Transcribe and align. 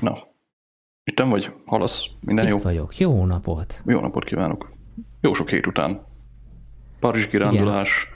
Na, 0.00 0.18
itt 1.04 1.18
vagy? 1.18 1.52
Halasz? 1.64 2.06
Minden 2.20 2.44
Itt 2.44 2.50
jó? 2.50 2.56
vagyok. 2.56 2.98
Jó 2.98 3.24
napot. 3.24 3.80
Jó 3.86 4.00
napot 4.00 4.24
kívánok. 4.24 4.72
Jó 5.20 5.32
sok 5.32 5.50
hét 5.50 5.66
után. 5.66 6.00
Párizsi 7.00 7.28
kirándulás, 7.28 8.08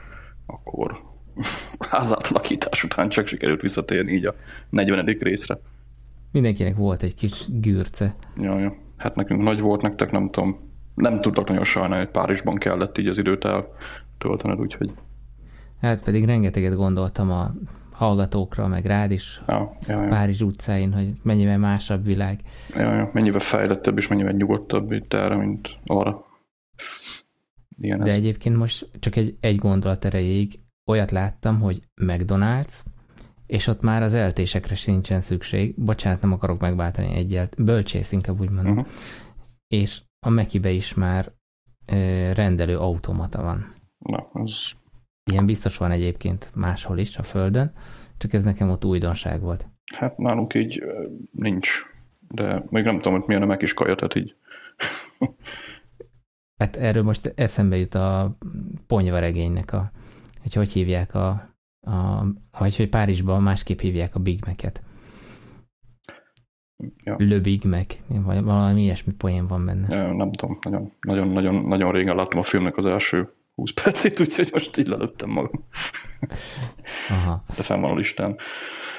akkor 0.47 1.03
házátalakítás 1.91 2.85
után 2.85 3.09
csak 3.09 3.27
sikerült 3.27 3.61
visszatérni 3.61 4.13
így 4.13 4.27
a 4.27 4.35
40. 4.69 5.17
részre. 5.21 5.59
Mindenkinek 6.31 6.77
volt 6.77 7.03
egy 7.03 7.15
kis 7.15 7.47
gürce. 7.49 8.15
Ja, 8.37 8.59
ja. 8.59 8.77
Hát 8.97 9.15
nekünk 9.15 9.43
nagy 9.43 9.61
volt, 9.61 9.83
nektek 9.83 10.11
nem 10.11 10.31
tudom. 10.31 10.71
Nem 10.95 11.21
tudtak 11.21 11.49
nagyon 11.49 11.65
sajnálni, 11.65 12.05
hogy 12.05 12.13
Párizsban 12.13 12.57
kellett 12.57 12.99
így 12.99 13.07
az 13.07 13.19
időt 13.19 13.45
eltöltened, 13.45 14.61
úgyhogy... 14.61 14.93
Hát 15.81 16.03
pedig 16.03 16.25
rengeteget 16.25 16.75
gondoltam 16.75 17.31
a 17.31 17.53
hallgatókra, 17.93 18.67
meg 18.67 18.85
rád 18.85 19.11
is, 19.11 19.43
Ja, 19.47 19.77
ja, 19.87 20.03
ja. 20.03 20.09
Párizs 20.09 20.41
utcáin, 20.41 20.93
hogy 20.93 21.13
mennyivel 21.23 21.59
másabb 21.59 22.05
világ. 22.05 22.41
Ja, 22.75 22.95
ja. 22.95 23.11
Mennyivel 23.13 23.41
fejlettebb 23.41 23.99
és 23.99 24.09
mennyivel 24.09 24.33
nyugodtabb 24.33 24.93
itt 24.93 25.13
erre, 25.13 25.37
mint 25.37 25.79
arra. 25.87 26.25
Igen, 27.79 27.99
De 27.99 28.11
ez. 28.11 28.15
egyébként 28.17 28.57
most 28.57 28.89
csak 29.01 29.17
egy, 29.17 29.37
egy 29.41 29.57
gondolat 29.57 30.05
erejéig 30.05 30.59
olyat 30.91 31.11
láttam, 31.11 31.61
hogy 31.61 31.83
McDonald's, 32.03 32.81
és 33.47 33.67
ott 33.67 33.81
már 33.81 34.03
az 34.03 34.15
eltésekre 34.15 34.75
sincsen 34.75 35.21
szükség. 35.21 35.75
Bocsánat, 35.77 36.21
nem 36.21 36.33
akarok 36.33 36.61
megváltani 36.61 37.15
egyet. 37.15 37.63
Bölcsész 37.65 38.13
inkább 38.13 38.41
úgy 38.41 38.51
mondom. 38.51 38.79
Uh-huh. 38.79 38.93
És 39.69 40.03
a 40.27 40.29
Mekibe 40.29 40.71
is 40.71 40.95
már 40.95 41.33
ö, 41.87 42.31
rendelő 42.33 42.79
automata 42.79 43.43
van. 43.43 43.73
Na, 43.99 44.21
ez 44.35 44.53
Ilyen 45.31 45.47
biztos 45.47 45.77
van 45.77 45.91
egyébként 45.91 46.51
máshol 46.55 46.99
is 46.99 47.17
a 47.17 47.23
Földön, 47.23 47.73
csak 48.19 48.33
ez 48.33 48.43
nekem 48.43 48.71
ott 48.71 48.85
újdonság 48.85 49.41
volt. 49.41 49.67
Hát 49.95 50.19
nálunk 50.19 50.55
így 50.55 50.83
nincs, 51.31 51.71
de 52.29 52.65
még 52.69 52.85
nem 52.85 52.97
tudom, 52.97 53.13
hogy 53.13 53.27
milyen 53.27 53.43
a 53.43 53.47
meg 53.47 53.63
is 53.63 53.75
kaja, 53.75 53.95
tehát 53.95 54.15
így 54.15 54.35
Hát 56.63 56.77
erről 56.77 57.03
most 57.03 57.33
eszembe 57.37 57.77
jut 57.77 57.95
a 57.95 58.37
ponyvaregénynek 58.87 59.73
a, 59.73 59.91
hogy 60.43 60.55
hogy 60.55 60.73
hívják 60.73 61.15
a, 61.15 61.29
a 61.81 62.25
vagy 62.59 62.77
hogy 62.77 62.89
Párizsban 62.89 63.43
másképp 63.43 63.79
hívják 63.79 64.15
a 64.15 64.21
Big 64.21 64.43
Mac-et. 64.47 64.83
Ja. 67.05 67.17
Le 67.19 67.39
Big 67.39 67.65
Mac, 67.65 67.97
vagy 68.09 68.43
valami 68.43 68.83
ilyesmi 68.83 69.13
poén 69.13 69.47
van 69.47 69.65
benne. 69.65 70.13
nem 70.13 70.33
tudom, 70.33 70.59
nagyon, 70.63 70.93
nagyon, 71.01 71.29
nagyon, 71.29 71.55
nagyon 71.55 71.93
régen 71.93 72.17
láttam 72.17 72.39
a 72.39 72.43
filmnek 72.43 72.77
az 72.77 72.87
első 72.87 73.33
20 73.55 73.71
percét, 73.83 74.21
úgyhogy 74.21 74.49
most 74.53 74.77
így 74.77 74.87
lelőttem 74.87 75.29
magam, 75.29 75.65
Aha. 77.09 77.45
de 77.57 77.63
fenn 77.63 77.81
van 77.81 77.91
a 77.91 77.97
listán. 77.97 78.37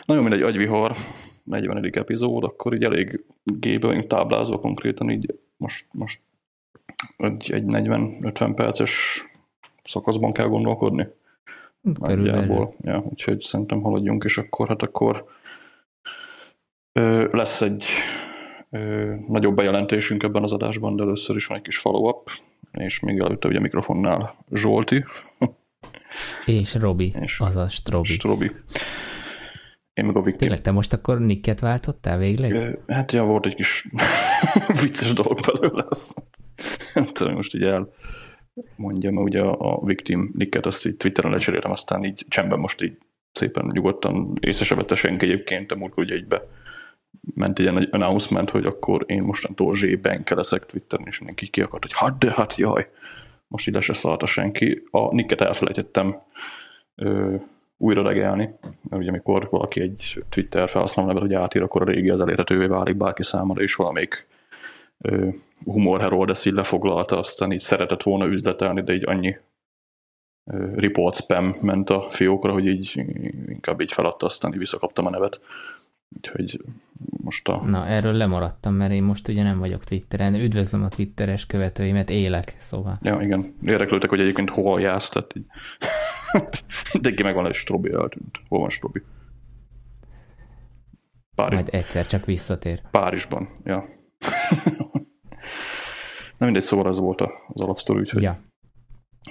Nagyon 0.06 0.24
mindegy, 0.24 0.42
agyvihar, 0.42 0.96
40. 1.44 1.90
epizód, 1.94 2.44
akkor 2.44 2.74
így 2.74 2.84
elég 2.84 3.26
gébe 3.44 3.88
vagyunk 3.88 4.08
táblázva 4.08 4.60
konkrétan, 4.60 5.10
így 5.10 5.36
most, 5.58 5.86
most 5.92 6.20
egy, 7.18 7.52
egy 7.52 7.64
40-50 7.68 8.52
perces 8.56 9.24
szakaszban 9.84 10.34
kell 10.34 10.48
gondolkodni. 10.48 11.08
Körülbelül. 12.02 12.74
Ja, 12.82 13.04
úgyhogy 13.10 13.42
szerintem 13.42 13.82
haladjunk, 13.82 14.24
és 14.24 14.38
akkor 14.38 14.68
hát 14.68 14.82
akkor 14.82 15.26
ö, 16.92 17.28
lesz 17.32 17.62
egy 17.62 17.86
ö, 18.74 19.14
nagyobb 19.28 19.56
bejelentésünk 19.56 20.24
ebben 20.24 20.44
az 20.44 20.52
adásban, 20.52 20.96
de 20.96 21.04
először 21.04 21.36
is 21.36 21.46
van 21.46 21.58
egy 21.58 21.64
kis 21.64 21.78
follow-up, 21.78 22.30
és 22.72 23.00
még 23.00 23.20
előtte 23.20 23.48
ugye 23.48 23.60
mikrofonnál 23.60 24.36
Zsolti, 24.52 25.04
És 26.46 26.76
Robi, 26.76 27.14
És- 27.22 27.40
azaz 27.40 27.72
Strobi. 27.72 28.08
Strobi. 28.12 28.52
Én 29.94 30.06
meg 30.06 30.16
a 30.16 30.22
Viktor. 30.22 30.40
Tényleg, 30.40 30.62
te 30.62 30.72
most 30.72 30.94
akkor 30.94 31.20
Nicket 31.20 31.60
váltottál 31.60 32.18
végleg? 32.18 32.80
Hát 32.88 33.12
ja, 33.12 33.24
volt 33.24 33.46
egy 33.46 33.56
kis 33.56 33.88
vicces 34.82 35.14
dolog 35.14 35.40
belőle, 35.42 35.86
azt 35.90 36.24
nem 36.94 37.06
tudom, 37.06 37.34
most 37.34 37.54
így 37.56 37.64
el 37.64 37.94
mondjam, 38.76 39.14
mert 39.14 39.28
ugye 39.28 39.42
a, 39.42 39.86
victim 39.86 40.32
nicket 40.36 40.66
azt 40.66 40.86
így 40.86 40.96
Twitteren 40.96 41.32
lecserélem, 41.32 41.72
aztán 41.72 42.04
így 42.04 42.26
csendben 42.28 42.60
most 42.60 42.82
így 42.82 42.98
szépen 43.32 43.66
nyugodtan 43.74 44.34
észre 44.40 44.66
se 44.66 44.76
vette 44.76 44.96
senki 44.96 45.26
egyébként, 45.26 45.72
a 45.72 45.76
múltkor 45.76 46.04
ugye 46.04 46.14
egybe 46.16 46.48
ment 47.36 47.60
egy 47.60 47.66
ilyen 47.66 47.88
announcement, 47.92 48.50
hogy 48.50 48.66
akkor 48.66 49.04
én 49.08 49.22
mostantól 49.22 49.76
zsében 49.76 50.24
leszek 50.30 50.66
Twitteren, 50.66 51.08
és 51.08 51.18
mindenki 51.18 51.48
ki 51.48 51.62
akart, 51.62 51.84
hogy 51.84 51.94
hát 51.96 52.18
de 52.18 52.32
hát 52.32 52.56
jaj, 52.56 52.90
most 53.48 53.68
ide 53.68 53.80
se 53.80 53.94
szalta 53.94 54.26
senki. 54.26 54.84
A 54.92 55.14
nicket 55.14 55.42
elfelejtettem 55.42 56.16
ö, 56.96 57.36
újra 57.78 58.02
regelni, 58.02 58.56
mert 58.90 59.02
ugye 59.02 59.10
amikor 59.10 59.48
valaki 59.50 59.82
egy 59.82 60.24
Twitter 60.30 60.70
felhasználó 60.70 61.08
nevet, 61.08 61.24
hogy 61.24 61.34
átír, 61.34 61.62
akkor 61.62 61.82
a 61.82 61.92
régi 61.92 62.10
az 62.10 62.22
elérhetővé 62.22 62.66
válik 62.66 62.96
bárki 62.96 63.24
számára, 63.24 63.62
és 63.62 63.76
valamelyik 63.76 64.28
ö, 64.98 65.28
humor 65.64 66.02
herold 66.02 66.30
ezt 66.30 66.46
így 66.46 66.54
lefoglalta, 66.54 67.18
aztán 67.18 67.52
így 67.52 67.60
szeretett 67.60 68.04
volna 68.04 68.26
üzletelni, 68.26 68.82
de 68.84 68.94
így 68.94 69.08
annyi 69.08 69.38
report 70.76 71.16
spam 71.16 71.56
ment 71.62 71.90
a 71.90 72.08
fiókra, 72.10 72.52
hogy 72.52 72.66
így 72.66 73.04
inkább 73.48 73.82
így 73.82 73.92
feladta, 73.92 74.26
aztán 74.26 74.54
így 74.54 74.60
visszakaptam 74.60 75.06
a 75.06 75.10
nevet. 75.10 75.42
Úgyhogy 76.16 76.60
most 77.24 77.48
a... 77.48 77.62
Na, 77.66 77.86
erről 77.88 78.14
lemaradtam, 78.14 78.74
mert 78.74 78.92
én 78.92 79.04
most 79.04 79.28
ugye 79.28 79.44
nem 79.44 79.60
vagyok 79.60 79.84
Twitteren. 79.84 80.36
Üdvözlöm 80.36 80.84
a 80.84 80.88
Twitteres 80.88 81.46
követőimet, 81.46 82.10
élek, 82.10 82.54
szóval. 82.58 82.98
Ja, 83.02 83.22
igen. 83.22 83.56
Érdeklődtek, 83.64 84.10
hogy 84.10 84.20
egyébként 84.20 84.50
hol 84.50 84.82
jársz, 84.82 85.10
tehát 85.10 85.36
így... 85.36 85.46
Mindenki 86.94 87.24
megvan, 87.24 87.44
hogy 87.44 87.56
Strobi 87.56 87.94
eltűnt. 87.94 88.40
Hol 88.48 88.60
van 88.60 88.70
Strobi? 88.70 89.02
Párizs. 91.36 91.54
Majd 91.62 91.74
egyszer 91.74 92.06
csak 92.06 92.26
visszatér. 92.26 92.82
Párizsban, 92.92 93.50
ja. 93.64 93.86
Nem 96.38 96.52
mindegy, 96.52 96.64
szóval 96.64 96.88
ez 96.88 97.00
volt 97.00 97.22
az 97.48 97.62
alapsztori, 97.62 98.00
úgyhogy 98.00 98.22
Ja. 98.22 98.40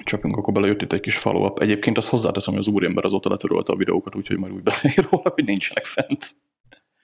csapjunk, 0.05 0.37
akkor 0.37 0.53
belejött 0.53 0.83
itt 0.83 0.93
egy 0.93 1.01
kis 1.01 1.17
follow-up. 1.17 1.59
Egyébként 1.59 1.97
azt 1.97 2.09
hozzáteszem, 2.09 2.53
hogy 2.55 2.63
az 2.67 2.73
úriember 2.75 3.05
azóta 3.05 3.29
letörölte 3.29 3.73
a 3.73 3.77
videókat, 3.77 4.15
úgyhogy 4.15 4.39
majd 4.39 4.53
úgy 4.53 4.63
beszél 4.63 4.93
róla, 5.11 5.31
hogy 5.35 5.45
nincsenek 5.45 5.85
fent. 5.85 6.37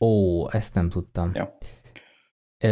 Ó, 0.00 0.46
ezt 0.50 0.74
nem 0.74 0.88
tudtam. 0.88 1.30
Ja. 1.34 1.58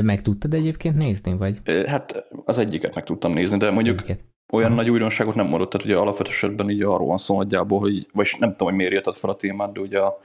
Meg 0.03 0.23
tudtad 0.23 0.55
egyébként 0.55 0.97
nézni, 0.97 1.37
vagy? 1.37 1.61
Hát 1.87 2.27
az 2.45 2.59
egyiket 2.59 2.95
meg 2.95 3.05
tudtam 3.05 3.33
nézni, 3.33 3.59
de 3.59 3.71
mondjuk 3.71 3.99
Egyiket? 3.99 4.25
olyan 4.53 4.67
Aha. 4.67 4.77
nagy 4.77 4.91
újdonságot 4.91 5.35
nem 5.35 5.47
mondott, 5.47 5.71
tehát 5.71 5.87
ugye 5.87 5.97
alapvető 5.97 6.31
esetben 6.31 6.71
így 6.71 6.83
arról 6.83 7.07
van 7.07 7.19
szó 7.19 7.37
nagyjából, 7.37 7.81
hogy, 7.81 8.07
vagy 8.13 8.37
nem 8.39 8.51
tudom, 8.51 8.69
hogy 8.69 8.77
miért 8.77 8.93
írtad 8.93 9.15
fel 9.15 9.31
a 9.31 9.37
témát, 9.37 9.73
de 9.73 9.81
ugye 9.81 10.01
a, 10.01 10.21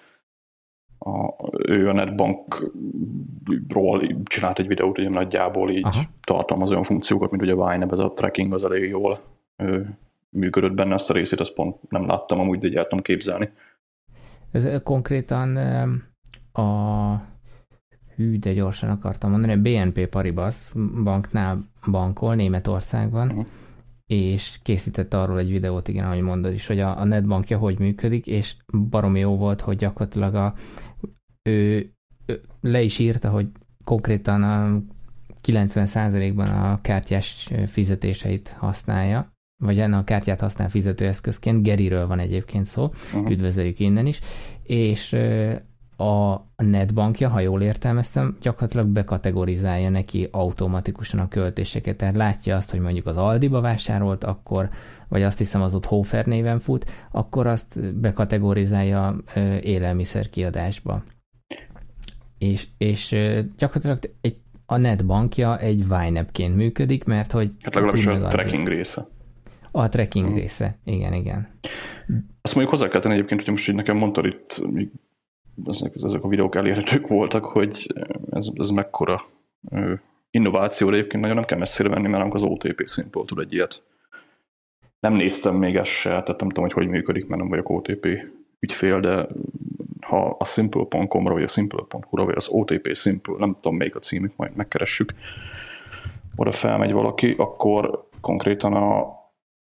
a, 0.97 1.35
ő 1.67 1.89
a 1.89 1.93
netbankról 1.93 2.63
csinált 4.23 4.59
egy 4.59 4.67
videót, 4.67 4.97
ugye 4.97 5.09
nagyjából 5.09 5.71
így 5.71 5.85
Aha. 5.85 6.01
tartalmaz 6.23 6.69
olyan 6.69 6.83
funkciókat, 6.83 7.31
mint 7.31 7.43
ugye 7.43 7.53
a 7.53 7.69
Vine, 7.69 7.87
ez 7.91 7.99
a 7.99 8.13
tracking 8.13 8.53
az 8.53 8.63
elég 8.63 8.89
jól 8.89 9.19
ő, 9.57 9.97
működött 10.29 10.73
benne, 10.73 10.93
azt 10.93 11.09
a 11.09 11.13
részét 11.13 11.39
azt 11.39 11.53
pont 11.53 11.89
nem 11.89 12.07
láttam 12.07 12.39
amúgy, 12.39 12.59
de 12.59 12.67
így 12.67 12.75
el 12.75 12.87
képzelni. 13.01 13.49
Ez 14.51 14.83
konkrétan 14.83 15.57
a 16.53 17.29
hű, 18.15 18.39
de 18.39 18.53
gyorsan 18.53 18.89
akartam 18.89 19.31
mondani, 19.31 19.51
a 19.53 19.57
BNP 19.61 20.07
Paribas 20.07 20.71
banknál 21.03 21.69
bankol 21.91 22.35
Németországban, 22.35 23.27
Mhm. 23.27 23.39
és 24.07 24.59
készített 24.63 25.13
arról 25.13 25.39
egy 25.39 25.51
videót, 25.51 25.87
igen, 25.87 26.05
ahogy 26.05 26.21
mondod 26.21 26.53
is, 26.53 26.67
hogy 26.67 26.79
a, 26.79 26.99
a 26.99 27.03
netbankja 27.03 27.57
hogy 27.57 27.79
működik, 27.79 28.27
és 28.27 28.55
baromi 28.89 29.19
jó 29.19 29.37
volt, 29.37 29.61
hogy 29.61 29.75
gyakorlatilag 29.77 30.35
a, 30.35 30.53
ő, 31.49 31.91
ő 32.25 32.41
le 32.61 32.81
is 32.81 32.99
írta, 32.99 33.29
hogy 33.29 33.47
konkrétan 33.83 34.43
a 34.43 34.81
90%-ban 35.47 36.47
a 36.49 36.81
kártyás 36.81 37.49
fizetéseit 37.67 38.55
használja, 38.57 39.31
vagy 39.63 39.79
ennek 39.79 39.99
a 39.99 40.03
kártyát 40.03 40.39
használ 40.39 40.69
fizetőeszközként, 40.69 41.63
Geriről 41.63 42.07
van 42.07 42.19
egyébként 42.19 42.65
szó, 42.65 42.83
Uh-huh. 43.13 43.31
üdvözöljük 43.31 43.79
innen 43.79 44.05
is, 44.05 44.19
és 44.63 45.15
a 46.01 46.45
netbankja, 46.55 47.29
ha 47.29 47.39
jól 47.39 47.61
értelmeztem, 47.61 48.37
gyakorlatilag 48.41 48.87
bekategorizálja 48.87 49.89
neki 49.89 50.27
automatikusan 50.31 51.19
a 51.19 51.27
költéseket. 51.27 51.97
Tehát 51.97 52.15
látja 52.15 52.55
azt, 52.55 52.71
hogy 52.71 52.79
mondjuk 52.79 53.05
az 53.05 53.17
Aldiba 53.17 53.61
vásárolt, 53.61 54.23
akkor, 54.23 54.69
vagy 55.07 55.23
azt 55.23 55.37
hiszem 55.37 55.61
az 55.61 55.75
ott 55.75 55.85
Hofer 55.85 56.25
néven 56.25 56.59
fut, 56.59 56.91
akkor 57.11 57.47
azt 57.47 57.93
bekategorizálja 57.95 59.15
ö, 59.35 59.57
élelmiszer 59.61 60.29
kiadásba. 60.29 61.03
És, 62.37 62.67
és 62.77 63.15
gyakorlatilag 63.57 63.99
egy, 64.21 64.35
a 64.65 64.77
netbankja 64.77 65.57
egy 65.57 65.83
Winep-ként 65.89 66.55
működik, 66.55 67.03
mert 67.03 67.31
hogy 67.31 67.51
Hát 67.61 67.73
legalábbis 67.73 68.05
a 68.05 68.27
tracking 68.27 68.67
része. 68.67 69.07
A 69.71 69.89
tracking 69.89 70.25
Mhm. 70.25 70.35
része, 70.35 70.77
igen, 70.83 71.13
igen. 71.13 71.47
Azt 72.41 72.55
mondjuk 72.55 72.69
hozzá 72.75 72.87
kell 72.87 73.01
tenni 73.01 73.13
egyébként, 73.13 73.39
hogy 73.41 73.49
most 73.49 73.69
így 73.69 73.75
nekem 73.75 73.97
mondtad 73.97 74.25
itt, 74.25 74.61
ezek, 75.65 75.95
ezek 76.03 76.23
a 76.23 76.27
videók 76.27 76.55
elérhetők 76.55 77.07
voltak, 77.07 77.45
hogy 77.45 77.93
ez, 78.31 78.47
ez 78.53 78.69
mekkora 78.69 79.21
ö, 79.69 79.93
innováció, 80.31 80.89
de 80.89 80.95
egyébként 80.95 81.21
nagyon 81.21 81.35
nem 81.35 81.45
kell 81.45 81.57
messzire 81.57 81.89
menni, 81.89 82.07
mert 82.07 82.33
az 82.33 82.43
OTP 82.43 82.83
szintból 82.85 83.25
tud 83.25 83.39
egy 83.39 83.53
ilyet. 83.53 83.83
Nem 84.99 85.13
néztem 85.13 85.55
még 85.55 85.75
ezt 85.75 85.91
se, 85.91 86.09
tehát 86.09 86.39
nem 86.39 86.49
tudom, 86.49 86.63
hogy 86.63 86.73
hogy 86.73 86.87
működik, 86.87 87.27
mert 87.27 87.41
nem 87.41 87.49
vagyok 87.49 87.69
OTP 87.69 88.07
ügyfél, 88.59 88.99
de 88.99 89.27
ha 90.01 90.35
a 90.39 90.45
simple.com-ra, 90.45 91.33
vagy 91.33 91.43
a 91.43 91.47
simple.hu-ra, 91.47 92.25
vagy 92.25 92.35
az 92.35 92.47
OTP 92.47 92.95
Simple, 92.95 93.35
nem 93.37 93.55
tudom 93.61 93.77
melyik 93.77 93.95
a 93.95 93.99
címük, 93.99 94.35
majd 94.35 94.55
megkeressük, 94.55 95.13
oda 96.35 96.51
felmegy 96.51 96.91
valaki, 96.91 97.35
akkor 97.37 98.07
konkrétan 98.21 98.73
a 98.73 99.19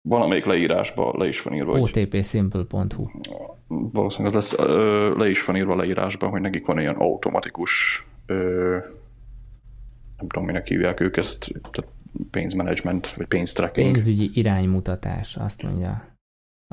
valamelyik 0.08 0.44
leírásba 0.44 1.14
le 1.16 1.26
is 1.26 1.42
van 1.42 1.54
írva. 1.54 1.78
otpsimple.hu 1.78 3.08
Valószínűleg 3.68 4.34
az 4.34 4.52
lesz, 4.52 4.68
le 5.16 5.28
is 5.28 5.44
van 5.44 5.56
írva 5.56 5.76
leírásban, 5.76 6.30
hogy 6.30 6.40
nekik 6.40 6.66
van 6.66 6.80
ilyen 6.80 6.94
automatikus 6.94 8.04
nem 10.18 10.28
tudom, 10.28 10.44
minek 10.44 10.66
hívják 10.66 11.00
ők 11.00 11.16
ezt, 11.16 11.52
tehát 11.70 11.92
pénzmanagement, 12.30 13.08
vagy 13.14 13.26
pénztracking. 13.26 13.92
Pénzügyi 13.92 14.30
iránymutatás, 14.32 15.36
azt 15.36 15.62
mondja. 15.62 16.12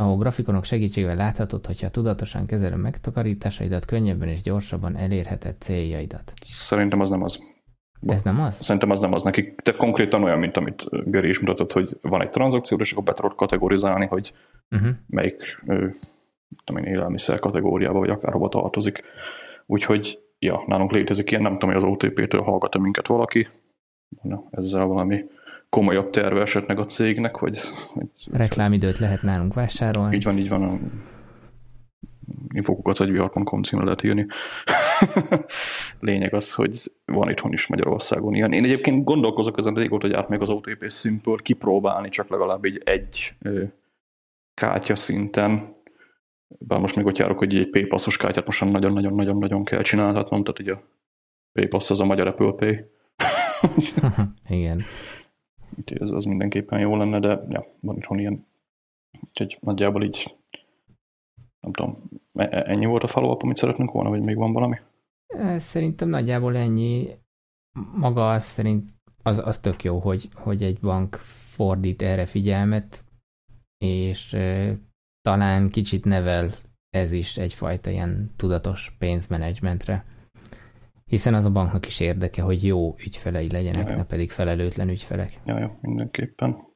Ahol 0.01 0.17
grafikonok 0.17 0.63
segítségével 0.63 1.15
láthatod, 1.15 1.65
hogyha 1.65 1.89
tudatosan 1.89 2.45
kezeled 2.45 2.79
megtakarításaidat, 2.79 3.85
könnyebben 3.85 4.27
és 4.27 4.41
gyorsabban 4.41 4.95
elérheted 4.95 5.55
céljaidat. 5.59 6.33
Szerintem 6.41 6.99
az 6.99 7.09
nem 7.09 7.23
az. 7.23 7.39
Ez 8.07 8.21
nem 8.21 8.41
az? 8.41 8.61
Szerintem 8.61 8.89
az 8.89 8.99
nem 8.99 9.13
az 9.13 9.23
nekik. 9.23 9.61
Tehát 9.61 9.79
konkrétan 9.79 10.23
olyan, 10.23 10.39
mint 10.39 10.57
amit 10.57 11.09
Geri 11.09 11.29
is 11.29 11.39
mutatott, 11.39 11.71
hogy 11.71 11.97
van 12.01 12.21
egy 12.21 12.29
tranzakció, 12.29 12.77
és 12.77 12.91
akkor 12.91 13.03
be 13.03 13.13
tudod 13.13 13.35
kategorizálni, 13.35 14.05
hogy 14.05 14.33
uh-huh. 14.71 14.89
melyik 15.07 15.63
tudom 16.65 16.83
én, 16.83 16.93
élelmiszer 16.93 17.39
kategóriába, 17.39 17.99
vagy 17.99 18.09
akár 18.09 18.33
hova 18.33 18.49
tartozik. 18.49 19.03
Úgyhogy, 19.65 20.19
ja, 20.39 20.63
nálunk 20.67 20.91
létezik 20.91 21.31
ilyen, 21.31 21.43
nem 21.43 21.51
tudom, 21.51 21.75
hogy 21.75 21.83
az 21.83 21.89
OTP-től 21.89 22.41
hallgat-e 22.41 22.79
minket 22.79 23.07
valaki, 23.07 23.47
Na, 24.21 24.43
ezzel 24.51 24.85
valami 24.85 25.25
komolyabb 25.69 26.09
terve 26.09 26.41
esetleg 26.41 26.79
a 26.79 26.85
cégnek, 26.85 27.35
hogy, 27.35 27.59
hogy... 27.93 28.07
Reklámidőt 28.31 28.97
lehet 28.97 29.21
nálunk 29.21 29.53
vásárolni. 29.53 30.15
Így 30.15 30.23
van, 30.23 30.37
így 30.37 30.49
van. 30.49 30.79
Infokukat 32.53 32.99
egy 32.99 33.11
vihar.com 33.11 33.63
címre 33.63 33.85
lehet 33.85 34.03
írni. 34.03 34.25
Lényeg 35.99 36.33
az, 36.33 36.53
hogy 36.53 36.91
van 37.05 37.29
itthon 37.29 37.53
is 37.53 37.67
Magyarországon 37.67 38.33
ilyen. 38.33 38.53
Én 38.53 38.63
egyébként 38.63 39.03
gondolkozok 39.03 39.57
ezen 39.57 39.73
régóta, 39.73 40.07
hogy 40.07 40.15
átmeg 40.15 40.41
az 40.41 40.49
OTP 40.49 40.91
Simple 40.91 41.35
kipróbálni, 41.37 42.09
csak 42.09 42.29
legalább 42.29 42.65
egy, 42.65 42.81
egy 42.85 43.33
kártya 44.53 44.95
szinten. 44.95 45.75
Bár 46.59 46.79
most 46.79 46.95
még 46.95 47.05
ott 47.05 47.17
járok, 47.17 47.37
hogy 47.37 47.55
egy 47.55 47.69
PayPass-os 47.69 48.17
kártyát 48.17 48.45
most 48.45 48.65
nagyon-nagyon-nagyon-nagyon 48.65 49.63
kell 49.63 49.81
csinálhatnom, 49.81 50.43
tehát 50.43 50.59
ugye 50.59 50.73
a 50.73 50.81
PayPass 51.53 51.89
az 51.89 51.99
a 51.99 52.05
magyar 52.05 52.27
Apple 52.27 52.51
Pay. 52.51 52.85
Igen. 54.49 54.83
Úgyhogy 55.79 56.01
ez 56.01 56.09
az 56.09 56.23
mindenképpen 56.23 56.79
jó 56.79 56.97
lenne, 56.97 57.19
de 57.19 57.45
ja, 57.49 57.65
van 57.79 57.97
itthon 57.97 58.19
ilyen. 58.19 58.45
Úgyhogy 59.27 59.57
nagyjából 59.61 60.03
így, 60.03 60.35
nem 61.61 61.73
tudom, 61.73 62.03
e-, 62.33 62.57
e-, 62.57 62.63
ennyi 62.71 62.85
volt 62.85 63.03
a 63.03 63.07
follow 63.07 63.37
amit 63.39 63.57
szeretnünk 63.57 63.91
volna, 63.91 64.09
vagy 64.09 64.21
még 64.21 64.35
van 64.35 64.53
valami? 64.53 64.77
Szerintem 65.57 66.09
nagyjából 66.09 66.57
ennyi. 66.57 67.07
Maga 67.95 68.31
az 68.31 68.43
szerint 68.43 68.89
az, 69.23 69.37
az 69.37 69.59
tök 69.59 69.83
jó, 69.83 69.99
hogy, 69.99 70.29
hogy 70.33 70.63
egy 70.63 70.79
bank 70.79 71.15
fordít 71.55 72.01
erre 72.01 72.25
figyelmet, 72.25 73.03
és 73.77 74.33
e, 74.33 74.77
talán 75.21 75.69
kicsit 75.69 76.05
nevel 76.05 76.51
ez 76.89 77.11
is 77.11 77.37
egyfajta 77.37 77.89
ilyen 77.89 78.31
tudatos 78.35 78.95
pénzmenedzsmentre. 78.99 80.05
Hiszen 81.05 81.33
az 81.33 81.45
a 81.45 81.51
banknak 81.51 81.85
is 81.85 81.99
érdeke, 81.99 82.41
hogy 82.41 82.63
jó 82.63 82.95
ügyfelei 83.05 83.51
legyenek, 83.51 83.89
ja, 83.89 83.95
ne 83.95 84.05
pedig 84.05 84.31
felelőtlen 84.31 84.89
ügyfelek. 84.89 85.39
Ja, 85.45 85.59
jó, 85.59 85.77
mindenképpen. 85.81 86.70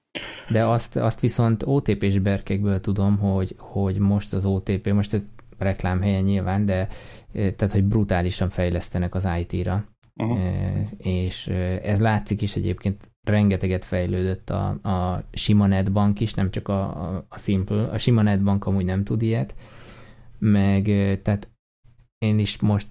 De 0.49 0.65
azt, 0.65 0.95
azt 0.95 1.19
viszont 1.19 1.63
OTP-s 1.65 2.19
berkekből 2.19 2.81
tudom, 2.81 3.17
hogy, 3.17 3.55
hogy 3.57 3.99
most 3.99 4.33
az 4.33 4.45
OTP, 4.45 4.93
most 4.93 5.13
egy 5.13 5.23
reklámhelyen 5.57 6.23
nyilván, 6.23 6.65
de 6.65 6.87
tehát, 7.31 7.71
hogy 7.71 7.83
brutálisan 7.83 8.49
fejlesztenek 8.49 9.15
az 9.15 9.27
IT-ra. 9.39 9.85
Uh-huh. 10.15 10.39
És 10.97 11.47
ez 11.83 11.99
látszik 11.99 12.41
is 12.41 12.55
egyébként, 12.55 13.11
rengeteget 13.23 13.85
fejlődött 13.85 14.49
a, 14.49 14.67
a 14.67 15.23
sima 15.31 15.67
netbank 15.67 16.19
is, 16.19 16.33
nem 16.33 16.51
csak 16.51 16.67
a, 16.67 16.81
a, 16.81 17.25
a 17.29 17.37
Simple. 17.37 17.83
A 17.83 17.97
sima 17.97 18.21
netbank 18.21 18.65
amúgy 18.65 18.85
nem 18.85 19.03
tud 19.03 19.21
ilyet, 19.21 19.55
meg 20.39 20.83
tehát 21.23 21.49
én 22.17 22.39
is 22.39 22.59
most 22.59 22.87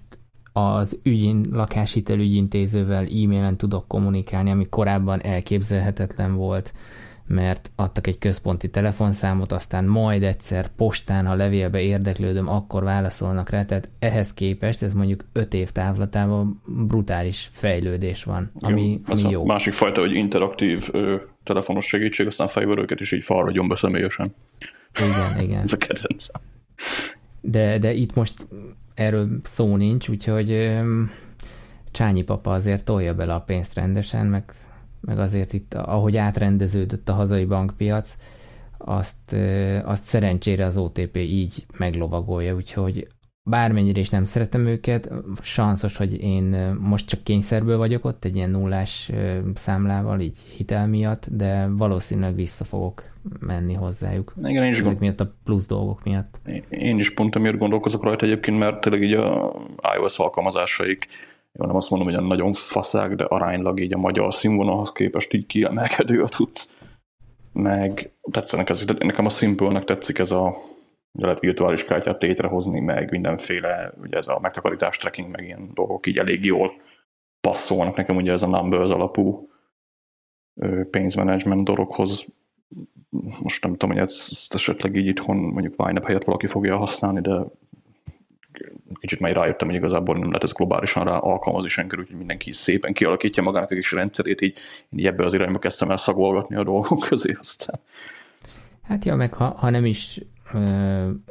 az 0.53 0.99
ügyin, 1.03 1.45
lakáshitelügyintézővel 1.51 3.03
e-mailen 3.03 3.57
tudok 3.57 3.87
kommunikálni, 3.87 4.51
ami 4.51 4.65
korábban 4.69 5.21
elképzelhetetlen 5.21 6.35
volt, 6.35 6.73
mert 7.27 7.71
adtak 7.75 8.07
egy 8.07 8.17
központi 8.17 8.69
telefonszámot, 8.69 9.51
aztán 9.51 9.85
majd 9.85 10.23
egyszer 10.23 10.67
postán, 10.75 11.25
ha 11.25 11.35
levélbe 11.35 11.81
érdeklődöm, 11.81 12.47
akkor 12.47 12.83
válaszolnak 12.83 13.49
rá, 13.49 13.65
tehát 13.65 13.89
ehhez 13.99 14.33
képest 14.33 14.81
ez 14.81 14.93
mondjuk 14.93 15.25
öt 15.33 15.53
év 15.53 15.69
távlatában 15.69 16.61
brutális 16.65 17.49
fejlődés 17.51 18.23
van, 18.23 18.51
ami 18.59 18.91
jó. 18.91 19.13
Ami 19.13 19.29
jó. 19.29 19.45
Másik 19.45 19.73
fajta, 19.73 20.01
hogy 20.01 20.13
interaktív 20.13 20.89
ö, 20.91 21.15
telefonos 21.43 21.85
segítség, 21.85 22.27
aztán 22.27 22.47
fejvörőket 22.47 22.99
is 22.99 23.11
így 23.11 23.23
falradjon 23.23 23.67
be 23.67 23.75
személyesen. 23.75 24.35
Igen, 24.99 25.39
igen. 25.39 25.61
ez 25.61 25.73
a 25.73 25.77
kedvencem. 25.77 26.41
De, 27.41 27.77
de 27.77 27.93
itt 27.93 28.15
most 28.15 28.47
erről 28.93 29.27
szó 29.43 29.75
nincs, 29.75 30.09
úgyhogy 30.09 30.79
Csányi 31.95 32.23
papa 32.23 32.51
azért 32.51 32.85
tolja 32.85 33.15
bele 33.15 33.33
a 33.33 33.41
pénzt 33.41 33.73
rendesen, 33.73 34.25
meg, 34.25 34.43
meg 35.05 35.19
azért 35.19 35.53
itt, 35.53 35.73
ahogy 35.73 36.17
átrendeződött 36.17 37.09
a 37.09 37.13
hazai 37.13 37.45
bankpiac, 37.45 38.15
azt, 38.77 39.35
azt 39.83 40.05
szerencsére 40.05 40.65
az 40.65 40.77
OTP 40.77 41.17
így 41.17 41.65
meglovagolja, 41.77 42.55
úgyhogy 42.55 43.07
bármennyire 43.49 43.99
is 43.99 44.09
nem 44.09 44.23
szeretem 44.23 44.65
őket, 44.65 45.11
sanszos, 45.41 45.97
hogy 45.97 46.23
én 46.23 46.75
most 46.79 47.07
csak 47.07 47.23
kényszerből 47.23 47.77
vagyok 47.77 48.05
ott, 48.05 48.25
egy 48.25 48.35
ilyen 48.35 48.49
nullás 48.49 49.11
számlával, 49.53 50.19
így 50.19 50.37
hitel 50.57 50.87
miatt, 50.87 51.27
de 51.31 51.67
valószínűleg 51.69 52.35
vissza 52.35 52.63
fogok 52.63 53.03
menni 53.39 53.73
hozzájuk. 53.73 54.33
Igen, 54.43 54.63
én 54.63 54.71
is 54.71 54.79
Ezek 54.79 54.99
miatt 54.99 55.19
a 55.19 55.33
plusz 55.43 55.67
dolgok 55.67 56.03
miatt. 56.03 56.39
Én 56.69 56.99
is 56.99 57.13
pont 57.13 57.35
amiért 57.35 57.57
gondolkozok 57.57 58.03
rajta 58.03 58.25
egyébként, 58.25 58.57
mert 58.57 58.81
tényleg 58.81 59.03
így 59.03 59.13
a 59.13 59.55
iOS 59.97 60.19
alkalmazásaik, 60.19 61.07
jó, 61.57 61.65
nem 61.65 61.75
azt 61.75 61.89
mondom, 61.89 62.13
hogy 62.13 62.23
nagyon 62.23 62.53
faszák, 62.53 63.15
de 63.15 63.23
aránylag 63.23 63.79
így 63.79 63.93
a 63.93 63.97
magyar 63.97 64.33
színvonalhoz 64.33 64.91
képest 64.91 65.33
így 65.33 65.45
kiemelkedő 65.45 66.21
a 66.21 66.29
tudsz. 66.29 66.77
Meg 67.53 68.11
tetszenek 68.31 68.69
ezek, 68.69 68.97
nekem 68.97 69.25
a 69.25 69.29
simple 69.29 69.81
tetszik 69.83 70.17
ez 70.17 70.31
a 70.31 70.55
ugye 71.15 71.25
lehet 71.25 71.39
virtuális 71.39 71.85
kártyát 71.85 72.21
létrehozni, 72.21 72.79
meg 72.79 73.11
mindenféle, 73.11 73.93
ugye 74.01 74.17
ez 74.17 74.27
a 74.27 74.39
megtakarítás 74.41 74.97
tracking, 74.97 75.31
meg 75.31 75.43
ilyen 75.43 75.69
dolgok 75.73 76.07
így 76.07 76.17
elég 76.17 76.45
jól 76.45 76.71
passzolnak 77.41 77.95
nekem 77.95 78.15
ugye 78.15 78.31
ez 78.31 78.41
a 78.41 78.47
Numbers 78.47 78.89
alapú 78.89 79.49
pénzmenedzsment 80.89 81.63
dologhoz. 81.63 82.25
Most 83.41 83.63
nem 83.63 83.71
tudom, 83.71 83.95
hogy 83.95 84.05
ezt, 84.05 84.53
esetleg 84.53 84.95
így 84.95 85.05
itthon 85.05 85.37
mondjuk 85.37 85.79
Winep 85.79 86.05
helyett 86.05 86.23
valaki 86.23 86.47
fogja 86.47 86.77
használni, 86.77 87.21
de 87.21 87.45
kicsit 88.99 89.19
már 89.19 89.35
rájöttem, 89.35 89.67
hogy 89.67 89.77
igazából 89.77 90.15
nem 90.15 90.27
lehet 90.27 90.43
ez 90.43 90.51
globálisan 90.51 91.03
rá 91.03 91.17
alkalmazni 91.17 91.69
senki, 91.69 91.97
úgyhogy 91.97 92.17
mindenki 92.17 92.51
szépen 92.51 92.93
kialakítja 92.93 93.43
magának 93.43 93.71
egy 93.71 93.77
kis 93.77 93.91
rendszerét, 93.91 94.41
így, 94.41 94.57
így 94.95 95.05
ebbe 95.05 95.25
az 95.25 95.33
irányba 95.33 95.59
kezdtem 95.59 95.91
el 95.91 95.97
szagolgatni 95.97 96.55
a 96.55 96.63
dolgok 96.63 96.99
közé 96.99 97.35
aztán. 97.39 97.79
Hát 98.81 99.05
ja, 99.05 99.15
meg 99.15 99.33
ha, 99.33 99.45
ha 99.45 99.69
nem 99.69 99.85
is 99.85 100.19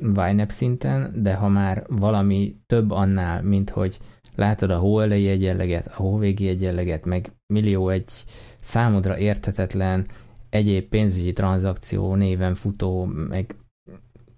YNAB 0.00 0.50
szinten, 0.50 1.12
de 1.22 1.34
ha 1.34 1.48
már 1.48 1.84
valami 1.88 2.56
több 2.66 2.90
annál, 2.90 3.42
mint 3.42 3.70
hogy 3.70 3.98
látod 4.36 4.70
a 4.70 4.78
hó 4.78 5.00
elejé 5.00 5.30
egyenleget, 5.30 5.86
a 5.86 6.02
hó 6.02 6.18
végi 6.18 6.48
egyenleget, 6.48 7.04
meg 7.04 7.32
millió 7.46 7.88
egy 7.88 8.10
számodra 8.56 9.18
érthetetlen 9.18 10.06
egyéb 10.50 10.88
pénzügyi 10.88 11.32
tranzakció 11.32 12.14
néven 12.14 12.54
futó, 12.54 13.04
meg 13.04 13.54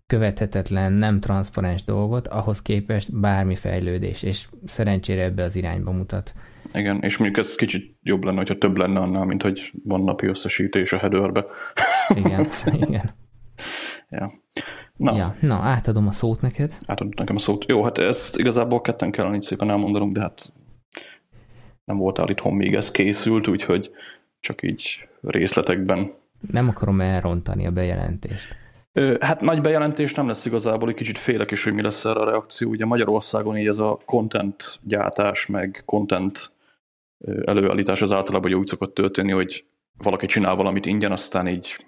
követhetetlen, 0.07 0.93
nem 0.93 1.21
transzparens 1.21 1.85
dolgot, 1.85 2.27
ahhoz 2.27 2.63
képest 2.63 3.21
bármi 3.21 3.55
fejlődés, 3.55 4.23
és 4.23 4.49
szerencsére 4.65 5.23
ebbe 5.23 5.43
az 5.43 5.57
irányba 5.57 5.91
mutat. 5.91 6.35
Igen, 6.73 7.01
és 7.03 7.17
mondjuk 7.17 7.45
ez 7.45 7.55
kicsit 7.55 7.97
jobb 8.03 8.25
lenne, 8.25 8.37
hogyha 8.37 8.59
több 8.59 8.77
lenne 8.77 9.01
annál, 9.01 9.25
mint 9.25 9.43
hogy 9.43 9.73
van 9.85 10.01
napi 10.01 10.27
összesítés 10.27 10.93
a 10.93 10.99
headerbe. 10.99 11.45
Igen, 12.15 12.47
igen. 12.89 13.11
Ja. 14.11 14.33
Na. 14.97 15.17
Ja, 15.17 15.35
na, 15.41 15.55
átadom 15.55 16.07
a 16.07 16.13
szót 16.13 16.41
neked. 16.41 16.77
Átadom 16.87 17.13
nekem 17.17 17.37
a 17.37 17.39
szót. 17.39 17.65
Jó, 17.69 17.85
hát 17.85 17.99
ezt 17.99 18.39
igazából 18.39 18.81
ketten 18.81 19.11
kellene 19.11 19.35
így 19.35 19.43
szépen 19.43 19.71
elmondanunk, 19.71 20.15
de 20.15 20.21
hát 20.21 20.53
nem 21.85 21.97
voltál 21.97 22.29
itthon 22.29 22.55
még 22.55 22.75
ez 22.75 22.91
készült, 22.91 23.49
úgyhogy 23.49 23.91
csak 24.41 24.63
így 24.63 25.09
részletekben. 25.21 26.13
Nem 26.51 26.69
akarom 26.69 27.01
elrontani 27.01 27.67
a 27.67 27.71
bejelentést. 27.71 28.57
Hát 29.21 29.41
nagy 29.41 29.61
bejelentés 29.61 30.15
nem 30.15 30.27
lesz 30.27 30.45
igazából, 30.45 30.89
egy 30.89 30.95
kicsit 30.95 31.19
félek 31.19 31.51
is, 31.51 31.65
hogy 31.65 31.73
mi 31.73 31.83
lesz 31.83 32.05
erre 32.05 32.21
a 32.21 32.25
reakció. 32.25 32.71
Ugye 32.71 32.85
Magyarországon 32.85 33.57
így 33.57 33.67
ez 33.67 33.79
a 33.79 33.99
content 34.05 34.79
gyártás, 34.83 35.47
meg 35.47 35.83
content 35.85 36.53
előállítás 37.45 38.03
az 38.03 38.13
általában 38.13 38.55
úgy 38.55 38.67
szokott 38.67 38.95
történni, 38.95 39.33
hogy 39.33 39.65
valaki 39.99 40.27
csinál 40.27 40.55
valamit 40.55 40.87
ingyen, 40.87 41.13
aztán 41.13 41.49
így 41.49 41.87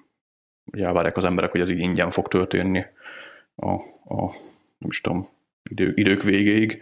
elvárják 0.71 1.17
az 1.17 1.25
emberek, 1.25 1.51
hogy 1.51 1.61
ez 1.61 1.71
így 1.71 1.79
ingyen 1.79 2.11
fog 2.11 2.29
történni 2.29 2.85
a, 3.57 3.71
a 4.15 4.31
nem 4.79 4.91
is 4.91 5.01
tudom, 5.01 5.29
idő, 5.71 5.93
idők 5.95 6.23
végéig. 6.23 6.81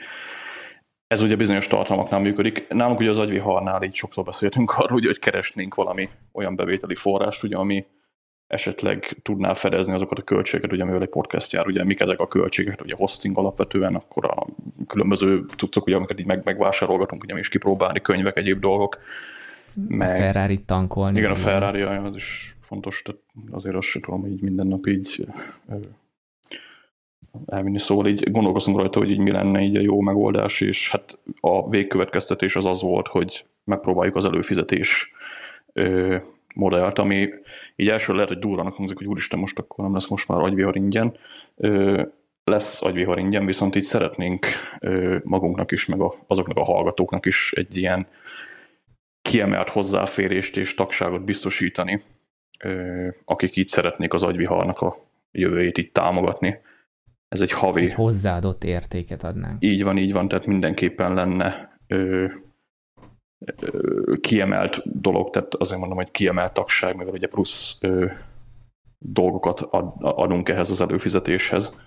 Ez 1.07 1.23
ugye 1.23 1.37
bizonyos 1.37 1.67
tartalmaknál 1.67 2.21
működik. 2.21 2.69
Nálunk 2.69 2.99
ugye 3.01 3.11
az 3.11 3.19
agyviharnál 3.19 3.83
így 3.83 3.95
sokszor 3.95 4.25
beszéltünk 4.25 4.71
arról, 4.71 5.01
hogy 5.01 5.19
keresnénk 5.19 5.75
valami 5.75 6.09
olyan 6.33 6.57
bevételi 6.57 6.95
forrást, 6.95 7.43
ugye, 7.43 7.57
ami 7.57 7.87
esetleg 8.47 9.17
tudná 9.23 9.55
fedezni 9.55 9.93
azokat 9.93 10.19
a 10.19 10.23
költségeket, 10.23 10.73
ugye 10.73 10.83
amivel 10.83 11.03
egy 11.03 11.09
podcast 11.09 11.53
jár, 11.53 11.67
ugye 11.67 11.85
mik 11.85 12.01
ezek 12.01 12.21
a 12.21 12.29
költségek, 12.29 12.81
ugye 12.81 12.95
hosting 12.97 13.39
alapvetően, 13.39 13.95
akkor 13.95 14.25
a 14.25 14.47
különböző 14.87 15.45
cuccok, 15.57 15.87
ugye, 15.87 15.97
amiket 15.97 16.21
így 16.21 16.27
meg, 16.27 16.41
megvásárolgatunk, 16.45 17.23
ugye 17.23 17.35
mi 17.35 17.41
is 17.41 17.49
kipróbálni, 17.49 18.01
könyvek, 18.01 18.37
egyéb 18.37 18.61
dolgok. 18.61 18.99
Meg, 19.89 20.09
a 20.09 20.15
Ferrari 20.15 20.63
tankolni. 20.63 21.19
Igen, 21.19 21.31
a 21.31 21.35
Ferrari, 21.35 21.81
az 21.83 22.15
is 22.15 22.57
fontos, 22.61 23.03
tehát 23.03 23.21
azért 23.51 23.77
azt 23.77 23.89
sem 23.89 24.03
tudom, 24.03 24.21
hogy 24.21 24.31
így 24.31 24.43
minden 24.43 24.67
nap 24.67 24.87
így 24.87 25.27
elvinni. 27.47 27.79
Szóval 27.79 28.07
így 28.07 28.31
gondolkozunk 28.31 28.79
rajta, 28.79 28.99
hogy 28.99 29.11
így 29.11 29.19
mi 29.19 29.31
lenne 29.31 29.61
így 29.61 29.77
a 29.77 29.81
jó 29.81 30.01
megoldás, 30.01 30.61
és 30.61 30.91
hát 30.91 31.19
a 31.41 31.69
végkövetkeztetés 31.69 32.57
az 32.57 32.65
az 32.65 32.83
volt, 32.83 33.07
hogy 33.07 33.45
megpróbáljuk 33.65 34.17
az 34.17 34.25
előfizetés 34.25 35.13
modellt, 36.57 36.99
ami 36.99 37.29
így 37.77 37.89
első 37.89 38.13
lehet, 38.13 38.29
hogy 38.29 38.39
durvanak 38.39 38.75
hangzik, 38.75 38.97
hogy 38.97 39.07
úristen, 39.07 39.39
most 39.39 39.59
akkor 39.59 39.85
nem 39.85 39.95
lesz 39.95 40.09
most 40.09 40.29
már 40.29 40.41
agyvihar 40.41 40.77
ingyen. 40.77 41.17
Lesz 42.45 42.83
agyvihar 42.83 43.19
ingyen, 43.19 43.47
viszont 43.47 43.75
így 43.77 43.83
szeretnénk 43.83 44.47
magunknak 45.23 45.73
is, 45.73 45.87
meg 45.87 46.01
azoknak 46.27 46.57
a 46.57 46.65
hallgatóknak 46.65 47.27
is 47.27 47.53
egy 47.53 47.77
ilyen 47.77 48.07
kiemelt 49.23 49.69
hozzáférést 49.69 50.57
és 50.57 50.75
tagságot 50.75 51.25
biztosítani, 51.25 52.03
akik 53.25 53.57
így 53.57 53.69
szeretnék 53.69 54.13
az 54.13 54.23
agyviharnak 54.23 54.81
a 54.81 54.97
jövőjét 55.33 55.79
így 55.79 55.93
támogatni. 55.93 56.59
Ez 57.29 57.41
egy 57.41 57.53
havi. 57.53 57.83
Egy 57.83 57.95
hozzáadott 57.95 58.65
értéket 58.65 59.23
adnánk. 59.23 59.57
Így 59.59 59.83
van, 59.83 59.99
így 59.99 60.13
van, 60.13 60.29
tehát 60.29 60.47
mindenképpen 60.47 61.15
lenne 61.15 61.79
kiemelt 64.21 65.01
dolog, 65.01 65.31
tehát 65.31 65.55
azért 65.55 65.81
mondom, 65.81 65.97
hogy 65.97 66.11
kiemelt 66.11 66.55
tagság, 66.55 66.97
mivel 66.97 67.13
ugye 67.13 67.27
plusz 67.27 67.81
dolgokat 68.99 69.61
ad, 69.61 69.93
adunk 70.01 70.49
ehhez 70.49 70.71
az 70.71 70.81
előfizetéshez. 70.81 71.79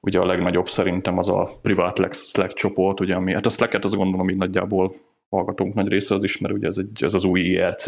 Ugye 0.00 0.18
a 0.18 0.26
legnagyobb 0.26 0.68
szerintem 0.68 1.18
az 1.18 1.28
a 1.28 1.58
privát 1.62 2.14
Slack 2.14 2.54
csoport, 2.54 3.00
ugye, 3.00 3.14
ami, 3.14 3.32
hát 3.32 3.46
a 3.46 3.50
Slack-et 3.50 3.84
azt 3.84 3.96
gondolom, 3.96 4.26
hogy 4.26 4.36
nagyjából 4.36 4.94
hallgatónk 5.30 5.74
nagy 5.74 5.88
része 5.88 6.14
az 6.14 6.22
ismer, 6.22 6.52
ugye 6.52 6.66
ez, 6.66 6.76
egy, 6.78 7.02
ez 7.04 7.14
az 7.14 7.24
új 7.24 7.40
IRC, 7.40 7.84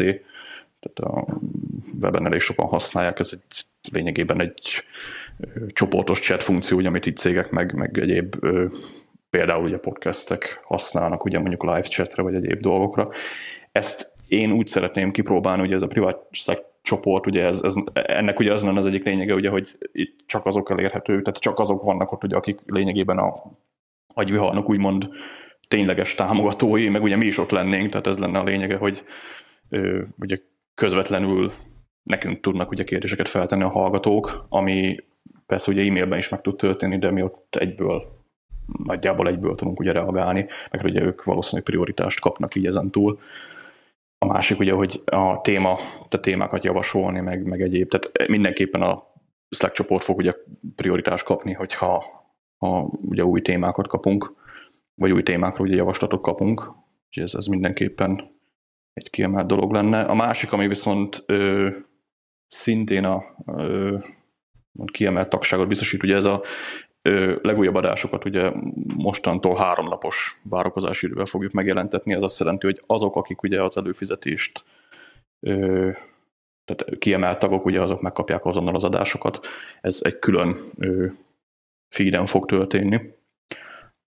tehát 0.79 0.99
a 1.13 1.25
weben 2.01 2.25
elég 2.25 2.39
sokan 2.39 2.67
használják, 2.67 3.19
ez 3.19 3.29
egy 3.31 3.65
lényegében 3.91 4.41
egy 4.41 4.83
csoportos 5.67 6.19
chat 6.19 6.43
funkció, 6.43 6.77
ugye, 6.77 6.87
amit 6.87 7.05
itt 7.05 7.17
cégek 7.17 7.49
meg, 7.49 7.73
meg 7.73 7.97
egyéb 7.99 8.35
például 9.31 9.63
ugye 9.63 9.77
podcastek 9.77 10.61
használnak, 10.63 11.25
ugye 11.25 11.39
mondjuk 11.39 11.63
live 11.63 11.81
chatre 11.81 12.23
vagy 12.23 12.35
egyéb 12.35 12.59
dolgokra. 12.59 13.09
Ezt 13.71 14.11
én 14.27 14.51
úgy 14.51 14.67
szeretném 14.67 15.11
kipróbálni, 15.11 15.61
hogy 15.61 15.73
ez 15.73 15.81
a 15.81 15.87
privát 15.87 16.17
csoport, 16.81 17.25
ugye 17.27 17.45
ez, 17.45 17.61
ez, 17.63 17.73
ennek 17.93 18.39
ugye 18.39 18.53
az 18.53 18.63
az 18.63 18.85
egyik 18.85 19.05
lényege, 19.05 19.33
ugye, 19.33 19.49
hogy 19.49 19.77
itt 19.91 20.19
csak 20.25 20.45
azok 20.45 20.69
elérhető, 20.69 21.21
tehát 21.21 21.39
csak 21.39 21.59
azok 21.59 21.83
vannak 21.83 22.11
ott, 22.11 22.23
ugye, 22.23 22.35
akik 22.35 22.59
lényegében 22.65 23.17
a 23.17 23.33
agyviharnak 24.13 24.69
úgymond 24.69 25.09
tényleges 25.67 26.15
támogatói, 26.15 26.89
meg 26.89 27.03
ugye 27.03 27.15
mi 27.15 27.25
is 27.25 27.37
ott 27.37 27.51
lennénk, 27.51 27.89
tehát 27.89 28.07
ez 28.07 28.17
lenne 28.17 28.39
a 28.39 28.43
lényege, 28.43 28.77
hogy 28.77 29.03
ö, 29.69 30.01
ugye 30.19 30.37
közvetlenül 30.75 31.51
nekünk 32.03 32.39
tudnak 32.39 32.71
ugye 32.71 32.83
kérdéseket 32.83 33.29
feltenni 33.29 33.63
a 33.63 33.69
hallgatók, 33.69 34.45
ami 34.49 34.97
persze 35.45 35.71
ugye 35.71 35.81
e-mailben 35.81 36.17
is 36.17 36.29
meg 36.29 36.41
tud 36.41 36.55
történni, 36.55 36.97
de 36.97 37.11
mi 37.11 37.21
ott 37.21 37.55
egyből 37.55 38.20
nagyjából 38.83 39.27
egyből 39.27 39.55
tudunk 39.55 39.79
ugye 39.79 39.91
reagálni, 39.91 40.47
meg 40.71 40.83
ugye 40.83 41.01
ők 41.01 41.23
valószínűleg 41.23 41.65
prioritást 41.65 42.19
kapnak 42.19 42.55
így 42.55 42.65
ezen 42.65 42.89
túl. 42.89 43.19
A 44.17 44.25
másik 44.25 44.59
ugye, 44.59 44.73
hogy 44.73 45.01
a 45.05 45.41
téma, 45.41 45.79
a 46.09 46.19
témákat 46.19 46.63
javasolni, 46.63 47.19
meg, 47.19 47.43
meg 47.43 47.61
egyéb, 47.61 47.89
tehát 47.89 48.27
mindenképpen 48.27 48.81
a 48.81 49.09
Slack 49.49 49.73
csoport 49.73 50.03
fog 50.03 50.17
ugye 50.17 50.33
prioritást 50.75 51.23
kapni, 51.23 51.53
hogyha 51.53 52.03
ha 52.57 52.89
ugye 53.01 53.25
új 53.25 53.41
témákat 53.41 53.87
kapunk, 53.87 54.33
vagy 54.95 55.11
új 55.11 55.23
témákra 55.23 55.63
ugye 55.63 55.75
javaslatot 55.75 56.21
kapunk, 56.21 56.59
úgyhogy 57.07 57.23
ez, 57.23 57.33
ez 57.35 57.45
mindenképpen 57.45 58.31
egy 58.93 59.09
kiemelt 59.09 59.47
dolog 59.47 59.71
lenne. 59.71 60.01
A 60.01 60.13
másik, 60.13 60.51
ami 60.53 60.67
viszont 60.67 61.23
ö, 61.25 61.69
szintén 62.47 63.05
a 63.05 63.23
ö, 63.45 63.97
kiemelt 64.91 65.29
tagságot 65.29 65.67
biztosít, 65.67 66.03
ugye 66.03 66.15
ez 66.15 66.25
a 66.25 66.41
legújabb 67.41 67.75
adásokat 67.75 68.25
ugye 68.25 68.51
mostantól 68.97 69.57
háromnapos 69.57 70.41
várakozási 70.43 71.05
idővel 71.05 71.25
fogjuk 71.25 71.51
megjelentetni. 71.51 72.13
Ez 72.13 72.21
azt 72.21 72.39
jelenti, 72.39 72.65
hogy 72.65 72.81
azok, 72.85 73.15
akik 73.15 73.41
ugye 73.43 73.63
az 73.63 73.77
előfizetést 73.77 74.63
tehát 76.65 76.97
kiemelt 76.97 77.39
tagok, 77.39 77.65
ugye 77.65 77.81
azok 77.81 78.01
megkapják 78.01 78.45
azonnal 78.45 78.75
az 78.75 78.83
adásokat. 78.83 79.39
Ez 79.81 79.99
egy 80.01 80.19
külön 80.19 80.71
feeden 81.89 82.25
fog 82.25 82.45
történni, 82.45 83.01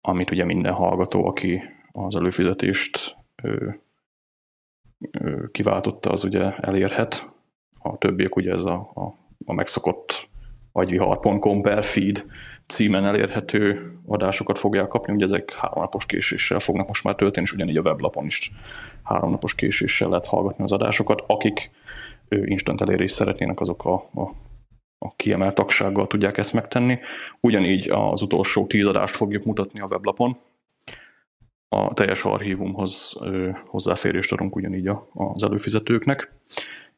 amit 0.01 0.31
ugye 0.31 0.45
minden 0.45 0.73
hallgató, 0.73 1.27
aki 1.27 1.63
az 1.93 2.17
előfizetést 2.17 3.17
kiváltotta, 5.53 6.11
az 6.11 6.25
ugye 6.25 6.57
elérhet. 6.57 7.29
A 7.79 7.99
többiek 7.99 8.37
ugye 8.37 8.53
ez 8.53 8.65
a, 8.65 8.91
a, 8.95 9.17
a 9.45 9.53
megszokott 9.53 10.29
agyvihar.com 10.77 11.63
per 11.63 11.85
feed 11.85 12.25
címen 12.67 13.05
elérhető 13.05 13.93
adásokat 14.07 14.59
fogják 14.59 14.89
kapni, 14.89 15.13
ugye 15.13 15.25
ezek 15.25 15.53
háromnapos 15.53 16.07
késéssel 16.07 16.59
fognak 16.59 16.87
most 16.87 17.05
már 17.05 17.15
történni, 17.15 17.47
és 17.47 17.53
ugyanígy 17.53 17.77
a 17.77 17.81
weblapon 17.81 18.27
is 18.27 18.51
háromnapos 19.03 19.55
késéssel 19.55 20.09
lehet 20.09 20.27
hallgatni 20.27 20.65
az 20.65 20.73
adásokat. 20.73 21.23
Akik 21.27 21.71
instant 22.29 22.81
elérést 22.81 23.15
szeretnének, 23.15 23.61
azok 23.61 23.85
a, 23.85 23.95
a, 23.95 24.21
a 24.99 25.15
kiemelt 25.17 25.55
tagsággal 25.55 26.07
tudják 26.07 26.39
ezt 26.39 26.53
megtenni. 26.53 26.99
Ugyanígy 27.41 27.91
az 27.91 28.23
utolsó 28.23 28.67
tíz 28.67 28.87
adást 28.87 29.17
fogjuk 29.17 29.45
mutatni 29.45 29.81
a 29.81 29.87
weblapon. 29.87 30.37
A 31.69 31.95
teljes 31.95 32.25
archívumhoz 32.25 33.17
hozzáférést 33.67 34.33
adunk 34.33 34.57
ugyanígy 34.57 34.91
az 35.13 35.43
előfizetőknek, 35.43 36.33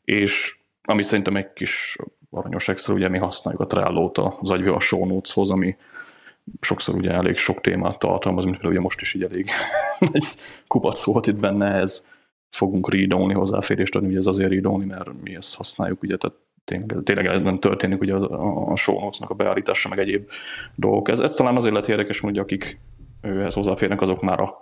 és 0.04 0.56
ami 0.82 1.02
szerintem 1.02 1.36
egy 1.36 1.52
kis 1.52 1.96
aranyos 2.30 2.68
Excel, 2.68 2.94
ugye 2.94 3.08
mi 3.08 3.18
használjuk 3.18 3.62
a 3.62 3.66
Trello-t 3.66 4.18
az 4.18 4.50
agyvé 4.50 4.68
a 4.68 4.80
show 4.80 5.06
notes-hoz, 5.06 5.50
ami 5.50 5.76
sokszor 6.60 6.94
ugye 6.94 7.10
elég 7.10 7.36
sok 7.36 7.60
témát 7.60 7.98
tartalmaz, 7.98 8.44
mint 8.44 8.56
például 8.56 8.74
ugye 8.74 8.82
most 8.82 9.00
is 9.00 9.14
így 9.14 9.22
elég 9.22 9.50
egy 10.12 10.26
kupac 10.66 11.04
volt 11.04 11.26
itt 11.26 11.36
benne, 11.36 11.74
ez 11.74 12.04
fogunk 12.50 12.92
read-only 12.92 13.34
hozzáférést 13.34 13.94
adni, 13.94 14.08
ugye 14.08 14.18
ez 14.18 14.26
azért 14.26 14.50
read-only, 14.50 14.84
mert 14.84 15.22
mi 15.22 15.34
ezt 15.34 15.56
használjuk, 15.56 16.02
ugye, 16.02 16.16
tehát 16.16 16.36
tényleg, 16.64 17.02
tényleg 17.02 17.42
nem 17.42 17.58
történik 17.58 18.00
ugye 18.00 18.14
a, 18.14 18.70
a 18.70 18.76
show 18.76 19.00
notes-nak 19.00 19.30
a 19.30 19.34
beállítása, 19.34 19.88
meg 19.88 19.98
egyéb 19.98 20.30
dolgok. 20.74 21.08
Ez, 21.08 21.20
ez 21.20 21.34
talán 21.34 21.56
azért 21.56 21.74
lett 21.74 21.88
érdekes, 21.88 22.20
hogy 22.20 22.38
akik 22.38 22.80
ehhez 23.20 23.54
hozzáférnek, 23.54 24.00
azok 24.00 24.20
már 24.20 24.40
a 24.40 24.58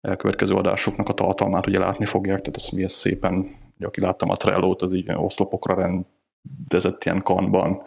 elkövetkező 0.00 0.54
adásoknak 0.54 1.08
a 1.08 1.14
tartalmát 1.14 1.66
ugye 1.66 1.78
látni 1.78 2.04
fogják, 2.04 2.38
tehát 2.38 2.56
ezt 2.56 2.72
mi 2.72 2.82
ezt 2.82 2.96
szépen, 2.96 3.56
ugye, 3.76 3.86
aki 3.86 4.00
láttam 4.00 4.30
a 4.30 4.36
Trello-t, 4.36 4.82
az 4.82 4.94
így 4.94 5.12
oszlopokra 5.14 5.74
rend, 5.74 6.04
rendezett 6.58 7.04
ilyen 7.04 7.22
kanban 7.22 7.82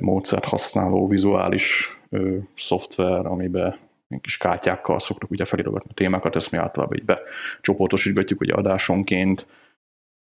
módszert 0.00 0.44
használó 0.44 1.08
vizuális 1.08 1.98
ö, 2.08 2.36
szoftver, 2.54 3.26
amiben 3.26 3.76
kis 4.20 4.36
kártyákkal 4.36 4.98
szoktuk 4.98 5.30
ugye 5.30 5.44
felirogatni 5.44 5.90
a 5.90 5.94
témákat, 5.94 6.36
ezt 6.36 6.50
mi 6.50 6.58
általában 6.58 6.98
így 6.98 7.04
becsoportosítgatjuk 7.04 8.40
ugye 8.40 8.52
adásonként, 8.52 9.46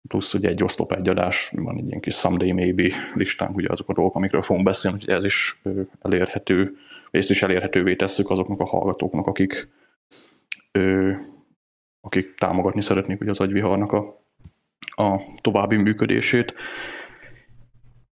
plusz 0.08 0.34
ugye 0.34 0.48
egy 0.48 0.62
oszlop 0.62 0.92
egy 0.92 1.08
adás, 1.08 1.52
van 1.56 1.76
egy 1.76 1.86
ilyen 1.86 2.00
kis 2.00 2.14
someday 2.14 2.52
maybe 2.52 2.94
listánk, 3.14 3.56
ugye 3.56 3.68
azok 3.70 3.88
a 3.88 3.92
dolgok, 3.92 4.14
amikről 4.14 4.42
fogunk 4.42 4.64
beszélni, 4.64 4.98
hogy 4.98 5.08
ez 5.08 5.24
is 5.24 5.60
elérhető, 6.00 6.76
ezt 7.10 7.30
is 7.30 7.42
elérhetővé 7.42 7.96
tesszük 7.96 8.30
azoknak 8.30 8.60
a 8.60 8.66
hallgatóknak, 8.66 9.26
akik, 9.26 9.68
ö, 10.72 11.12
akik 12.00 12.34
támogatni 12.34 12.82
szeretnék 12.82 13.20
ugye 13.20 13.30
az 13.30 13.40
agyviharnak 13.40 13.92
a, 13.92 14.22
a 15.02 15.20
további 15.40 15.76
működését 15.76 16.54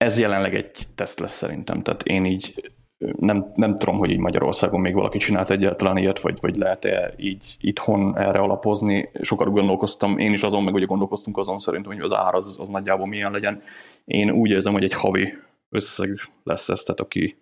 ez 0.04 0.18
jelenleg 0.18 0.54
egy 0.54 0.87
teszt 0.94 1.18
lesz 1.18 1.37
szerintem, 1.37 1.82
tehát 1.82 2.02
én 2.02 2.25
így 2.25 2.73
nem, 3.18 3.52
nem 3.54 3.76
tudom, 3.76 3.99
hogy 3.99 4.11
így 4.11 4.18
Magyarországon 4.18 4.80
még 4.80 4.94
valaki 4.94 5.18
csinált 5.18 5.50
egyáltalán 5.50 5.96
ilyet, 5.96 6.20
vagy, 6.20 6.38
vagy 6.40 6.56
lehet-e 6.56 7.14
így 7.16 7.56
itthon 7.61 8.18
erre 8.18 8.38
alapozni. 8.38 9.11
Sokat 9.20 9.50
gondolkoztam, 9.50 10.18
én 10.18 10.32
is 10.32 10.42
azon, 10.42 10.62
meg 10.62 10.75
ugye 10.75 10.84
gondolkoztunk 10.84 11.38
azon 11.38 11.58
szerintem, 11.58 11.92
hogy 11.92 12.00
az 12.00 12.12
ár 12.12 12.34
az, 12.34 12.56
az 12.58 12.68
nagyjából 12.68 13.06
milyen 13.06 13.32
legyen. 13.32 13.62
Én 14.04 14.30
úgy 14.30 14.50
érzem, 14.50 14.73
hogy 14.73 14.84
egy 14.84 14.92
havi 14.92 15.34
összeg 15.70 16.20
lesz 16.42 16.68
ez, 16.68 16.82
tehát 16.82 17.00
aki 17.00 17.37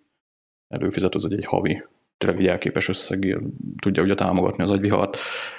előfizet, 0.67 1.15
az 1.15 1.25
egy 1.25 1.45
havi, 1.45 1.83
tényleg 2.17 2.39
egy 2.39 2.47
elképes 2.47 2.87
összegért 2.87 3.41
tudja 3.81 4.03
ugye 4.03 4.15
támogatni 4.15 4.63
az 4.63 4.71
agyvihart. 4.71 5.17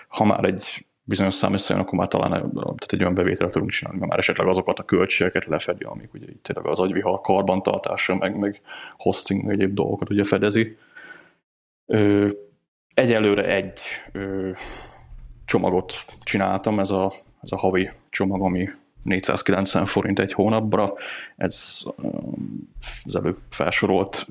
Ha 0.08 0.25
már 0.25 0.44
egy 0.44 0.87
bizonyos 1.04 1.34
szám 1.34 1.52
összejön, 1.52 1.82
akkor 1.82 1.99
már 1.99 2.08
talán 2.08 2.30
tehát 2.30 2.92
egy 2.92 3.00
olyan 3.00 3.14
bevételt 3.14 3.50
tudunk 3.50 3.70
csinálni, 3.70 3.99
mert 3.99 4.11
már 4.11 4.20
esetleg 4.20 4.46
azokat 4.46 4.78
a 4.78 4.84
költségeket 4.84 5.44
lefedi, 5.44 5.84
amik 5.84 6.14
ugye 6.14 6.26
itt 6.26 6.42
tényleg 6.42 6.66
az 6.66 6.80
agyvihar 6.80 7.20
karbantartása, 7.20 8.14
meg, 8.14 8.38
meg 8.38 8.61
hosting, 8.96 9.44
meg 9.44 9.54
egyéb 9.54 9.75
dolgokat 9.75 10.11
ugye 10.11 10.25
fedezi. 10.25 10.76
Ö, 11.87 12.28
egyelőre 12.94 13.44
egy 13.44 13.80
ö, 14.12 14.50
csomagot 15.44 16.04
csináltam, 16.23 16.80
ez 16.80 16.90
a, 16.90 17.12
ez 17.42 17.52
a 17.52 17.56
havi 17.56 17.90
csomag, 18.11 18.42
ami 18.42 18.68
490 19.02 19.87
forint 19.87 20.18
egy 20.18 20.32
hónapra. 20.32 20.94
Ez 21.37 21.82
az 23.04 23.16
előbb 23.16 23.38
felsorolt 23.50 24.26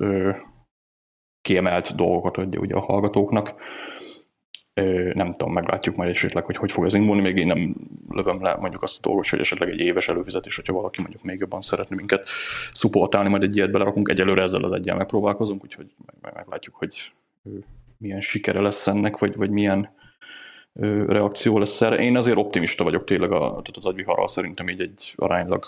kiemelt 1.42 1.94
dolgokat 1.94 2.36
adja 2.36 2.60
ugye 2.60 2.74
a 2.74 2.80
hallgatóknak. 2.80 3.54
Nem 5.12 5.32
tudom, 5.32 5.52
meglátjuk 5.52 5.96
majd 5.96 6.10
esetleg, 6.10 6.44
hogy 6.44 6.56
hogy 6.56 6.72
fog 6.72 6.84
ez 6.84 6.94
indulni, 6.94 7.20
még 7.20 7.36
én 7.36 7.46
nem 7.46 7.74
lövöm 8.10 8.42
le 8.42 8.56
mondjuk 8.56 8.82
azt 8.82 8.96
a 8.98 9.00
dolgot, 9.08 9.28
hogy 9.28 9.40
esetleg 9.40 9.70
egy 9.70 9.78
éves 9.78 10.08
előfizetés, 10.08 10.56
hogyha 10.56 10.72
valaki 10.72 11.00
mondjuk 11.00 11.22
még 11.22 11.38
jobban 11.38 11.60
szeretne 11.60 11.96
minket 11.96 12.28
szupportálni, 12.72 13.28
majd 13.28 13.42
egy 13.42 13.56
ilyet 13.56 13.70
belerakunk. 13.70 14.08
Egyelőre 14.08 14.42
ezzel 14.42 14.64
az 14.64 14.72
egyen 14.72 14.96
megpróbálkozunk, 14.96 15.62
úgyhogy 15.62 15.94
meglátjuk, 16.20 16.74
hogy 16.74 17.12
milyen 17.98 18.20
sikere 18.20 18.60
lesz 18.60 18.86
ennek, 18.86 19.18
vagy, 19.18 19.36
vagy 19.36 19.50
milyen 19.50 19.90
reakció 21.06 21.58
lesz 21.58 21.80
erre. 21.80 21.96
Én 21.96 22.16
azért 22.16 22.36
optimista 22.36 22.84
vagyok 22.84 23.04
tényleg, 23.04 23.32
a, 23.32 23.40
tehát 23.40 23.72
az 23.74 23.86
agyviharral 23.86 24.28
szerintem 24.28 24.68
így 24.68 24.80
egy 24.80 25.12
aránylag 25.16 25.64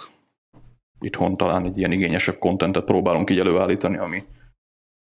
itthon 1.01 1.37
talán 1.37 1.65
egy 1.65 1.79
ilyen 1.79 1.93
igényesebb 1.93 2.39
kontentet 2.39 2.85
próbálunk 2.85 3.31
így 3.31 3.39
előállítani, 3.39 3.97
ami 3.97 4.23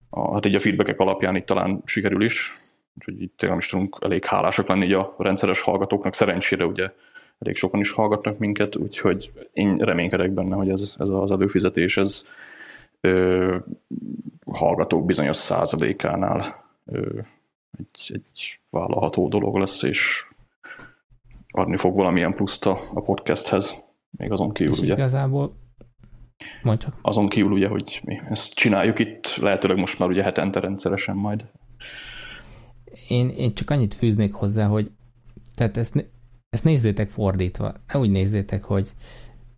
a, 0.10 0.34
hát 0.34 0.46
így 0.46 0.56
a 0.56 0.60
feedbackek 0.60 1.00
alapján 1.00 1.36
itt 1.36 1.46
talán 1.46 1.82
sikerül 1.86 2.24
is, 2.24 2.52
úgyhogy 2.98 3.22
itt 3.22 3.38
tényleg 3.38 3.58
is 3.58 3.68
tudunk 3.68 3.98
elég 4.02 4.26
hálásak 4.26 4.68
lenni 4.68 4.86
így 4.86 4.94
a 4.94 5.16
rendszeres 5.18 5.62
hallgatóknak, 5.62 6.14
szerencsére 6.14 6.66
ugye 6.66 6.92
elég 7.40 7.56
sokan 7.56 7.80
is 7.80 7.92
hallgatnak 7.92 8.38
minket, 8.38 8.76
úgyhogy 8.76 9.32
én 9.54 9.78
reménykedek 9.78 10.32
benne, 10.32 10.56
hogy 10.56 10.70
ez, 10.70 10.96
ez 11.00 11.10
az 11.10 11.32
előfizetés, 11.32 11.98
ez 11.98 12.28
ö, 13.02 13.58
hallgatók 14.46 15.06
bizonyos 15.06 15.38
százalékánál 15.38 16.66
ö, 16.86 17.20
egy, 17.78 18.12
egy 18.14 18.60
vállalható 18.70 19.28
dolog 19.28 19.56
lesz, 19.56 19.84
és 19.84 20.28
adni 21.52 21.78
fog 21.78 21.96
valamilyen 21.96 22.36
pluszt 22.36 22.66
a, 22.66 22.80
a 22.94 23.02
podcasthez, 23.02 23.76
még 24.18 24.32
azon 24.32 24.54
kívül 24.54 24.74
és 24.74 24.80
ugye. 24.80 24.94
igazából 24.94 25.62
Mondj 26.64 26.84
csak. 26.84 26.96
Azon 27.02 27.30
kívül 27.30 27.52
ugye, 27.52 27.68
hogy 27.68 28.02
mi 28.04 28.22
ezt 28.30 28.54
csináljuk 28.54 29.00
itt, 29.00 29.36
lehetőleg 29.36 29.78
most 29.78 30.00
már 30.00 30.10
ugye 30.10 30.24
hetente 30.24 30.60
rendszeresen 30.60 31.16
majd. 31.16 31.46
Én, 33.08 33.30
én 33.30 33.54
csak 33.54 33.70
annyit 33.70 33.94
fűznék 33.94 34.34
hozzá, 34.34 34.68
hogy 34.68 34.92
tehát 35.56 35.78
ezt, 35.78 36.06
ezt 36.50 36.64
nézzétek 36.64 37.10
fordítva. 37.10 37.74
Ne 37.94 38.00
úgy 38.00 38.10
nézzétek, 38.10 38.64
hogy 38.64 38.94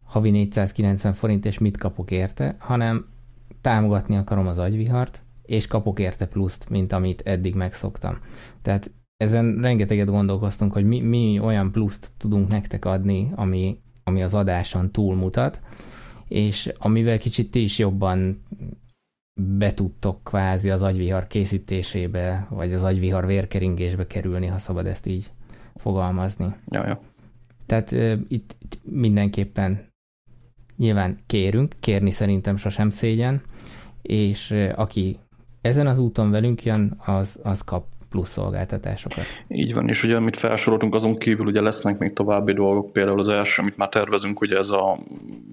havi 0.04 0.30
490 0.30 1.14
forint, 1.14 1.46
és 1.46 1.58
mit 1.58 1.78
kapok 1.78 2.12
érte, 2.12 2.56
hanem 2.60 3.08
támogatni 3.62 4.16
akarom 4.16 4.48
az 4.48 4.58
agyvihart, 4.58 5.24
és 5.42 5.68
kapok 5.68 6.00
érte 6.00 6.26
pluszt, 6.28 6.70
mint 6.70 6.92
amit 6.92 7.22
eddig 7.22 7.56
megszoktam. 7.56 8.20
Tehát 8.62 8.92
ezen 9.18 9.58
rengeteget 9.62 10.08
gondolkoztunk, 10.08 10.74
hogy 10.74 10.86
mi, 10.86 11.00
mi 11.00 11.40
olyan 11.40 11.72
pluszt 11.72 12.12
tudunk 12.18 12.48
nektek 12.48 12.86
adni, 12.86 13.32
ami, 13.36 13.80
ami 14.04 14.24
az 14.24 14.34
adáson 14.34 14.92
túlmutat, 14.92 15.62
és 16.28 16.72
amivel 16.78 17.18
kicsit 17.18 17.52
ti 17.52 17.62
is 17.62 17.78
jobban 17.78 18.44
betudtok 19.42 20.24
kvázi 20.24 20.70
az 20.70 20.82
agyvihar 20.82 21.28
készítésébe, 21.28 22.48
vagy 22.50 22.74
az 22.74 22.84
agyvihar 22.84 23.26
vérkeringésbe 23.26 24.08
kerülni, 24.08 24.46
ha 24.46 24.58
szabad 24.58 24.86
ezt 24.86 25.06
így 25.06 25.32
fogalmazni. 25.76 26.56
Ja, 26.68 26.88
ja. 26.88 27.00
Tehát 27.66 27.92
uh, 27.92 28.20
itt, 28.28 28.56
itt 28.60 28.80
mindenképpen 28.84 29.94
nyilván 30.78 31.18
kérünk, 31.26 31.76
kérni 31.80 32.12
szerintem 32.12 32.56
sosem 32.56 32.90
szégyen, 32.90 33.42
és 34.02 34.52
uh, 34.52 34.72
aki 34.76 35.20
ezen 35.62 35.88
az 35.88 35.98
úton 35.98 36.32
velünk 36.32 36.64
jön, 36.64 36.96
az, 37.06 37.40
az 37.44 37.62
kap 37.62 37.86
plusz 38.16 38.30
szolgáltatásokat. 38.30 39.26
Így 39.48 39.74
van, 39.74 39.90
és 39.90 40.04
ugye 40.04 40.16
amit 40.16 40.36
felsoroltunk, 40.36 40.96
azon 40.96 41.18
kívül 41.18 41.46
ugye 41.46 41.62
lesznek 41.62 41.98
még 41.98 42.14
további 42.14 42.54
dolgok, 42.54 42.94
például 42.94 43.20
az 43.20 43.28
első, 43.28 43.62
amit 43.62 43.78
már 43.78 43.90
tervezünk, 43.90 44.42
ugye 44.42 44.58
ez 44.58 44.70
a, 44.70 45.00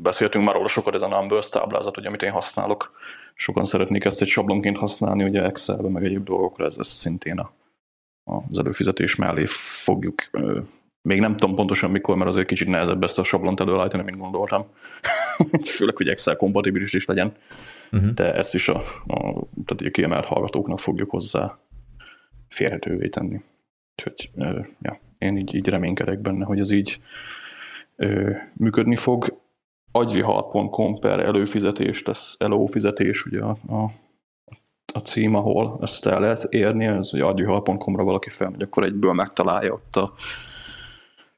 beszéltünk 0.02 0.44
már 0.44 0.54
róla 0.54 0.68
sokat, 0.68 0.94
ez 0.94 1.02
a 1.02 1.08
Numbers 1.08 1.48
táblázat, 1.48 1.96
ugye, 1.96 2.08
amit 2.08 2.22
én 2.22 2.30
használok. 2.30 2.92
Sokan 3.34 3.64
szeretnék 3.64 4.04
ezt 4.04 4.22
egy 4.22 4.28
sablonként 4.28 4.76
használni, 4.76 5.24
ugye 5.24 5.42
Excelbe, 5.42 5.88
meg 5.88 6.04
egyéb 6.04 6.24
dolgokra, 6.24 6.64
ez, 6.64 6.76
ez 6.78 6.87
szintén 6.87 7.38
a, 7.38 7.52
az 8.50 8.58
előfizetés 8.58 9.16
mellé 9.16 9.44
fogjuk 9.84 10.30
még 11.02 11.20
nem 11.20 11.37
tudom 11.37 11.54
pontosan 11.54 11.90
mikor, 11.90 12.16
mert 12.16 12.28
azért 12.28 12.46
kicsit 12.46 12.68
nehezebb 12.68 13.02
ezt 13.02 13.18
a 13.18 13.24
sablont 13.24 13.60
előállítani, 13.60 14.02
mint 14.02 14.18
gondoltam. 14.18 14.66
Főleg, 15.76 15.96
hogy 15.96 16.08
Excel 16.08 16.37
kompatibilis 16.37 16.92
is 16.92 17.04
legyen. 17.04 17.32
Uh-huh. 17.92 18.10
De 18.10 18.34
ezt 18.34 18.54
is 18.54 18.68
a, 18.68 18.76
a, 19.06 19.16
tehát 19.64 19.82
a 19.84 19.90
kiemelt 19.90 20.24
hallgatóknak 20.24 20.78
fogjuk 20.78 21.10
hozzá 21.10 21.58
férhetővé 22.52 23.08
tenni. 23.08 23.40
Úgyhogy 23.96 24.30
ja, 24.82 25.00
én 25.18 25.36
így, 25.36 25.54
így 25.54 25.68
reménykedek 25.68 26.18
benne, 26.18 26.44
hogy 26.44 26.58
ez 26.58 26.70
így 26.70 27.00
működni 28.52 28.96
fog. 28.96 29.40
Agyvihar.com 29.94 30.98
per 30.98 31.20
előfizetés 31.20 32.02
lesz, 32.02 32.36
előfizetés, 32.38 33.24
ugye 33.24 33.40
a, 33.40 33.56
a, 33.68 33.90
a 34.92 34.98
cím, 34.98 35.34
ahol 35.34 35.78
ezt 35.82 36.06
el 36.06 36.20
lehet 36.20 36.46
érni, 36.50 36.84
ez 36.84 37.10
hogy 37.10 37.20
agyvihar.com-ra 37.20 38.04
valaki 38.04 38.30
felmegy, 38.30 38.62
akkor 38.62 38.84
egyből 38.84 39.12
megtalálja 39.12 39.72
ott 39.72 39.96
a 39.96 40.12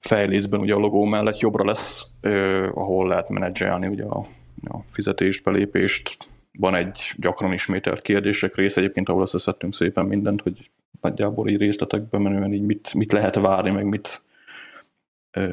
fejlészben 0.00 0.60
ugye 0.60 0.74
a 0.74 0.78
logó 0.78 1.04
mellett 1.04 1.38
jobbra 1.38 1.64
lesz, 1.64 2.06
eh, 2.20 2.76
ahol 2.76 3.08
lehet 3.08 3.28
menedzselni 3.28 3.86
ugye 3.86 4.04
a, 4.04 4.26
a 4.64 4.78
fizetést, 4.90 5.42
belépést. 5.42 6.16
Van 6.58 6.74
egy 6.74 7.12
gyakran 7.16 7.52
ismételt 7.52 8.02
kérdések 8.02 8.54
rész 8.54 8.76
egyébként, 8.76 9.08
ahol 9.08 9.22
összeszedtünk 9.22 9.74
szépen 9.74 10.06
mindent, 10.06 10.40
hogy 10.40 10.70
nagyjából 11.04 11.48
így 11.48 11.58
részletekben 11.58 12.22
menően 12.22 12.52
így 12.52 12.62
mit, 12.62 12.94
mit 12.94 13.12
lehet 13.12 13.34
várni, 13.34 13.70
meg 13.70 13.84
mit, 13.84 14.22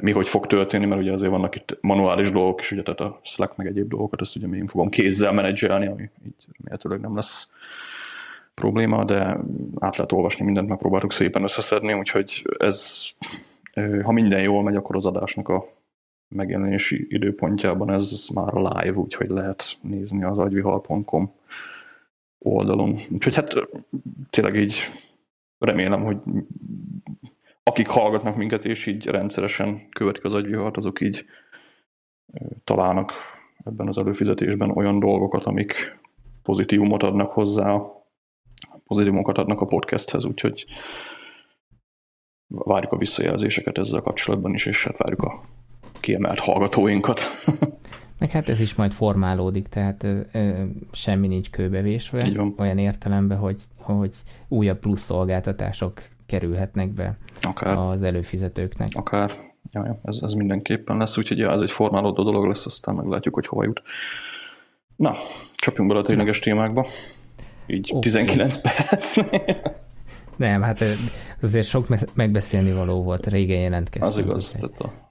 mi 0.02 0.12
hogy 0.12 0.28
fog 0.28 0.48
történni, 0.48 0.86
mert 0.86 1.02
ugye 1.02 1.12
azért 1.12 1.32
vannak 1.32 1.56
itt 1.56 1.78
manuális 1.82 2.32
dolgok 2.32 2.60
is, 2.60 2.72
ugye, 2.72 2.84
tehát 2.84 3.00
a 3.00 3.20
Slack 3.24 3.56
meg 3.56 3.68
egyéb 3.68 3.90
dolgokat, 3.90 4.22
ezt 4.22 4.36
ugye 4.36 4.48
én 4.48 4.68
fogom 4.68 4.90
kézzel 4.90 5.32
menedzselni, 5.32 5.88
ami 5.88 6.10
így 6.26 6.46
remélhetőleg 6.58 7.00
nem 7.00 7.16
lesz 7.16 7.50
probléma, 8.54 9.04
de 9.06 9.18
át 9.80 9.98
lehet 9.98 10.12
olvasni 10.12 10.46
mindent, 10.46 10.68
megpróbáltuk 10.68 11.12
szépen 11.12 11.44
összeszedni, 11.44 11.94
úgyhogy 11.94 12.46
ez, 12.58 13.10
ha 14.04 14.12
minden 14.12 14.42
jól 14.42 14.64
megy, 14.64 14.76
akkor 14.76 14.96
az 14.96 15.06
adásnak 15.06 15.50
a 15.50 15.68
megjelenési 16.28 17.08
időpontjában 17.10 17.92
ez 17.92 18.28
már 18.34 18.54
live, 18.54 18.98
úgyhogy 18.98 19.30
lehet 19.30 19.78
nézni 19.82 20.24
az 20.24 20.40
agyvihal.com 20.40 21.34
oldalon. 22.40 23.00
Úgyhogy 23.12 23.36
hát 23.36 23.54
tényleg 24.30 24.56
így 24.56 24.76
remélem, 25.62 26.04
hogy 26.04 26.17
akik 27.63 27.88
hallgatnak 27.88 28.36
minket, 28.36 28.65
és 28.65 28.86
így 28.86 29.06
rendszeresen 29.06 29.89
követik 29.89 30.24
az 30.24 30.34
agyvihart, 30.34 30.78
azok 30.78 31.02
így 31.02 31.26
találnak 32.63 33.13
ebben 33.65 33.88
az 33.88 33.97
előfizetésben 33.97 34.69
olyan 34.69 35.00
dolgokat, 35.00 35.45
amik 35.45 36.00
pozitívumot 36.43 37.04
adnak 37.04 37.32
hozzá, 37.32 37.82
pozitívumokat 38.88 39.38
adnak 39.38 39.62
a 39.62 39.65
podcasthez, 39.65 40.26
úgyhogy 40.26 40.65
várjuk 42.47 42.91
a 42.91 42.97
visszajelzéseket 42.97 43.78
ezzel 43.78 44.02
kapcsolatban 44.02 44.54
is, 44.54 44.65
és 44.65 44.84
hát 44.84 44.97
várjuk 44.97 45.21
a 45.21 45.41
kiemelt 46.00 46.39
hallgatóinkat. 46.39 47.21
Meg 48.22 48.32
hát 48.32 48.50
ez 48.50 48.62
is 48.62 48.76
majd 48.76 48.92
formálódik, 48.92 49.68
tehát 49.68 50.04
ö, 50.04 50.20
ö, 50.34 50.50
semmi 50.92 51.28
nincs 51.28 51.50
kőbevésve, 51.50 52.32
olyan 52.58 52.78
értelemben, 52.78 53.38
hogy, 53.38 53.62
hogy 53.78 54.16
újabb 54.48 54.80
plusz 54.80 55.02
szolgáltatások 55.02 56.02
kerülhetnek 56.26 56.90
be 56.90 57.18
Akár. 57.42 57.78
az 57.78 58.02
előfizetőknek. 58.02 58.88
Akár, 58.94 59.32
ja, 59.72 59.86
ja, 59.86 60.00
ez, 60.04 60.18
ez 60.22 60.34
mindenképpen 60.34 60.98
lesz, 60.98 61.18
úgyhogy 61.18 61.38
ja, 61.38 61.52
ez 61.52 61.62
egy 61.62 61.72
formálódó 61.72 62.24
dolog 62.24 62.46
lesz, 62.46 62.66
aztán 62.66 62.96
meglátjuk, 62.96 63.34
hogy 63.34 63.48
hova 63.48 63.64
jut. 63.64 63.82
Na, 64.96 65.14
csapjunk 65.56 65.90
bele 65.90 66.02
a 66.02 66.06
tényleges 66.06 66.40
témákba. 66.40 66.88
Így 67.68 67.90
okay. 67.90 68.02
19 68.02 68.62
perc. 68.62 69.16
Nem, 70.38 70.62
hát 70.62 70.84
azért 71.42 71.68
sok 71.68 71.88
megbeszélni 72.14 72.72
való 72.72 73.04
volt, 73.04 73.28
régen 73.28 73.60
jelentkeztünk. 73.60 74.14
Az 74.14 74.18
igaz, 74.18 74.52
tehát 74.52 74.80
a, 74.80 75.10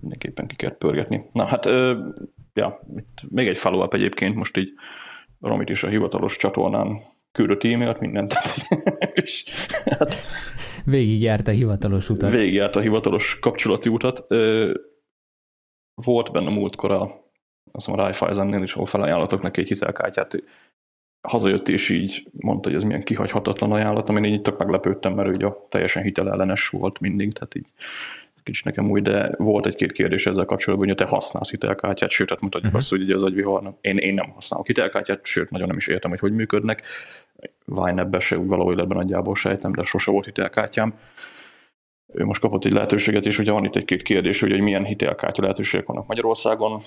mindenképpen 0.00 0.46
ki 0.46 0.56
kell 0.56 0.76
pörgetni. 0.76 1.24
Na 1.32 1.44
hát 1.44 1.66
ja, 2.54 2.80
itt 2.96 3.22
még 3.28 3.48
egy 3.48 3.58
follow-up 3.58 3.94
egyébként, 3.94 4.34
most 4.34 4.56
így 4.56 4.72
Romit 5.40 5.68
is 5.68 5.82
a 5.82 5.88
hivatalos 5.88 6.36
csatornán 6.36 7.02
küldött 7.32 7.64
e-mailt, 7.64 8.00
mindent. 8.00 8.34
és, 9.14 9.44
hát, 9.84 10.14
Végigjárt 10.84 11.48
a 11.48 11.50
hivatalos 11.50 12.08
utat. 12.08 12.30
Végigjárt 12.30 12.76
a 12.76 12.80
hivatalos 12.80 13.38
kapcsolati 13.38 13.88
utat. 13.88 14.26
Volt 15.94 16.32
benne 16.32 16.50
múltkor 16.50 16.90
a, 16.90 17.02
azt 17.72 17.86
mondom, 17.86 18.04
a 18.04 18.08
Raiffeisennél 18.08 18.62
is, 18.62 18.72
ahol 18.72 18.86
felajánlatok 18.86 19.42
neki 19.42 19.60
egy 19.60 19.68
hitelkártyát, 19.68 20.42
hazajött 21.20 21.68
és 21.68 21.88
így 21.88 22.28
mondta, 22.32 22.68
hogy 22.68 22.78
ez 22.78 22.84
milyen 22.84 23.02
kihagyhatatlan 23.02 23.72
ajánlat, 23.72 24.08
amin 24.08 24.24
így 24.24 24.42
tök 24.42 24.58
meglepődtem, 24.58 25.12
mert 25.12 25.36
ugye 25.36 25.48
teljesen 25.68 26.02
hitelellenes 26.02 26.68
volt 26.68 27.00
mindig, 27.00 27.32
tehát 27.32 27.54
így 27.54 27.66
kicsit 28.50 28.64
nekem 28.64 28.90
új, 28.90 29.00
de 29.00 29.30
volt 29.36 29.66
egy-két 29.66 29.92
kérdés 29.92 30.26
ezzel 30.26 30.44
kapcsolatban, 30.44 30.88
hogy 30.88 30.96
te 30.96 31.04
használsz 31.04 31.50
hitelkártyát, 31.50 32.10
sőt, 32.10 32.28
hát 32.28 32.40
mutatjuk 32.40 32.64
uh-huh. 32.64 32.80
azt, 32.80 32.90
hogy 32.90 33.02
ugye 33.02 33.14
az 33.14 33.22
agyviharnak. 33.22 33.78
Én, 33.80 33.96
én 33.96 34.14
nem 34.14 34.30
használok 34.30 34.66
hitelkártyát, 34.66 35.26
sőt, 35.26 35.50
nagyon 35.50 35.66
nem 35.66 35.76
is 35.76 35.86
értem, 35.86 36.10
hogy 36.10 36.18
hogy 36.18 36.32
működnek. 36.32 36.82
Vájnebbe 37.64 38.20
se 38.20 38.38
úgy 38.38 38.46
valahol 38.46 38.72
életben 38.72 38.96
nagyjából 38.96 39.34
sejtem, 39.34 39.72
de 39.72 39.84
sose 39.84 40.10
volt 40.10 40.24
hitelkártyám. 40.24 40.98
Ő 42.12 42.24
most 42.24 42.40
kapott 42.40 42.64
egy 42.64 42.72
lehetőséget, 42.72 43.24
és 43.24 43.38
ugye 43.38 43.52
van 43.52 43.64
itt 43.64 43.76
egy-két 43.76 44.02
kérdés, 44.02 44.40
hogy, 44.40 44.50
hogy 44.50 44.60
milyen 44.60 44.84
hitelkártya 44.84 45.42
lehetőségek 45.42 45.86
vannak 45.86 46.06
Magyarországon, 46.06 46.82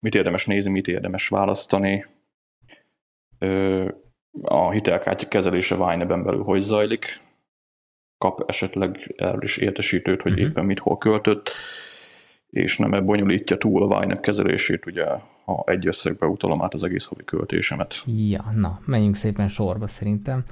mit 0.00 0.14
érdemes 0.14 0.46
nézni, 0.46 0.70
mit 0.70 0.88
érdemes 0.88 1.28
választani, 1.28 2.06
a 4.42 4.70
hitelkártya 4.70 5.28
kezelése 5.28 5.76
Vájneben 5.76 6.22
belül 6.22 6.42
hogy 6.42 6.60
zajlik, 6.60 7.20
kap 8.22 8.44
esetleg 8.46 9.14
erről 9.16 9.42
is 9.42 9.56
értesítőt, 9.56 10.22
hogy 10.22 10.32
uh-huh. 10.32 10.48
éppen 10.48 10.64
mit 10.64 10.78
hol 10.78 10.98
költött, 10.98 11.50
és 12.50 12.78
nem 12.78 13.04
bonyolítja 13.04 13.58
túl 13.58 13.82
a 13.82 13.86
Vájneb 13.86 14.20
kezelését, 14.20 14.86
ugye 14.86 15.04
ha 15.44 15.62
egy 15.66 15.86
összegbe 15.86 16.26
utalom 16.26 16.62
át 16.62 16.74
az 16.74 16.82
egész 16.82 17.04
havi 17.04 17.24
költésemet. 17.24 18.02
Ja, 18.06 18.44
na, 18.54 18.80
menjünk 18.84 19.14
szépen 19.14 19.48
sorba 19.48 19.86
szerintem. 19.86 20.44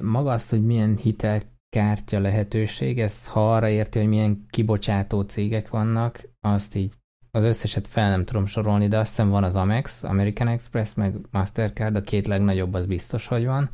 Maga 0.00 0.30
azt, 0.30 0.50
hogy 0.50 0.64
milyen 0.64 0.96
hitelkártya 0.96 2.20
lehetőség, 2.20 2.98
ezt 2.98 3.28
ha 3.28 3.54
arra 3.54 3.68
érti, 3.68 3.98
hogy 3.98 4.08
milyen 4.08 4.46
kibocsátó 4.50 5.20
cégek 5.20 5.70
vannak, 5.70 6.20
azt 6.40 6.76
így 6.76 6.92
az 7.30 7.44
összeset 7.44 7.86
fel 7.86 8.10
nem 8.10 8.24
tudom 8.24 8.46
sorolni, 8.46 8.88
de 8.88 8.98
azt 8.98 9.08
hiszem 9.08 9.30
van 9.30 9.44
az 9.44 9.56
Amex, 9.56 10.02
American 10.02 10.48
Express, 10.48 10.94
meg 10.94 11.14
Mastercard, 11.30 11.96
a 11.96 12.00
két 12.00 12.26
legnagyobb 12.26 12.74
az 12.74 12.86
biztos, 12.86 13.26
hogy 13.26 13.44
van. 13.44 13.70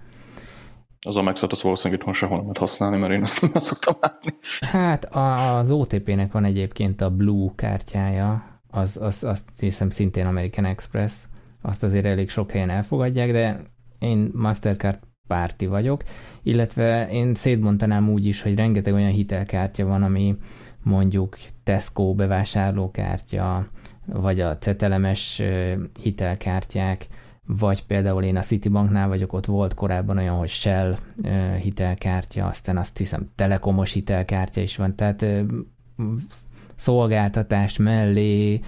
Az 1.07 1.17
Amexet 1.17 1.53
az 1.53 1.63
valószínűleg 1.63 1.99
itthon 1.99 2.15
sehol 2.15 2.37
nem 2.37 2.45
lehet 2.47 2.59
használni, 2.59 2.97
mert 2.97 3.13
én 3.13 3.23
azt 3.23 3.41
nem 3.41 3.63
szoktam 3.63 3.95
látni. 4.01 4.35
Hát 4.61 5.05
az 5.05 5.71
OTP-nek 5.71 6.33
van 6.33 6.45
egyébként 6.45 7.01
a 7.01 7.11
Blue 7.11 7.53
kártyája, 7.55 8.61
az, 8.71 8.97
az, 9.01 9.25
azt 9.25 9.45
hiszem 9.59 9.91
szintén 9.91 10.27
American 10.27 10.65
Express, 10.65 11.15
azt 11.63 11.83
azért 11.83 12.05
elég 12.05 12.31
sok 12.31 12.51
helyen 12.51 12.71
elfogadják, 12.71 13.33
de 13.33 13.61
én 13.99 14.31
Mastercard 14.35 14.99
párti 15.29 15.67
vagyok, 15.67 16.03
illetve 16.43 17.09
én 17.11 17.35
szétmondanám 17.35 18.11
úgy 18.11 18.27
is, 18.27 18.43
hogy 18.43 18.55
rengeteg 18.55 18.95
olyan 18.95 19.13
hitelkártya 19.13 19.87
van, 19.87 20.03
ami 20.03 20.37
mondjuk 20.83 21.37
Tesco 21.65 22.15
bevásárlókártya, 22.15 23.67
vagy 24.07 24.41
a 24.41 24.59
cetelemes 24.59 25.43
hitelkártyák, 26.03 27.07
vagy 27.47 27.85
például 27.85 28.23
én 28.23 28.37
a 28.37 28.41
Citibanknál 28.41 29.09
vagyok, 29.09 29.33
ott 29.33 29.47
volt 29.47 29.75
korábban 29.75 30.19
olyan, 30.19 30.37
hogy 30.37 30.49
Shell 30.49 30.97
hitelkártya, 31.61 32.47
aztán 32.47 32.77
azt 32.77 32.99
hiszem 32.99 33.31
telekomos 33.35 33.93
hitelkártya 33.93 34.61
is 34.61 34.77
van, 34.77 34.95
tehát 34.95 35.27
szolgáltatás 36.75 37.77
mellé 37.77 38.61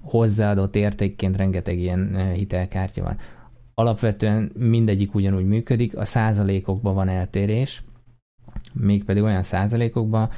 hozzáadott 0.00 0.76
értékként 0.76 1.36
rengeteg 1.36 1.78
ilyen 1.78 2.32
hitelkártya 2.32 3.02
van. 3.02 3.16
Alapvetően 3.74 4.52
mindegyik 4.54 5.14
ugyanúgy 5.14 5.46
működik, 5.46 5.96
a 5.96 6.04
százalékokban 6.04 6.94
van 6.94 7.08
eltérés, 7.08 7.82
mégpedig 8.72 9.22
olyan 9.22 9.42
százalékokban, 9.42 10.28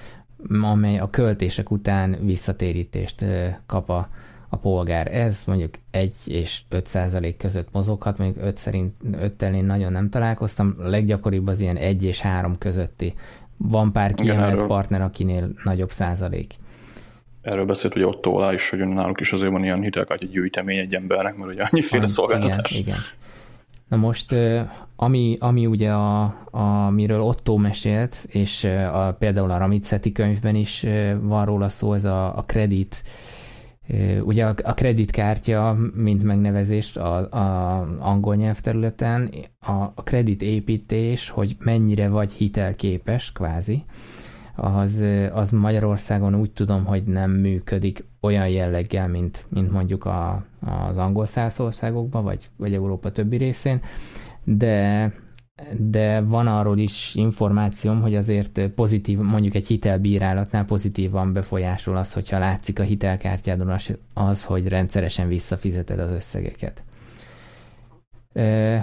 amely 0.62 0.98
a 0.98 1.10
költések 1.10 1.70
után 1.70 2.16
visszatérítést 2.24 3.24
kap 3.66 3.90
a, 3.90 4.08
a 4.50 4.56
polgár. 4.56 5.14
Ez 5.14 5.42
mondjuk 5.46 5.74
1 5.90 6.14
és 6.26 6.60
5 6.68 6.86
százalék 6.86 7.36
között 7.36 7.68
mozoghat, 7.72 8.18
mondjuk 8.18 8.44
5 8.44 8.56
szerint 8.56 8.94
5 9.12 9.42
én 9.42 9.64
nagyon 9.64 9.92
nem 9.92 10.10
találkoztam, 10.10 10.76
a 10.78 10.88
leggyakoribb 10.88 11.46
az 11.46 11.60
ilyen 11.60 11.76
1 11.76 12.04
és 12.04 12.20
3 12.20 12.58
közötti. 12.58 13.14
Van 13.56 13.92
pár 13.92 14.14
kiemelt 14.14 14.54
Igen, 14.54 14.66
partner, 14.66 15.02
akinél 15.02 15.50
nagyobb 15.64 15.90
százalék. 15.90 16.54
Erről 17.42 17.64
beszélt 17.64 17.96
ugye 17.96 18.06
Otto 18.06 18.30
Olá 18.30 18.52
is, 18.52 18.70
hogy 18.70 18.78
náluk 18.78 19.20
is 19.20 19.32
azért 19.32 19.52
van 19.52 19.64
ilyen 19.64 19.82
hitelkártya 19.82 20.26
gyűjtemény 20.26 20.78
egy 20.78 20.94
embernek, 20.94 21.36
mert 21.36 21.52
ugye 21.52 21.62
annyiféle 21.70 22.02
van, 22.02 22.10
szolgáltatás. 22.10 22.70
Igen, 22.70 22.82
igen. 22.82 22.98
Na 23.88 23.96
most, 23.96 24.34
ami, 24.96 25.36
ami 25.40 25.66
ugye, 25.66 25.92
a, 25.92 26.36
amiről 26.50 27.20
Otto 27.20 27.56
mesélt, 27.56 28.26
és 28.28 28.64
a, 28.92 29.16
például 29.18 29.50
a 29.50 29.58
Ramiceti 29.58 30.12
könyvben 30.12 30.54
is 30.54 30.86
van 31.20 31.44
róla 31.44 31.68
szó, 31.68 31.92
ez 31.92 32.04
a, 32.04 32.36
a 32.36 32.42
kredit, 32.42 33.02
ugye 34.24 34.46
a, 34.46 34.54
a 34.62 34.74
kreditkártya, 34.74 35.76
mint 35.94 36.22
megnevezést 36.22 36.96
a, 36.96 37.16
a 37.32 37.80
angol 37.98 38.34
nyelvterületen, 38.34 39.30
a, 39.60 39.72
a 39.72 40.02
kredit 40.04 40.42
építés, 40.42 41.28
hogy 41.28 41.56
mennyire 41.58 42.08
vagy 42.08 42.32
hitelképes, 42.32 43.32
kvázi, 43.32 43.82
az, 44.54 45.02
az 45.32 45.50
Magyarországon 45.50 46.34
úgy 46.34 46.50
tudom, 46.50 46.84
hogy 46.84 47.04
nem 47.04 47.30
működik 47.30 48.04
olyan 48.20 48.48
jelleggel, 48.48 49.08
mint, 49.08 49.46
mint 49.48 49.70
mondjuk 49.70 50.04
a, 50.04 50.44
az 50.88 50.96
angol 50.96 51.26
száz 51.26 51.56
vagy, 52.10 52.48
vagy 52.56 52.74
Európa 52.74 53.10
többi 53.10 53.36
részén, 53.36 53.80
de, 54.44 55.12
de 55.78 56.20
van 56.20 56.46
arról 56.46 56.78
is 56.78 57.14
információm, 57.14 58.00
hogy 58.00 58.14
azért 58.14 58.68
pozitív, 58.68 59.18
mondjuk 59.18 59.54
egy 59.54 59.66
hitelbírálatnál 59.66 60.64
pozitívan 60.64 61.32
befolyásol 61.32 61.96
az, 61.96 62.12
hogyha 62.12 62.38
látszik 62.38 62.78
a 62.78 62.82
hitelkártyádon 62.82 63.70
az, 63.70 63.96
az 64.14 64.44
hogy 64.44 64.68
rendszeresen 64.68 65.28
visszafizeted 65.28 65.98
az 65.98 66.10
összegeket. 66.10 66.82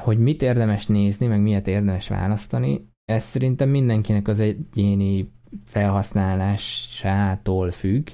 Hogy 0.03 0.19
mit 0.19 0.41
érdemes 0.41 0.85
nézni, 0.85 1.27
meg 1.27 1.41
miért 1.41 1.67
érdemes 1.67 2.07
választani, 2.07 2.87
ez 3.05 3.23
szerintem 3.23 3.69
mindenkinek 3.69 4.27
az 4.27 4.39
egyéni 4.39 5.31
felhasználásától 5.65 7.71
függ, 7.71 8.07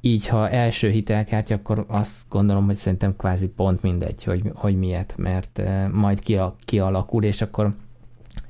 így 0.00 0.26
ha 0.26 0.50
első 0.50 0.90
hitelkártya, 0.90 1.54
akkor 1.54 1.84
azt 1.88 2.22
gondolom, 2.28 2.64
hogy 2.64 2.74
szerintem 2.74 3.16
kvázi 3.16 3.48
pont 3.48 3.82
mindegy, 3.82 4.24
hogy, 4.24 4.50
hogy 4.54 4.78
miért, 4.78 5.14
mert 5.16 5.62
majd 5.92 6.22
kialakul, 6.64 7.24
és 7.24 7.42
akkor 7.42 7.74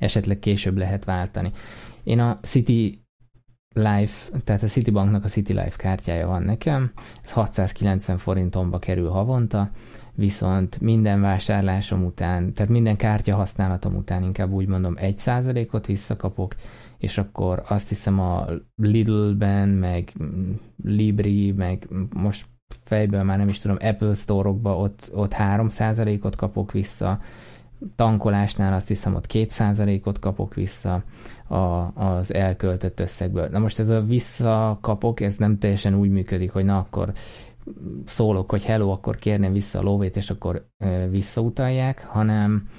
esetleg 0.01 0.39
később 0.39 0.77
lehet 0.77 1.05
váltani. 1.05 1.51
Én 2.03 2.19
a 2.19 2.39
City 2.41 3.01
Life, 3.73 4.39
tehát 4.43 4.63
a 4.63 4.67
Citibanknak 4.67 5.25
a 5.25 5.27
City 5.27 5.53
Life 5.53 5.75
kártyája 5.77 6.27
van 6.27 6.43
nekem, 6.43 6.91
ez 7.23 7.31
690 7.31 8.17
forintomba 8.17 8.79
kerül 8.79 9.09
havonta, 9.09 9.71
viszont 10.15 10.79
minden 10.79 11.21
vásárlásom 11.21 12.05
után, 12.05 12.53
tehát 12.53 12.71
minden 12.71 12.95
kártya 12.95 13.35
használatom 13.35 13.95
után 13.95 14.23
inkább 14.23 14.51
úgy 14.51 14.67
mondom 14.67 14.95
1%-ot 14.97 15.85
visszakapok, 15.85 16.55
és 16.97 17.17
akkor 17.17 17.63
azt 17.67 17.89
hiszem 17.89 18.19
a 18.19 18.45
Lidl-ben, 18.75 19.69
meg 19.69 20.13
Libri, 20.83 21.51
meg 21.51 21.87
most 22.13 22.45
fejből 22.67 23.23
már 23.23 23.37
nem 23.37 23.49
is 23.49 23.59
tudom, 23.59 23.77
Apple 23.79 24.13
Store-okba 24.13 24.77
ott, 24.77 25.09
ott 25.13 25.35
3%-ot 25.37 26.35
kapok 26.35 26.71
vissza, 26.71 27.19
tankolásnál 27.95 28.73
azt 28.73 28.87
hiszem 28.87 29.15
ott 29.15 29.25
2%-ot 29.33 30.19
kapok 30.19 30.53
vissza 30.53 31.03
a, 31.47 31.55
az 32.03 32.33
elköltött 32.33 32.99
összegből. 32.99 33.47
Na 33.47 33.59
most 33.59 33.79
ez 33.79 33.89
a 33.89 34.01
visszakapok, 34.01 35.19
ez 35.19 35.35
nem 35.35 35.57
teljesen 35.57 35.95
úgy 35.95 36.09
működik, 36.09 36.51
hogy 36.51 36.65
na 36.65 36.77
akkor 36.77 37.13
szólok, 38.05 38.49
hogy 38.49 38.63
hello, 38.63 38.89
akkor 38.91 39.15
kérném 39.15 39.53
vissza 39.53 39.79
a 39.79 39.83
lóvét, 39.83 40.15
és 40.15 40.29
akkor 40.29 40.65
visszautalják, 41.09 42.05
hanem 42.05 42.69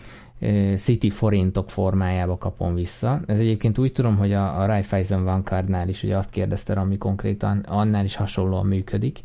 City 0.76 1.10
forintok 1.10 1.70
formájába 1.70 2.38
kapom 2.38 2.74
vissza. 2.74 3.20
Ez 3.26 3.38
egyébként 3.38 3.78
úgy 3.78 3.92
tudom, 3.92 4.16
hogy 4.16 4.32
a, 4.32 4.60
a 4.60 4.66
Raiffeisen 4.66 5.24
Bankardnál 5.24 5.88
is 5.88 6.02
ugye 6.02 6.16
azt 6.16 6.30
kérdezte, 6.30 6.72
ami 6.72 6.98
konkrétan 6.98 7.58
annál 7.58 8.04
is 8.04 8.16
hasonlóan 8.16 8.66
működik, 8.66 9.20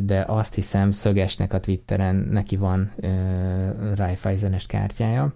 de 0.00 0.24
azt 0.26 0.54
hiszem 0.54 0.90
Szögesnek 0.90 1.52
a 1.52 1.60
Twitteren 1.60 2.16
neki 2.30 2.56
van 2.56 2.92
Raiffeisenes 3.94 4.66
kártyája. 4.66 5.34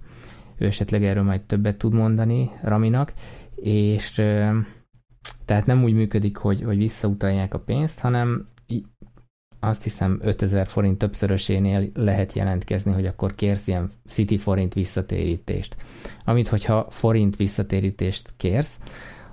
Ő 0.59 0.67
esetleg 0.67 1.05
erről 1.05 1.23
majd 1.23 1.41
többet 1.41 1.77
tud 1.77 1.93
mondani 1.93 2.51
Raminak, 2.63 3.13
és 3.57 4.11
tehát 5.45 5.67
nem 5.67 5.83
úgy 5.83 5.93
működik, 5.93 6.37
hogy, 6.37 6.63
hogy 6.63 6.77
visszautalják 6.77 7.55
a 7.55 7.59
pénzt, 7.59 8.01
hanem 8.01 8.49
azt 9.61 9.83
hiszem 9.83 10.19
5000 10.23 10.67
forint 10.67 10.99
többszörösénél 10.99 11.91
lehet 11.95 12.33
jelentkezni, 12.33 12.93
hogy 12.93 13.07
akkor 13.07 13.35
kérsz 13.35 13.67
ilyen 13.67 13.91
City 14.07 14.37
forint 14.37 14.75
visszatérítést. 14.75 15.77
Amit, 16.25 16.49
hogyha 16.49 16.87
forint 16.91 17.37
visszatérítést 17.37 18.33
kérsz, 18.37 18.79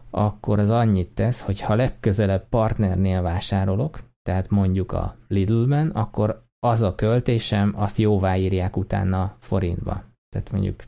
akkor 0.10 0.60
az 0.60 0.70
annyit 0.70 1.10
tesz, 1.10 1.42
hogy 1.42 1.62
ha 1.62 1.76
legközelebb 1.76 2.50
partnernél 2.50 3.22
vásárolok, 3.22 4.00
tehát 4.28 4.50
mondjuk 4.50 4.92
a 4.92 5.16
Lidl-ben, 5.28 5.88
akkor 5.88 6.44
az 6.60 6.82
a 6.82 6.96
költésem, 6.96 7.74
azt 7.76 7.98
jóváírják 7.98 8.78
utána 8.78 9.36
forintba. 9.40 10.04
Tehát 10.30 10.52
mondjuk 10.52 10.84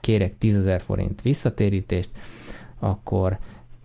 kérek 0.00 0.34
10.000 0.40 0.80
forint 0.84 1.22
visszatérítést, 1.22 2.10
akkor 2.78 3.38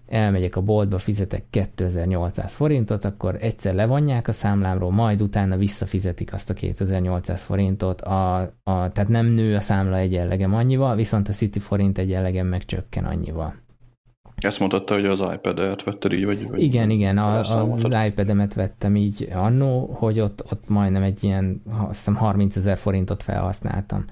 elmegyek 0.07 0.55
a 0.55 0.61
boltba, 0.61 0.97
fizetek 0.97 1.43
2800 1.49 2.53
forintot, 2.53 3.05
akkor 3.05 3.37
egyszer 3.39 3.73
levonják 3.73 4.27
a 4.27 4.31
számlámról, 4.31 4.91
majd 4.91 5.21
utána 5.21 5.57
visszafizetik 5.57 6.33
azt 6.33 6.49
a 6.49 6.53
2800 6.53 7.41
forintot, 7.41 8.01
a, 8.01 8.39
a, 8.63 8.91
tehát 8.91 9.07
nem 9.07 9.25
nő 9.25 9.55
a 9.55 9.61
számla 9.61 9.97
egyenlegem 9.97 10.53
annyival, 10.53 10.95
viszont 10.95 11.29
a 11.29 11.33
City 11.33 11.59
forint 11.59 11.97
egyenlegem 11.97 12.47
meg 12.47 12.63
annyival. 13.03 13.55
Ezt 14.41 14.60
mutatta, 14.60 14.93
hogy 14.93 15.06
az 15.06 15.19
iPad-et 15.19 15.84
vetted 15.84 16.13
így, 16.13 16.26
vagy? 16.26 16.50
vagy 16.50 16.62
igen, 16.62 16.89
igen, 16.89 17.17
a, 17.17 17.39
az 17.39 17.95
iPad-emet 18.06 18.54
vettem 18.54 18.95
így 18.95 19.28
annó, 19.34 19.93
hogy 19.93 20.19
ott, 20.19 20.43
ott 20.52 20.69
majdnem 20.69 21.02
egy 21.02 21.23
ilyen, 21.23 21.62
azt 21.88 21.97
hiszem 21.97 22.15
30 22.15 22.56
ezer 22.56 22.78
forintot 22.78 23.23
felhasználtam. 23.23 24.06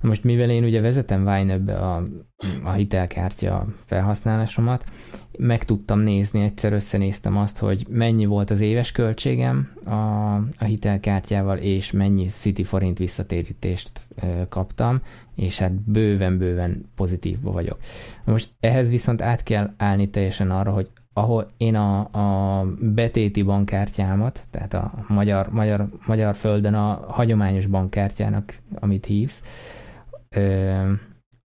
Most 0.00 0.24
mivel 0.24 0.50
én 0.50 0.64
ugye 0.64 0.80
vezetem 0.80 1.26
Wine 1.26 1.74
a, 1.74 2.02
a 2.64 2.70
hitelkártya 2.70 3.66
felhasználásomat, 3.86 4.84
meg 5.38 5.64
tudtam 5.64 6.00
nézni, 6.00 6.42
egyszer 6.42 6.72
összenéztem 6.72 7.36
azt, 7.36 7.58
hogy 7.58 7.86
mennyi 7.88 8.24
volt 8.24 8.50
az 8.50 8.60
éves 8.60 8.92
költségem 8.92 9.72
a, 9.84 10.34
a 10.58 10.64
hitelkártyával, 10.64 11.56
és 11.56 11.90
mennyi 11.90 12.26
City 12.26 12.64
forint 12.64 12.98
visszatérítést 12.98 14.00
e, 14.16 14.46
kaptam, 14.48 15.00
és 15.34 15.58
hát 15.58 15.72
bőven-bőven 15.72 16.90
pozitívba 16.94 17.50
vagyok. 17.50 17.78
Most 18.24 18.48
ehhez 18.60 18.88
viszont 18.88 19.22
át 19.22 19.42
kell 19.42 19.70
állni 19.76 20.10
teljesen 20.10 20.50
arra, 20.50 20.70
hogy 20.70 20.90
ahol 21.12 21.50
én 21.56 21.74
a, 21.74 21.98
a 21.98 22.64
betéti 22.80 23.42
bankkártyámat, 23.42 24.46
tehát 24.50 24.74
a 24.74 24.92
magyar, 25.08 25.48
magyar, 25.48 25.88
magyar 26.06 26.34
földön 26.34 26.74
a 26.74 27.04
hagyományos 27.08 27.66
bankkártyának, 27.66 28.54
amit 28.80 29.06
hívsz, 29.06 29.40
ö, 30.28 30.92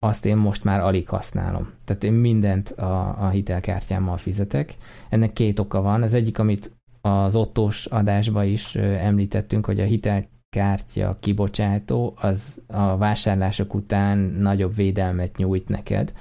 azt 0.06 0.26
én 0.26 0.38
most 0.38 0.64
már 0.64 0.80
alig 0.80 1.10
használom. 1.10 1.70
Tehát 1.86 2.04
én 2.04 2.14
mindent 2.14 2.70
a, 2.70 3.16
a 3.20 3.30
hitelkártyámmal 3.30 4.18
fizetek. 4.18 4.76
Ennek 5.10 5.34
két 5.34 5.60
oka 5.60 5.82
van. 5.82 6.02
Az 6.02 6.14
egyik, 6.14 6.40
amit 6.40 6.72
az 7.02 7.36
ottós 7.36 7.86
adásban 7.86 8.46
is 8.46 8.76
említettünk, 8.76 9.66
hogy 9.66 9.80
a 9.80 9.84
hitelkártya 9.84 11.18
kibocsátó 11.20 12.14
az 12.22 12.62
a 12.68 12.98
vásárlások 12.98 13.74
után 13.74 14.18
nagyobb 14.18 14.76
védelmet 14.76 15.38
nyújt 15.38 15.70
neked. 15.70 16.14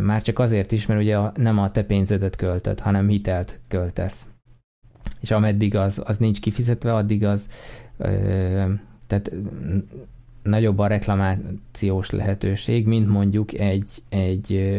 Már 0.00 0.22
csak 0.22 0.38
azért 0.38 0.72
is, 0.72 0.86
mert 0.86 1.00
ugye 1.00 1.18
nem 1.34 1.58
a 1.58 1.70
te 1.70 1.82
pénzedet 1.82 2.36
költöd, 2.36 2.80
hanem 2.80 3.08
hitelt 3.08 3.60
költesz. 3.68 4.26
És 5.20 5.30
ameddig 5.30 5.76
az, 5.76 6.02
az 6.04 6.16
nincs 6.16 6.40
kifizetve, 6.40 6.94
addig 6.94 7.24
az 7.24 7.46
tehát 9.06 9.30
nagyobb 10.42 10.78
a 10.78 10.86
reklamációs 10.86 12.10
lehetőség, 12.10 12.86
mint 12.86 13.08
mondjuk 13.08 13.54
egy, 13.54 14.02
egy 14.08 14.78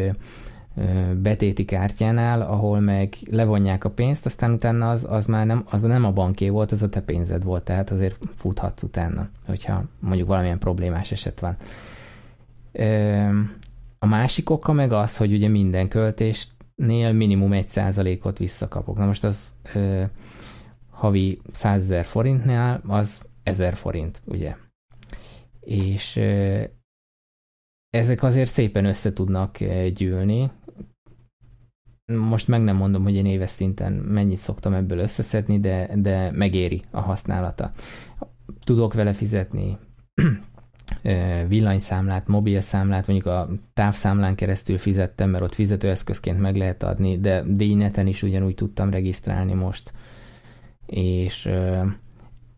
betéti 1.22 1.66
kártyánál, 1.66 2.42
ahol 2.42 2.80
meg 2.80 3.14
levonják 3.32 3.84
a 3.84 3.90
pénzt, 3.90 4.26
aztán 4.26 4.52
utána 4.52 4.90
az, 4.90 5.06
az 5.10 5.26
már 5.26 5.46
nem, 5.46 5.64
az 5.70 5.82
nem 5.82 6.06
a 6.06 6.12
banké 6.12 6.50
volt, 6.50 6.72
az 6.72 6.82
a 6.82 6.90
te 6.90 7.02
pénzed 7.02 7.44
volt, 7.44 7.64
tehát 7.64 7.90
azért 7.90 8.18
futhatsz 8.36 8.84
utána, 8.84 9.30
hogyha 9.46 9.84
mondjuk 10.00 10.28
valamilyen 10.28 10.60
problémás 10.60 11.12
eset 11.12 11.40
van. 11.40 11.56
A 14.00 14.06
másik 14.06 14.50
oka 14.50 14.74
meg 14.74 14.92
az, 14.92 15.18
hogy 15.18 15.34
ugye 15.34 15.48
minden 15.48 15.88
költésnél 15.88 17.12
minimum 17.12 17.54
egy 17.54 17.68
százalékot 17.68 18.38
visszakapok. 18.38 18.98
Na 18.98 19.06
most 19.06 19.24
az 19.24 19.54
havi 20.90 21.42
100 21.52 21.82
ezer 21.82 22.06
forintnál 22.06 22.82
az 22.88 23.22
1000 23.44 23.76
forint, 23.76 24.22
ugye? 24.26 24.56
És 25.70 26.20
ezek 27.90 28.24
azért 28.24 28.52
szépen 28.52 28.86
össze 28.86 29.14
tudnak 29.14 29.58
gyűlni. 29.94 30.52
Most 32.06 32.48
meg 32.48 32.62
nem 32.64 32.76
mondom, 32.76 33.04
hogy 33.04 33.16
én 33.16 33.26
éves 33.26 33.50
szinten 33.50 33.94
mennyit 33.94 34.38
szoktam 34.38 34.74
ebből 34.74 35.00
összeszedni, 35.00 35.60
de, 35.60 35.90
de 35.96 36.32
megéri 36.32 36.84
a 36.92 37.00
használata. 37.00 37.72
Tudok 38.64 38.94
vele 38.94 39.14
fizetni 39.14 39.78
villanyszámlát, 41.48 42.28
mobilszámlát, 42.28 43.08
mondjuk 43.08 43.34
a 43.34 43.50
távszámlán 43.74 44.36
keresztül 44.36 44.78
fizettem, 44.78 45.30
mert 45.30 45.44
ott 45.44 45.54
fizetőeszközként 45.54 46.40
meg 46.40 46.56
lehet 46.56 46.84
adni, 46.84 47.20
de 47.20 47.44
díjneten 47.48 48.08
is 48.08 48.24
ugyanúgy 48.24 48.56
tudtam 48.56 48.90
regisztrálni 48.90 49.54
most. 49.54 49.94
És 50.86 51.46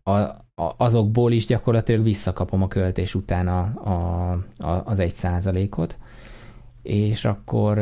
a, 0.03 0.35
azokból 0.77 1.31
is 1.31 1.45
gyakorlatilag 1.45 2.03
visszakapom 2.03 2.61
a 2.61 2.67
költés 2.67 3.15
után 3.15 3.47
a, 3.47 3.59
a, 3.89 4.31
a, 4.57 4.81
az 4.85 4.99
egy 4.99 5.15
százalékot, 5.15 5.97
és 6.81 7.25
akkor 7.25 7.77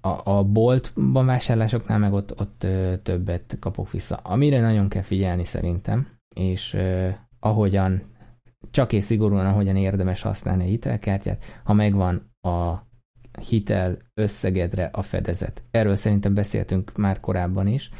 a, 0.00 0.20
a 0.24 0.42
boltban 0.42 1.26
vásárlásoknál 1.26 1.98
meg 1.98 2.12
ott, 2.12 2.40
ott 2.40 2.66
többet 3.02 3.56
kapok 3.60 3.90
vissza. 3.90 4.16
Amire 4.16 4.60
nagyon 4.60 4.88
kell 4.88 5.02
figyelni 5.02 5.44
szerintem, 5.44 6.06
és 6.34 6.76
ahogyan, 7.40 8.02
csak 8.70 8.92
és 8.92 9.04
szigorúan 9.04 9.46
ahogyan 9.46 9.76
érdemes 9.76 10.22
használni 10.22 10.62
a 10.62 10.66
hitelkártyát, 10.66 11.44
ha 11.64 11.72
megvan 11.72 12.30
a 12.40 12.74
hitel 13.48 13.96
összegedre 14.14 14.90
a 14.92 15.02
fedezet. 15.02 15.62
Erről 15.70 15.96
szerintem 15.96 16.34
beszéltünk 16.34 16.96
már 16.96 17.20
korábban 17.20 17.66
is. 17.66 17.90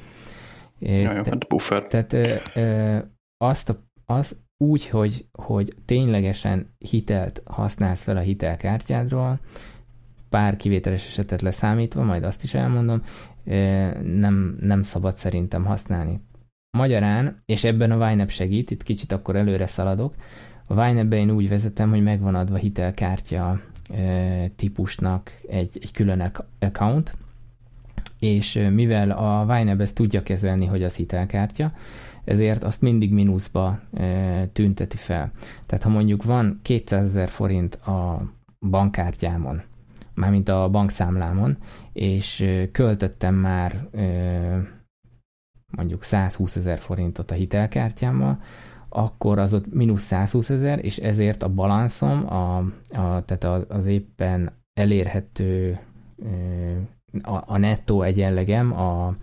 Jaj, 0.78 1.02
Te, 1.02 1.30
hát 1.30 1.48
buffer. 1.48 1.86
Tehát 1.86 2.12
ö, 2.12 2.34
ö, 2.54 2.98
azt 3.36 3.68
a 3.68 3.83
az 4.06 4.36
úgy, 4.56 4.88
hogy, 4.88 5.26
hogy 5.32 5.74
ténylegesen 5.84 6.74
hitelt 6.78 7.42
használsz 7.44 8.02
fel 8.02 8.16
a 8.16 8.20
hitelkártyádról, 8.20 9.40
pár 10.28 10.56
kivételes 10.56 11.06
esetet 11.06 11.42
leszámítva, 11.42 12.02
majd 12.02 12.24
azt 12.24 12.42
is 12.42 12.54
elmondom, 12.54 13.02
nem, 14.02 14.56
nem 14.60 14.82
szabad 14.82 15.16
szerintem 15.16 15.64
használni. 15.64 16.20
Magyarán, 16.76 17.42
és 17.46 17.64
ebben 17.64 17.90
a 17.90 18.10
YNAB 18.10 18.30
segít, 18.30 18.70
itt 18.70 18.82
kicsit 18.82 19.12
akkor 19.12 19.36
előre 19.36 19.66
szaladok, 19.66 20.14
a 20.66 20.86
ynab 20.86 21.12
én 21.12 21.30
úgy 21.30 21.48
vezetem, 21.48 21.90
hogy 21.90 22.02
megvan 22.02 22.34
adva 22.34 22.56
hitelkártya 22.56 23.60
típusnak 24.56 25.30
egy, 25.48 25.78
egy 25.80 25.92
külön 25.92 26.32
account, 26.58 27.16
és 28.18 28.68
mivel 28.72 29.10
a 29.10 29.58
YNAB 29.58 29.80
ezt 29.80 29.94
tudja 29.94 30.22
kezelni, 30.22 30.66
hogy 30.66 30.82
az 30.82 30.94
hitelkártya, 30.94 31.72
ezért 32.24 32.64
azt 32.64 32.80
mindig 32.80 33.12
mínuszba 33.12 33.80
e, 33.92 34.46
tünteti 34.46 34.96
fel. 34.96 35.32
Tehát 35.66 35.84
ha 35.84 35.90
mondjuk 35.90 36.22
van 36.22 36.58
200 36.62 37.04
ezer 37.04 37.28
forint 37.28 37.74
a 37.74 38.22
bankkártyámon, 38.60 39.62
mármint 40.14 40.48
a 40.48 40.68
bankszámlámon, 40.70 41.56
és 41.92 42.40
e, 42.40 42.70
költöttem 42.70 43.34
már 43.34 43.88
e, 43.92 44.02
mondjuk 45.76 46.02
120 46.02 46.56
ezer 46.56 46.78
forintot 46.78 47.30
a 47.30 47.34
hitelkártyámmal, 47.34 48.38
akkor 48.88 49.38
az 49.38 49.54
ott 49.54 49.74
mínusz 49.74 50.02
120 50.02 50.50
ezer, 50.50 50.84
és 50.84 50.96
ezért 50.96 51.42
a 51.42 51.48
balanszom, 51.48 52.32
a, 52.32 52.56
a, 52.56 53.24
tehát 53.24 53.44
az 53.68 53.86
éppen 53.86 54.52
elérhető 54.74 55.78
a, 57.22 57.42
a 57.46 57.58
nettó 57.58 58.02
egyenlegem, 58.02 58.72
a, 58.72 59.14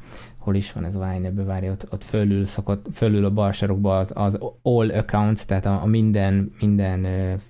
hol 0.41 0.55
is 0.55 0.71
van 0.71 0.85
ez 0.85 0.95
a 0.95 1.07
Wine, 1.07 1.43
várja, 1.43 1.71
ott, 1.71 1.87
ott 1.91 2.03
fölül, 2.03 2.45
szokott, 2.45 2.85
fölül 2.93 3.25
a 3.25 3.29
bal 3.29 3.51
sarokban 3.51 3.97
az, 3.97 4.11
az 4.13 4.39
all 4.61 4.89
accounts, 4.89 5.45
tehát 5.45 5.65
a, 5.65 5.81
a 5.81 5.85
minden, 5.85 6.51
minden 6.59 7.07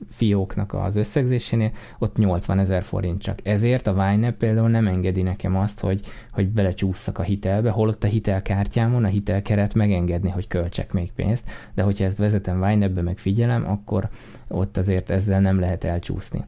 fióknak 0.10 0.74
az 0.74 0.96
összegzésénél, 0.96 1.72
ott 2.00 2.18
80 2.18 2.60
ezer 2.60 2.84
forint 2.84 3.22
csak. 3.22 3.40
Ezért 3.44 3.88
a 3.88 3.92
Wine 3.92 4.32
például 4.32 4.70
nem 4.70 4.88
engedi 4.88 5.22
nekem 5.22 5.56
azt, 5.56 5.80
hogy, 5.80 6.02
hogy 6.32 6.50
belecsúszszak 6.50 7.18
a 7.18 7.24
hitelbe, 7.24 7.70
holott 7.70 8.04
a 8.04 8.08
hitelkártyámon 8.08 9.04
a 9.04 9.08
hitelkeret 9.08 9.74
megengedni, 9.74 10.30
hogy 10.30 10.48
költsek 10.48 10.94
még 10.94 11.12
pénzt, 11.12 11.50
de 11.74 11.82
hogyha 11.82 12.06
ezt 12.06 12.18
vezetem 12.18 12.62
wine 12.62 12.88
meg 12.88 13.18
figyelem, 13.18 13.70
akkor 13.70 14.10
ott 14.48 14.78
azért 14.78 15.10
ezzel 15.10 15.42
nem 15.42 15.60
lehet 15.60 15.84
elcsúszni. 15.84 16.46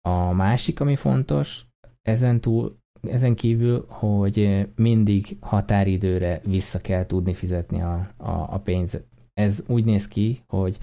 A 0.00 0.32
másik, 0.32 0.80
ami 0.80 0.96
fontos, 0.96 1.66
ezen 2.02 2.40
túl 2.40 2.77
ezen 3.02 3.34
kívül, 3.34 3.84
hogy 3.88 4.68
mindig 4.74 5.36
határidőre 5.40 6.40
vissza 6.44 6.78
kell 6.78 7.06
tudni 7.06 7.34
fizetni 7.34 7.82
a, 7.82 8.10
a, 8.16 8.30
a 8.30 8.58
pénzet. 8.58 9.04
Ez 9.34 9.62
úgy 9.66 9.84
néz 9.84 10.08
ki, 10.08 10.42
hogy 10.46 10.78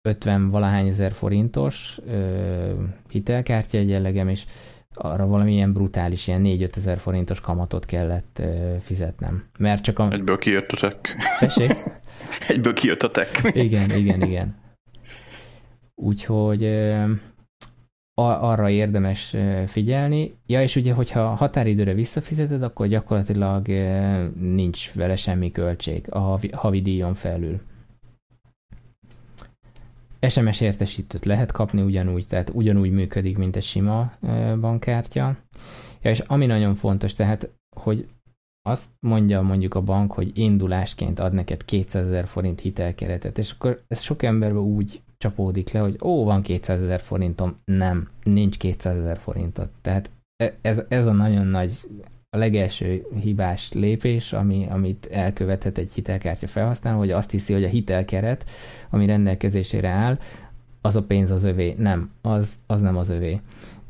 50 0.05 0.49
valahány 0.49 0.87
ezer 0.87 1.11
forintos 1.11 1.99
ö, 2.07 2.71
hitelkártya 3.09 3.77
egyenlegem, 3.77 4.27
és 4.27 4.45
arra 4.93 5.27
valamilyen 5.27 5.73
brutális, 5.73 6.27
ilyen 6.27 6.41
4-5 6.45 6.75
ezer 6.75 6.97
forintos 6.97 7.39
kamatot 7.39 7.85
kellett 7.85 8.41
fizetnem. 8.81 9.43
Mert 9.57 9.83
csak 9.83 9.99
a... 9.99 10.11
Egyből 10.11 10.37
kijött 10.37 10.71
a 10.71 10.77
tek. 10.77 11.15
Tessék? 11.39 11.75
Egyből 12.47 12.73
kijött 12.73 13.03
a 13.03 13.11
tek. 13.11 13.51
Igen, 13.53 13.91
igen, 13.91 14.21
igen. 14.21 14.55
Úgyhogy 15.95 16.63
arra 18.15 18.69
érdemes 18.69 19.35
figyelni. 19.67 20.37
Ja, 20.45 20.61
és 20.61 20.75
ugye, 20.75 20.93
hogyha 20.93 21.21
határidőre 21.25 21.93
visszafizeted, 21.93 22.63
akkor 22.63 22.87
gyakorlatilag 22.87 23.67
nincs 24.39 24.93
vele 24.93 25.15
semmi 25.15 25.51
költség 25.51 26.05
a 26.09 26.19
havi, 26.19 26.49
havi 26.53 26.81
díjon 26.81 27.13
felül. 27.13 27.61
SMS 30.29 30.61
értesítőt 30.61 31.25
lehet 31.25 31.51
kapni 31.51 31.81
ugyanúgy, 31.81 32.27
tehát 32.27 32.51
ugyanúgy 32.53 32.91
működik, 32.91 33.37
mint 33.37 33.55
egy 33.55 33.63
sima 33.63 34.13
bankkártya. 34.59 35.37
Ja, 36.01 36.09
és 36.09 36.19
ami 36.19 36.45
nagyon 36.45 36.75
fontos, 36.75 37.13
tehát, 37.13 37.49
hogy 37.75 38.07
azt 38.67 38.89
mondja 38.99 39.41
mondjuk 39.41 39.75
a 39.75 39.81
bank, 39.81 40.11
hogy 40.11 40.37
indulásként 40.37 41.19
ad 41.19 41.33
neked 41.33 41.65
200 41.65 42.05
ezer 42.05 42.27
forint 42.27 42.59
hitelkeretet, 42.59 43.37
és 43.37 43.51
akkor 43.51 43.83
ez 43.87 44.01
sok 44.01 44.23
emberben 44.23 44.61
úgy 44.61 45.01
csapódik 45.17 45.71
le, 45.71 45.79
hogy 45.79 45.97
ó, 46.03 46.23
van 46.23 46.41
200 46.41 46.81
ezer 46.81 46.99
forintom. 46.99 47.57
Nem, 47.65 48.09
nincs 48.23 48.57
200 48.57 48.97
ezer 48.97 49.17
forintot. 49.17 49.69
Tehát 49.81 50.09
e, 50.43 50.55
ez, 50.61 50.81
ez 50.87 51.05
a 51.05 51.11
nagyon 51.11 51.45
nagy, 51.45 51.79
a 52.35 52.37
legelső 52.37 53.05
hibás 53.21 53.71
lépés, 53.71 54.33
ami, 54.33 54.67
amit 54.69 55.07
elkövethet 55.11 55.77
egy 55.77 55.93
hitelkártya 55.93 56.47
felhasználó, 56.47 56.97
hogy 56.97 57.11
azt 57.11 57.31
hiszi, 57.31 57.53
hogy 57.53 57.63
a 57.63 57.67
hitelkeret, 57.67 58.49
ami 58.89 59.05
rendelkezésére 59.05 59.89
áll, 59.89 60.19
az 60.81 60.95
a 60.95 61.03
pénz 61.03 61.31
az 61.31 61.43
övé. 61.43 61.75
Nem, 61.77 62.11
az, 62.21 62.53
az 62.67 62.81
nem 62.81 62.97
az 62.97 63.09
övé. 63.09 63.41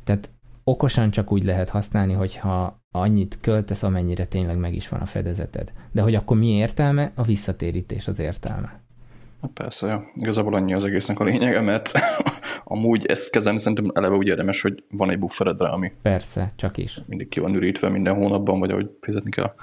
Tehát 0.03 0.29
okosan 0.63 1.11
csak 1.11 1.31
úgy 1.31 1.43
lehet 1.43 1.69
használni, 1.69 2.13
hogyha 2.13 2.79
annyit 2.91 3.37
költesz, 3.41 3.83
amennyire 3.83 4.25
tényleg 4.25 4.57
meg 4.57 4.75
is 4.75 4.89
van 4.89 4.99
a 4.99 5.05
fedezeted. 5.05 5.71
De 5.91 6.01
hogy 6.01 6.15
akkor 6.15 6.37
mi 6.37 6.47
értelme? 6.47 7.11
A 7.15 7.23
visszatérítés 7.23 8.07
az 8.07 8.19
értelme. 8.19 8.79
Na 9.45 9.51
persze, 9.53 9.87
ja. 9.87 10.11
igazából 10.15 10.53
annyi 10.53 10.73
az 10.73 10.83
egésznek 10.83 11.19
a 11.19 11.23
lényege, 11.23 11.61
mert 11.61 11.91
amúgy 12.63 13.05
ezt 13.05 13.31
kezelni 13.31 13.59
szerintem 13.59 13.91
eleve 13.93 14.15
úgy 14.15 14.27
érdemes, 14.27 14.61
hogy 14.61 14.83
van 14.89 15.09
egy 15.09 15.19
buffered 15.19 15.61
rá, 15.61 15.69
ami 15.69 15.91
Persze, 16.01 16.51
csak 16.55 16.77
is. 16.77 17.01
mindig 17.05 17.29
ki 17.29 17.39
van 17.39 17.53
ürítve 17.55 17.89
minden 17.89 18.15
hónapban, 18.15 18.59
vagy 18.59 18.71
ahogy 18.71 18.97
fizetni 19.01 19.31
kell. 19.31 19.53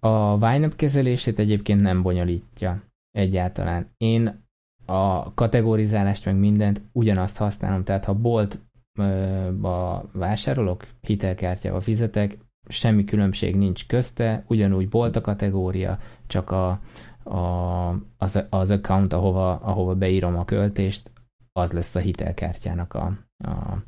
A 0.00 0.54
YNAB 0.54 0.74
kezelését 0.76 1.38
egyébként 1.38 1.80
nem 1.80 2.02
bonyolítja 2.02 2.82
egyáltalán. 3.10 3.90
Én 3.96 4.46
a 4.86 5.34
kategorizálást 5.34 6.24
meg 6.24 6.36
mindent 6.36 6.80
ugyanazt 6.92 7.36
használom, 7.36 7.84
tehát 7.84 8.04
ha 8.04 8.14
boltba 8.14 10.04
vásárolok, 10.12 10.86
hitelkártyával 11.00 11.80
fizetek, 11.80 12.38
semmi 12.68 13.04
különbség 13.04 13.56
nincs 13.56 13.86
közte, 13.86 14.44
ugyanúgy 14.46 14.88
bolt 14.88 15.16
a 15.16 15.20
kategória, 15.20 15.98
csak 16.26 16.50
a, 16.50 16.80
a, 17.28 17.88
az, 18.16 18.44
az 18.50 18.70
account, 18.70 19.12
ahova, 19.12 19.54
ahova 19.54 19.94
beírom 19.94 20.36
a 20.36 20.44
költést, 20.44 21.10
az 21.52 21.72
lesz 21.72 21.94
a 21.94 21.98
hitelkártyának 21.98 22.94
a, 22.94 23.18
a, 23.44 23.82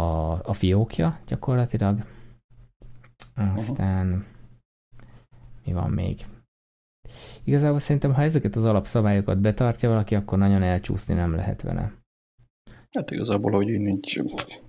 a, 0.00 0.32
a 0.42 0.52
fiókja 0.52 1.18
gyakorlatilag. 1.26 2.04
Aztán 3.34 4.26
mi 5.64 5.72
van 5.72 5.90
még? 5.90 6.26
Igazából 7.44 7.78
szerintem, 7.78 8.14
ha 8.14 8.22
ezeket 8.22 8.56
az 8.56 8.64
alapszabályokat 8.64 9.38
betartja 9.38 9.88
valaki, 9.88 10.14
akkor 10.14 10.38
nagyon 10.38 10.62
elcsúszni 10.62 11.14
nem 11.14 11.34
lehet 11.34 11.62
vele. 11.62 11.92
Hát 12.90 13.10
igazából, 13.10 13.50
hogy 13.50 13.68
én 13.68 13.88
így 13.88 14.22
azt 14.34 14.61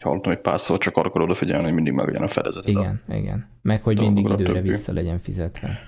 hallottam 0.00 0.32
egy 0.32 0.40
párszor, 0.40 0.78
csak 0.78 0.96
arra 0.96 1.10
kell 1.10 1.22
odafigyelni, 1.22 1.64
hogy 1.64 1.74
mindig 1.74 1.92
meg 1.92 2.06
legyen 2.06 2.22
a 2.22 2.28
fedezet. 2.28 2.68
Igen, 2.68 3.00
a 3.08 3.14
igen. 3.14 3.46
Meg 3.62 3.82
hogy 3.82 3.98
mindig 3.98 4.24
időre 4.24 4.52
többi. 4.52 4.68
vissza 4.68 4.92
legyen 4.92 5.18
fizetve. 5.18 5.78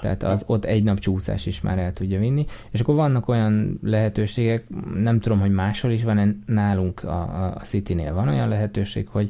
Tehát 0.00 0.22
az 0.22 0.42
ott 0.46 0.64
egy 0.64 0.82
nap 0.82 0.98
csúszás 0.98 1.46
is 1.46 1.60
már 1.60 1.78
el 1.78 1.92
tudja 1.92 2.18
vinni. 2.18 2.44
És 2.70 2.80
akkor 2.80 2.94
vannak 2.94 3.28
olyan 3.28 3.78
lehetőségek, 3.82 4.64
nem 4.94 5.20
tudom, 5.20 5.40
hogy 5.40 5.50
máshol 5.50 5.90
is 5.90 6.04
van, 6.04 6.42
nálunk 6.46 7.04
a, 7.04 7.52
a 7.54 7.60
City-nél 7.60 8.14
van 8.14 8.28
olyan 8.28 8.48
lehetőség, 8.48 9.08
hogy 9.08 9.28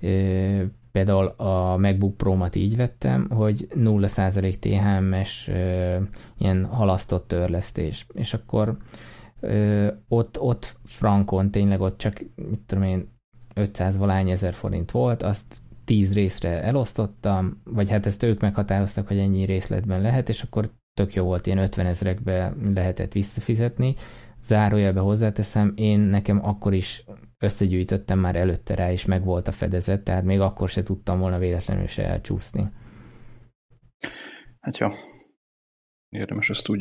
ö, 0.00 0.62
például 0.92 1.26
a 1.26 1.76
MacBook 1.76 2.16
Pro-mat 2.16 2.54
így 2.54 2.76
vettem, 2.76 3.30
hogy 3.30 3.68
0% 3.74 4.58
THM-es 4.58 5.48
ö, 5.48 5.96
ilyen 6.38 6.64
halasztott 6.64 7.28
törlesztés. 7.28 8.06
És 8.14 8.34
akkor 8.34 8.76
ö, 9.40 9.86
ott, 10.08 10.40
ott 10.40 10.76
frankon 10.84 11.50
tényleg 11.50 11.80
ott 11.80 11.98
csak, 11.98 12.24
mit 12.34 12.60
tudom 12.66 12.84
én, 12.84 13.12
500 13.54 13.96
valány 13.96 14.30
ezer 14.30 14.54
forint 14.54 14.90
volt, 14.90 15.22
azt 15.22 15.62
10 15.84 16.14
részre 16.14 16.62
elosztottam, 16.62 17.60
vagy 17.64 17.90
hát 17.90 18.06
ezt 18.06 18.22
ők 18.22 18.40
meghatároztak, 18.40 19.08
hogy 19.08 19.18
ennyi 19.18 19.44
részletben 19.44 20.00
lehet, 20.00 20.28
és 20.28 20.42
akkor 20.42 20.70
tök 20.94 21.14
jó 21.14 21.24
volt, 21.24 21.46
ilyen 21.46 21.58
50 21.58 21.86
ezerekbe 21.86 22.54
lehetett 22.74 23.12
visszafizetni. 23.12 23.94
Zárójelbe 24.42 25.00
hozzáteszem, 25.00 25.72
én 25.76 26.00
nekem 26.00 26.44
akkor 26.44 26.74
is 26.74 27.04
összegyűjtöttem 27.38 28.18
már 28.18 28.36
előtte 28.36 28.74
rá, 28.74 28.92
és 28.92 29.04
meg 29.04 29.24
volt 29.24 29.48
a 29.48 29.52
fedezet, 29.52 30.02
tehát 30.02 30.24
még 30.24 30.40
akkor 30.40 30.68
se 30.68 30.82
tudtam 30.82 31.18
volna 31.18 31.38
véletlenül 31.38 31.86
se 31.86 32.04
elcsúszni. 32.06 32.68
Hát 34.60 34.78
ja, 34.78 34.92
érdemes 36.08 36.50
ezt 36.50 36.68
úgy. 36.68 36.80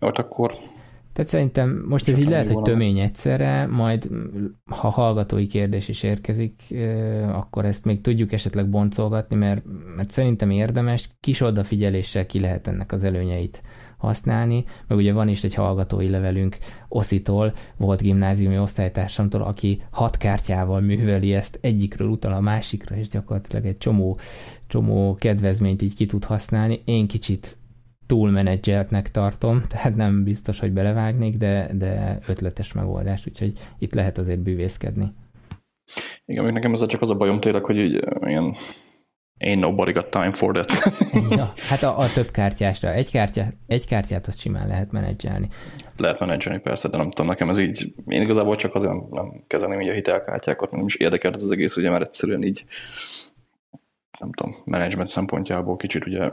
Jó, 0.00 0.06
hát 0.06 0.18
akkor 0.18 0.54
tehát 1.12 1.30
szerintem 1.30 1.84
most 1.88 2.08
ez 2.08 2.18
így 2.18 2.28
lehet, 2.28 2.48
hogy 2.48 2.62
tömény 2.62 2.98
egyszerre, 2.98 3.66
majd 3.66 4.10
ha 4.66 4.88
hallgatói 4.88 5.46
kérdés 5.46 5.88
is 5.88 6.02
érkezik, 6.02 6.62
akkor 7.32 7.64
ezt 7.64 7.84
még 7.84 8.00
tudjuk 8.00 8.32
esetleg 8.32 8.68
boncolgatni, 8.68 9.36
mert, 9.36 9.62
mert 9.96 10.10
szerintem 10.10 10.50
érdemes, 10.50 11.10
kis 11.20 11.40
odafigyeléssel 11.40 12.26
ki 12.26 12.40
lehet 12.40 12.66
ennek 12.66 12.92
az 12.92 13.04
előnyeit 13.04 13.62
használni, 13.96 14.64
meg 14.86 14.98
ugye 14.98 15.12
van 15.12 15.28
is 15.28 15.44
egy 15.44 15.54
hallgatói 15.54 16.08
levelünk 16.08 16.58
Oszitól, 16.88 17.52
volt 17.76 18.00
gimnáziumi 18.00 18.58
osztálytársamtól, 18.58 19.42
aki 19.42 19.82
hat 19.90 20.16
kártyával 20.16 20.80
műveli 20.80 21.34
ezt, 21.34 21.58
egyikről 21.62 22.08
utal 22.08 22.32
a 22.32 22.40
másikra, 22.40 22.96
és 22.96 23.08
gyakorlatilag 23.08 23.64
egy 23.66 23.78
csomó, 23.78 24.18
csomó 24.66 25.14
kedvezményt 25.14 25.82
így 25.82 25.94
ki 25.94 26.06
tud 26.06 26.24
használni. 26.24 26.82
Én 26.84 27.06
kicsit 27.06 27.58
túlmenedzseltnek 28.10 29.10
tartom, 29.10 29.62
tehát 29.72 29.96
nem 29.96 30.24
biztos, 30.24 30.60
hogy 30.60 30.72
belevágnék, 30.72 31.36
de, 31.36 31.70
de 31.72 32.18
ötletes 32.28 32.72
megoldás, 32.72 33.26
úgyhogy 33.26 33.52
itt 33.78 33.94
lehet 33.94 34.18
azért 34.18 34.40
bűvészkedni. 34.40 35.12
Igen, 36.24 36.44
még 36.44 36.52
nekem 36.52 36.72
ez 36.72 36.86
csak 36.86 37.00
az 37.00 37.10
a 37.10 37.14
bajom 37.14 37.40
tényleg, 37.40 37.64
hogy 37.64 37.76
így, 37.76 38.04
ilyen 38.22 38.54
én 39.38 39.58
nobody 39.58 39.92
got 39.92 40.10
time 40.10 40.32
for 40.32 40.52
that. 40.52 40.94
ja, 41.38 41.52
hát 41.68 41.82
a, 41.82 41.98
a 41.98 42.12
több 42.12 42.30
kártyásra. 42.30 42.92
Egy, 42.92 43.10
kártya, 43.10 43.44
egy 43.66 43.86
kártyát 43.86 44.26
azt 44.26 44.38
simán 44.38 44.68
lehet 44.68 44.92
menedzselni. 44.92 45.48
Lehet 45.96 46.20
menedzselni 46.20 46.60
persze, 46.60 46.88
de 46.88 46.96
nem 46.96 47.10
tudom, 47.10 47.26
nekem 47.26 47.48
ez 47.48 47.58
így, 47.58 47.94
én 48.06 48.22
igazából 48.22 48.56
csak 48.56 48.74
azért 48.74 49.10
nem 49.10 49.44
kezelném 49.46 49.80
így 49.80 49.88
a 49.88 49.92
hitelkártyákat, 49.92 50.70
nem 50.70 50.86
is 50.86 50.94
érdekelt 50.94 51.34
ez 51.34 51.42
az 51.42 51.50
egész, 51.50 51.76
ugye 51.76 51.90
már 51.90 52.02
egyszerűen 52.02 52.42
így 52.42 52.64
nem 54.20 54.32
tudom, 54.32 54.54
menedzsment 54.64 55.10
szempontjából 55.10 55.76
kicsit 55.76 56.06
ugye 56.06 56.30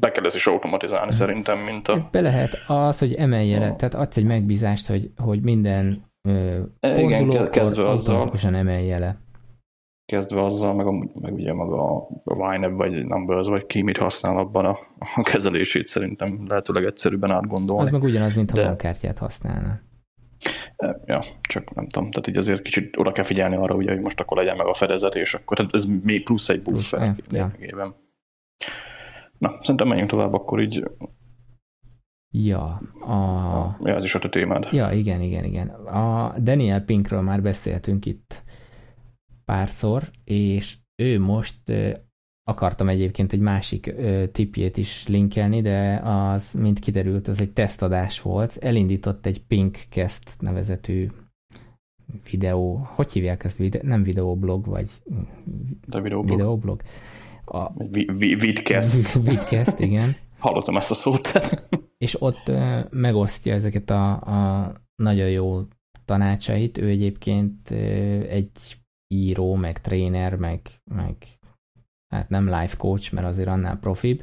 be 0.00 0.10
kell 0.10 0.24
ezt 0.24 0.36
is 0.36 0.46
automatizálni 0.46 1.08
hmm. 1.08 1.18
szerintem, 1.18 1.58
mint 1.58 1.88
a... 1.88 1.92
Ez 1.92 2.02
be 2.10 2.20
lehet 2.20 2.62
az, 2.66 2.98
hogy 2.98 3.14
emelje 3.14 3.58
le, 3.58 3.76
tehát 3.76 3.94
adsz 3.94 4.16
egy 4.16 4.24
megbízást, 4.24 4.86
hogy, 4.86 5.10
hogy 5.16 5.42
minden 5.42 6.04
ö, 6.28 6.60
fordulókor 6.80 7.86
automatikusan 7.86 8.54
emelje 8.54 8.98
le. 8.98 9.16
Kezdve 10.06 10.44
azzal, 10.44 10.74
meg, 10.74 10.86
a, 10.86 10.92
meg 11.20 11.32
ugye 11.34 11.52
maga 11.52 11.96
a 12.24 12.54
YNAB 12.54 12.76
vagy 12.76 13.06
Numbers, 13.06 13.48
vagy 13.48 13.66
ki 13.66 13.82
mit 13.82 13.96
használ 13.96 14.38
abban 14.38 14.64
a, 14.64 14.78
a 15.16 15.22
kezelését 15.22 15.86
szerintem 15.86 16.44
lehetőleg 16.48 16.84
egyszerűbben 16.84 17.30
átgondolni. 17.30 17.82
Az 17.82 17.90
meg 17.90 18.02
ugyanaz, 18.02 18.34
mint 18.34 18.50
ha 18.50 18.56
De... 18.56 18.64
bankkártyát 18.64 19.18
használna. 19.18 19.80
Ja, 21.04 21.24
csak 21.40 21.74
nem 21.74 21.88
tudom, 21.88 22.10
tehát 22.10 22.26
így 22.26 22.36
azért 22.36 22.62
kicsit 22.62 22.96
oda 22.96 23.12
kell 23.12 23.24
figyelni 23.24 23.56
arra, 23.56 23.74
ugye, 23.74 23.90
hogy 23.90 24.00
most 24.00 24.20
akkor 24.20 24.36
legyen 24.36 24.56
meg 24.56 24.66
a 24.66 24.74
fedezet, 24.74 25.14
és 25.14 25.34
akkor 25.34 25.56
tehát 25.56 25.74
ez 25.74 25.84
még 25.84 26.22
plusz 26.24 26.48
egy 26.48 26.62
ja, 27.30 27.52
ja. 27.58 27.96
Na, 29.38 29.58
szerintem 29.62 29.88
menjünk 29.88 30.10
tovább, 30.10 30.32
akkor 30.32 30.60
így 30.60 30.84
Ja, 32.32 32.82
a... 33.00 33.76
Ja, 33.84 33.96
ez 33.96 34.04
is 34.04 34.14
a 34.14 34.18
te 34.18 34.28
témád. 34.28 34.68
Ja, 34.72 34.90
igen, 34.90 35.20
igen, 35.20 35.44
igen. 35.44 35.68
A 35.68 36.34
Daniel 36.38 36.84
Pinkről 36.84 37.20
már 37.20 37.42
beszéltünk 37.42 38.06
itt 38.06 38.42
párszor, 39.44 40.02
és 40.24 40.76
ő 41.02 41.20
most 41.20 41.72
akartam 42.44 42.88
egyébként 42.88 43.32
egy 43.32 43.40
másik 43.40 43.86
ö, 43.86 44.26
tipjét 44.26 44.76
is 44.76 45.06
linkelni, 45.08 45.60
de 45.60 46.00
az, 46.04 46.52
mint 46.52 46.78
kiderült, 46.78 47.28
az 47.28 47.40
egy 47.40 47.52
tesztadás 47.52 48.20
volt. 48.20 48.56
Elindított 48.56 49.26
egy 49.26 49.42
Pinkcast 49.42 50.36
nevezetű 50.40 51.08
videó, 52.30 52.88
hogy 52.94 53.12
hívják 53.12 53.44
ezt? 53.44 53.56
Vide, 53.56 53.80
nem 53.82 54.02
videoblog, 54.02 54.66
vagy 54.66 54.88
de 55.86 56.00
videoblog. 56.00 56.36
videoblog. 56.36 56.82
A, 57.44 57.72
vidcast. 58.38 59.12
vidcast, 59.12 59.78
igen. 59.78 60.16
Hallottam 60.38 60.76
ezt 60.76 60.90
a 60.90 60.94
szót. 60.94 61.32
És 62.04 62.22
ott 62.22 62.48
ö, 62.48 62.80
megosztja 62.90 63.54
ezeket 63.54 63.90
a, 63.90 64.12
a 64.12 64.72
nagyon 65.02 65.30
jó 65.30 65.60
tanácsait. 66.04 66.78
Ő 66.78 66.88
egyébként 66.88 67.70
egy 68.28 68.78
író, 69.14 69.54
meg 69.54 69.80
tréner, 69.80 70.36
meg, 70.36 70.60
meg 70.94 71.16
hát 72.10 72.28
nem 72.28 72.44
life 72.44 72.76
coach, 72.76 73.12
mert 73.12 73.26
azért 73.26 73.48
annál 73.48 73.78
profibb. 73.78 74.22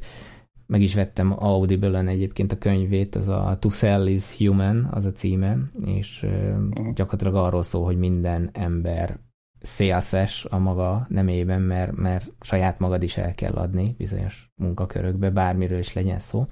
Meg 0.66 0.82
is 0.82 0.94
vettem 0.94 1.34
Audible-en 1.44 2.08
egyébként 2.08 2.52
a 2.52 2.58
könyvét, 2.58 3.16
az 3.16 3.28
a 3.28 3.58
To 3.60 3.70
Sell 3.70 4.08
is 4.08 4.38
Human, 4.38 4.88
az 4.92 5.06
a 5.06 5.12
címe, 5.12 5.58
és 5.86 6.24
uh-huh. 6.24 6.94
gyakorlatilag 6.94 7.36
arról 7.36 7.64
szól, 7.64 7.86
hogy 7.86 7.98
minden 7.98 8.50
ember 8.54 9.20
szélszes 9.60 10.46
a 10.50 10.58
maga 10.58 11.06
nemében, 11.10 11.62
mert, 11.62 11.96
mert 11.96 12.32
saját 12.42 12.80
magad 12.80 13.04
is 13.04 13.18
el 13.18 13.36
kell 13.36 13.54
adni 13.54 13.96
bizonyos 13.98 14.52
munkakörökbe, 14.56 15.30
bármiről 15.30 15.80
is 15.80 15.94
legyen 15.94 16.20
szó. 16.20 16.46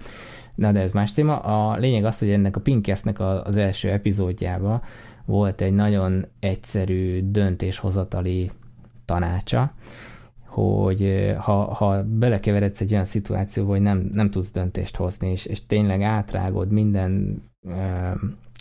Na 0.56 0.72
de 0.72 0.80
ez 0.80 0.92
más 0.92 1.14
téma. 1.14 1.38
A 1.38 1.78
lényeg 1.78 2.06
az, 2.06 2.20
hogy 2.20 2.30
ennek 2.30 2.56
a 2.56 2.62
Pinkesznek 2.62 3.20
az 3.20 3.56
első 3.56 3.90
epizódjában 3.90 4.82
volt 5.26 5.62
egy 5.62 5.74
nagyon 5.74 6.26
egyszerű 6.40 7.32
döntéshozatali 7.32 8.52
tanácsa, 9.06 9.74
hogy 10.56 11.34
ha, 11.38 11.74
ha 11.74 12.04
belekeveredsz 12.04 12.82
egy 12.82 12.92
olyan 12.92 13.06
szituációba, 13.06 13.72
hogy 13.72 13.82
nem, 13.82 14.10
nem 14.14 14.32
tudsz 14.32 14.52
döntést 14.52 14.96
hozni, 14.96 15.32
és, 15.32 15.46
és 15.46 15.66
tényleg 15.66 16.02
átrágod 16.02 16.72
minden 16.72 17.44
ö, 17.68 18.10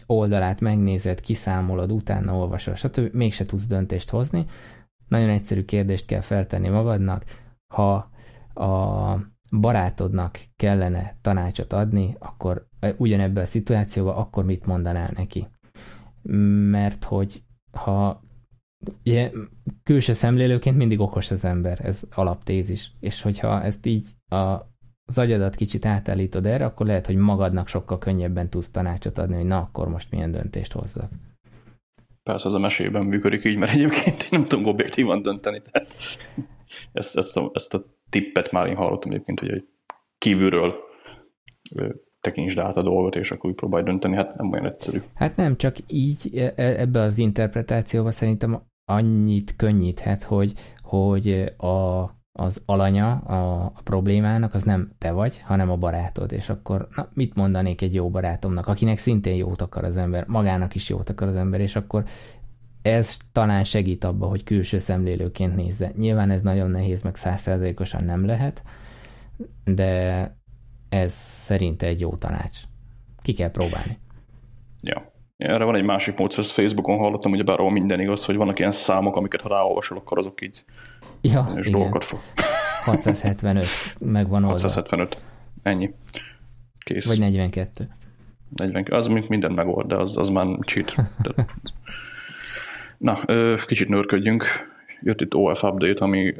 oldalát, 0.06 0.60
megnézed, 0.60 1.20
kiszámolod, 1.20 1.92
utána 1.92 2.36
olvasod, 2.36 2.76
stb. 2.76 3.14
mégse 3.14 3.46
tudsz 3.46 3.66
döntést 3.66 4.10
hozni. 4.10 4.44
Nagyon 5.08 5.28
egyszerű 5.28 5.64
kérdést 5.64 6.06
kell 6.06 6.20
feltenni 6.20 6.68
magadnak, 6.68 7.24
ha 7.74 8.10
a 8.54 9.16
barátodnak 9.60 10.40
kellene 10.56 11.16
tanácsot 11.20 11.72
adni, 11.72 12.16
akkor 12.18 12.66
ugyanebben 12.96 13.42
a 13.44 13.46
szituációban, 13.46 14.16
akkor 14.16 14.44
mit 14.44 14.66
mondanál 14.66 15.10
neki? 15.16 15.46
Mert 16.70 17.04
hogy 17.04 17.42
ha 17.72 18.22
ugye, 19.06 19.30
külső 19.82 20.12
szemlélőként 20.12 20.76
mindig 20.76 21.00
okos 21.00 21.30
az 21.30 21.44
ember, 21.44 21.78
ez 21.82 22.02
alaptézis, 22.14 22.90
és 23.00 23.22
hogyha 23.22 23.62
ezt 23.62 23.86
így 23.86 24.08
a, 24.28 24.36
az 25.06 25.18
agyadat 25.18 25.54
kicsit 25.54 25.86
átállítod 25.86 26.46
erre, 26.46 26.64
akkor 26.64 26.86
lehet, 26.86 27.06
hogy 27.06 27.16
magadnak 27.16 27.68
sokkal 27.68 27.98
könnyebben 27.98 28.50
tudsz 28.50 28.70
tanácsot 28.70 29.18
adni, 29.18 29.34
hogy 29.34 29.46
na, 29.46 29.58
akkor 29.58 29.88
most 29.88 30.10
milyen 30.10 30.30
döntést 30.30 30.72
hozzak. 30.72 31.10
Persze 32.22 32.48
az 32.48 32.54
a 32.54 32.58
mesében 32.58 33.04
működik 33.04 33.44
így, 33.44 33.56
mert 33.56 33.72
egyébként 33.72 34.22
én 34.22 34.28
nem 34.30 34.46
tudom 34.46 34.66
objektívan 34.66 35.22
dönteni, 35.22 35.62
tehát 35.70 35.94
ezt, 36.92 37.16
ezt, 37.16 37.36
a, 37.36 37.50
ezt 37.54 37.74
a 37.74 37.84
tippet 38.10 38.50
már 38.50 38.66
én 38.66 38.76
hallottam 38.76 39.10
egyébként, 39.10 39.40
hogy 39.40 39.50
egy 39.50 39.64
kívülről 40.18 40.74
tekintsd 42.20 42.58
át 42.58 42.76
a 42.76 42.82
dolgot, 42.82 43.16
és 43.16 43.30
akkor 43.30 43.50
úgy 43.50 43.56
próbálj 43.56 43.84
dönteni, 43.84 44.16
hát 44.16 44.36
nem 44.36 44.52
olyan 44.52 44.66
egyszerű. 44.66 44.98
Hát 45.14 45.36
nem, 45.36 45.56
csak 45.56 45.76
így 45.86 46.30
e, 46.36 46.52
e, 46.56 46.80
ebbe 46.80 47.00
az 47.00 47.18
interpretációba 47.18 48.10
szerintem 48.10 48.62
annyit 48.84 49.56
könnyíthet, 49.56 50.22
hogy, 50.22 50.54
hogy 50.82 51.54
a, 51.56 52.02
az 52.32 52.62
alanya 52.66 53.12
a, 53.12 53.64
a 53.64 53.80
problémának 53.84 54.54
az 54.54 54.62
nem 54.62 54.90
te 54.98 55.12
vagy, 55.12 55.40
hanem 55.40 55.70
a 55.70 55.76
barátod, 55.76 56.32
és 56.32 56.48
akkor 56.48 56.88
na, 56.96 57.08
mit 57.12 57.34
mondanék 57.34 57.82
egy 57.82 57.94
jó 57.94 58.10
barátomnak, 58.10 58.66
akinek 58.66 58.98
szintén 58.98 59.34
jót 59.34 59.60
akar 59.60 59.84
az 59.84 59.96
ember, 59.96 60.26
magának 60.26 60.74
is 60.74 60.88
jót 60.88 61.10
akar 61.10 61.28
az 61.28 61.34
ember, 61.34 61.60
és 61.60 61.76
akkor 61.76 62.04
ez 62.82 63.16
talán 63.32 63.64
segít 63.64 64.04
abba, 64.04 64.26
hogy 64.26 64.42
külső 64.44 64.78
szemlélőként 64.78 65.56
nézze. 65.56 65.92
Nyilván 65.96 66.30
ez 66.30 66.40
nagyon 66.40 66.70
nehéz, 66.70 67.02
meg 67.02 67.16
százszerzalékosan 67.16 68.04
nem 68.04 68.26
lehet, 68.26 68.62
de 69.64 70.36
ez 70.88 71.12
szerint 71.12 71.82
egy 71.82 72.00
jó 72.00 72.16
tanács. 72.16 72.58
Ki 73.22 73.32
kell 73.32 73.50
próbálni. 73.50 73.98
Ja. 74.80 75.12
Erre 75.44 75.64
van 75.64 75.74
egy 75.74 75.84
másik 75.84 76.16
módszer, 76.16 76.44
ezt 76.44 76.52
Facebookon 76.52 76.98
hallottam, 76.98 77.30
hogy 77.30 77.44
bár 77.44 77.58
minden 77.58 78.00
igaz, 78.00 78.24
hogy 78.24 78.36
vannak 78.36 78.58
ilyen 78.58 78.70
számok, 78.70 79.16
amiket 79.16 79.40
ha 79.40 79.48
ráolvasol, 79.48 79.98
akkor 79.98 80.18
azok 80.18 80.42
így 80.42 80.64
ja, 81.20 81.52
és 81.56 81.70
dolgokat 81.70 82.04
fog. 82.04 82.18
675, 82.84 83.66
megvan 83.98 84.44
oldva. 84.44 84.50
675, 84.50 85.22
ennyi. 85.62 85.94
Kész. 86.78 87.06
Vagy 87.06 87.18
42. 87.18 87.88
42, 88.56 88.96
az 88.96 89.06
minden 89.28 89.52
megold, 89.52 89.86
de 89.86 89.96
az, 89.96 90.16
az 90.16 90.28
már 90.28 90.46
cheat. 90.60 90.94
De... 91.22 91.46
Na, 92.98 93.24
kicsit 93.66 93.88
nőrködjünk. 93.88 94.44
Jött 95.00 95.20
itt 95.20 95.34
OF 95.34 95.62
update, 95.62 96.04
ami 96.04 96.34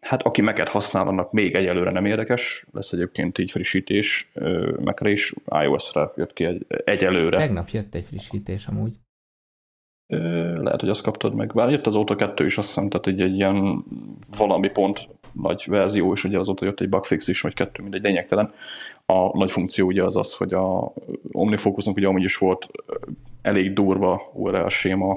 Hát 0.00 0.22
aki 0.22 0.42
Mac-et 0.42 0.68
használ, 0.68 1.06
annak 1.06 1.32
még 1.32 1.54
egyelőre 1.54 1.90
nem 1.90 2.04
érdekes, 2.06 2.66
lesz 2.72 2.92
egyébként 2.92 3.38
így 3.38 3.50
frissítés 3.50 4.30
Mac-re 4.80 5.10
is, 5.10 5.34
iOS-re 5.62 6.12
jött 6.16 6.32
ki 6.32 6.44
egy, 6.44 6.66
egyelőre. 6.84 7.36
Tegnap 7.36 7.68
jött 7.68 7.94
egy 7.94 8.04
frissítés 8.04 8.66
amúgy. 8.66 8.92
Lehet, 10.56 10.80
hogy 10.80 10.88
azt 10.88 11.02
kaptad 11.02 11.34
meg. 11.34 11.52
Bár 11.54 11.70
jött 11.70 11.86
azóta 11.86 12.16
kettő 12.16 12.44
is, 12.44 12.58
azt 12.58 12.66
hiszem, 12.66 12.88
tehát 12.88 13.06
egy, 13.06 13.20
egy 13.20 13.34
ilyen 13.34 13.84
valami 14.36 14.70
pont 14.70 15.08
nagy 15.32 15.64
verzió, 15.66 16.12
és 16.12 16.24
ugye 16.24 16.38
azóta 16.38 16.64
jött 16.64 16.80
egy 16.80 16.88
bugfix 16.88 17.28
is, 17.28 17.40
vagy 17.40 17.54
kettő, 17.54 17.82
mindegy, 17.82 18.02
lényegtelen. 18.02 18.52
A 19.06 19.38
nagy 19.38 19.50
funkció 19.50 19.86
ugye 19.86 20.04
az 20.04 20.16
az, 20.16 20.34
hogy 20.34 20.54
a 20.54 20.92
OmniFocusnak 21.32 21.96
ugye 21.96 22.06
amúgy 22.06 22.22
is 22.22 22.36
volt 22.36 22.68
elég 23.42 23.72
durva 23.72 24.30
URL 24.34 24.68
séma 24.68 25.16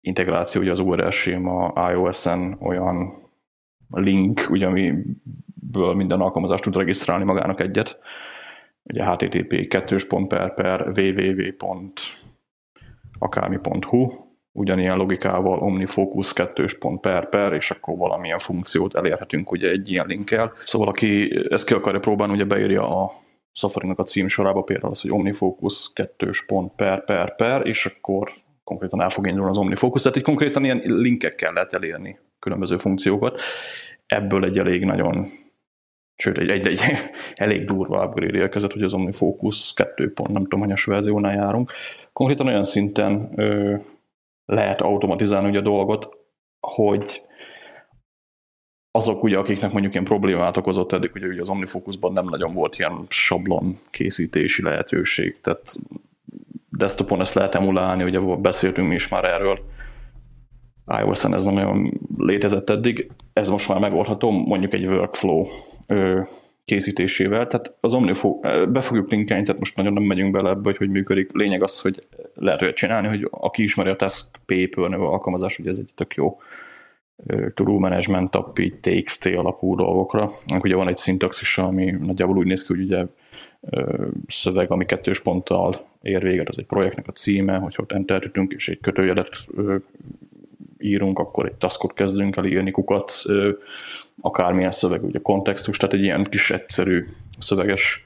integráció, 0.00 0.60
ugye 0.60 0.70
az 0.70 0.78
URL 0.78 1.08
séma 1.08 1.72
iOS-en 1.92 2.56
olyan 2.60 3.23
link, 4.00 4.46
ugye, 4.50 4.66
amiből 4.66 5.94
minden 5.94 6.20
alkalmazás 6.20 6.60
tud 6.60 6.76
regisztrálni 6.76 7.24
magának 7.24 7.60
egyet. 7.60 7.98
Ugye 8.82 9.04
http 9.04 9.68
2 9.68 9.96
per 10.28 10.54
per 10.54 10.92
www. 10.96 11.52
akármi.hu, 13.18 14.12
ugyanilyen 14.52 14.96
logikával 14.96 15.58
omnifocus 15.58 16.32
2 16.32 16.66
per 17.00 17.28
per, 17.28 17.52
és 17.52 17.70
akkor 17.70 17.96
valamilyen 17.96 18.38
funkciót 18.38 18.94
elérhetünk 18.94 19.50
ugye 19.50 19.70
egy 19.70 19.90
ilyen 19.90 20.06
linkkel. 20.06 20.52
Szóval 20.64 20.88
aki 20.88 21.38
ezt 21.48 21.66
ki 21.66 21.74
akarja 21.74 22.00
próbálni, 22.00 22.32
ugye 22.32 22.44
beírja 22.44 23.02
a 23.02 23.12
Safari-nak 23.52 23.98
a 23.98 24.02
cím 24.02 24.28
sorába 24.28 24.62
például 24.62 24.90
az, 24.92 25.00
hogy 25.00 25.10
omnifocus 25.10 25.90
2 25.92 26.30
per 26.76 27.04
per 27.04 27.34
per, 27.34 27.66
és 27.66 27.86
akkor 27.86 28.32
konkrétan 28.64 29.00
el 29.00 29.08
fog 29.08 29.26
indulni 29.26 29.50
az 29.50 29.58
omnifocus, 29.58 30.02
tehát 30.02 30.16
így 30.16 30.24
konkrétan 30.24 30.64
ilyen 30.64 30.82
linkekkel 30.84 31.52
lehet 31.52 31.74
elérni 31.74 32.18
különböző 32.44 32.76
funkciókat. 32.76 33.40
Ebből 34.06 34.44
egy 34.44 34.58
elég 34.58 34.84
nagyon, 34.84 35.28
sőt 36.16 36.38
egy, 36.38 36.48
egy, 36.48 36.66
egy 36.66 36.80
elég 37.44 37.64
durva 37.64 38.04
upgrade 38.04 38.38
érkezett, 38.38 38.72
hogy 38.72 38.82
az 38.82 38.94
OmniFocus 38.94 39.72
2. 39.72 40.12
Pont, 40.12 40.30
nem 40.32 40.42
tudom, 40.42 40.60
hanyas 40.60 40.84
verziónál 40.84 41.34
járunk. 41.34 41.72
Konkrétan 42.12 42.46
olyan 42.46 42.64
szinten 42.64 43.32
ö, 43.36 43.76
lehet 44.46 44.80
automatizálni 44.80 45.48
ugye 45.48 45.58
a 45.58 45.62
dolgot, 45.62 46.08
hogy 46.60 47.22
azok 48.90 49.22
ugye, 49.22 49.38
akiknek 49.38 49.72
mondjuk 49.72 49.92
ilyen 49.92 50.04
problémát 50.04 50.56
okozott 50.56 50.92
eddig, 50.92 51.10
ugye, 51.14 51.26
ugye 51.26 51.40
az 51.40 51.48
OmniFocusban 51.48 52.12
nem 52.12 52.24
nagyon 52.24 52.54
volt 52.54 52.78
ilyen 52.78 53.06
sablon 53.08 53.78
készítési 53.90 54.62
lehetőség, 54.62 55.40
tehát 55.40 55.76
desktopon 56.68 57.20
ezt 57.20 57.34
lehet 57.34 57.54
emulálni, 57.54 58.04
ugye 58.04 58.18
beszéltünk 58.20 58.88
mi 58.88 58.94
is 58.94 59.08
már 59.08 59.24
erről, 59.24 59.58
iOS-en 60.86 61.34
ez 61.34 61.44
nem 61.44 61.56
olyan 61.56 62.00
létezett 62.16 62.70
eddig, 62.70 63.10
ez 63.32 63.48
most 63.48 63.68
már 63.68 63.78
megoldható, 63.78 64.30
mondjuk 64.30 64.72
egy 64.72 64.86
workflow 64.86 65.46
készítésével, 66.64 67.46
tehát 67.46 67.76
az 67.80 67.94
Omnifo, 67.94 68.38
be 68.68 68.80
fogjuk 68.80 69.10
linkelni, 69.10 69.44
tehát 69.44 69.58
most 69.58 69.76
nagyon 69.76 69.92
nem 69.92 70.02
megyünk 70.02 70.32
bele 70.32 70.50
ebbe, 70.50 70.60
hogy 70.62 70.76
hogy 70.76 70.90
működik. 70.90 71.32
Lényeg 71.32 71.62
az, 71.62 71.80
hogy 71.80 72.06
lehet 72.34 72.62
olyat 72.62 72.74
csinálni, 72.74 73.08
hogy 73.08 73.28
aki 73.30 73.62
ismeri 73.62 73.90
a 73.90 73.96
Task 73.96 74.26
Paper 74.46 74.88
nevű 74.88 75.02
alkalmazás, 75.02 75.56
hogy 75.56 75.66
ez 75.66 75.78
egy 75.78 75.90
tök 75.94 76.14
jó 76.14 76.38
to 77.54 77.78
management 77.78 78.34
app, 78.34 78.58
TXT 78.80 79.26
alapú 79.26 79.76
dolgokra. 79.76 80.30
Ugye 80.60 80.76
van 80.76 80.88
egy 80.88 80.96
szintaxis, 80.96 81.58
ami 81.58 81.90
nagyjából 81.90 82.36
úgy 82.36 82.46
néz 82.46 82.66
ki, 82.66 82.72
hogy 82.72 82.82
ugye 82.82 83.04
szöveg, 84.26 84.70
ami 84.70 84.86
kettős 84.86 85.20
ponttal 85.20 85.80
ér 86.02 86.22
véget, 86.22 86.48
az 86.48 86.58
egy 86.58 86.66
projektnek 86.66 87.08
a 87.08 87.12
címe, 87.12 87.56
hogy 87.56 87.74
ott 87.76 87.92
enter 87.92 88.30
és 88.48 88.68
egy 88.68 88.80
kötőjelet 88.80 89.46
írunk, 90.84 91.18
akkor 91.18 91.46
egy 91.46 91.54
taskot 91.54 91.92
kezdünk 91.92 92.36
el 92.36 92.44
írni, 92.44 92.70
kukat, 92.70 93.12
akármilyen 94.20 94.70
szöveg, 94.70 95.04
ugye 95.04 95.18
kontextus, 95.22 95.76
tehát 95.76 95.94
egy 95.94 96.02
ilyen 96.02 96.24
kis 96.24 96.50
egyszerű 96.50 97.06
szöveges 97.38 98.04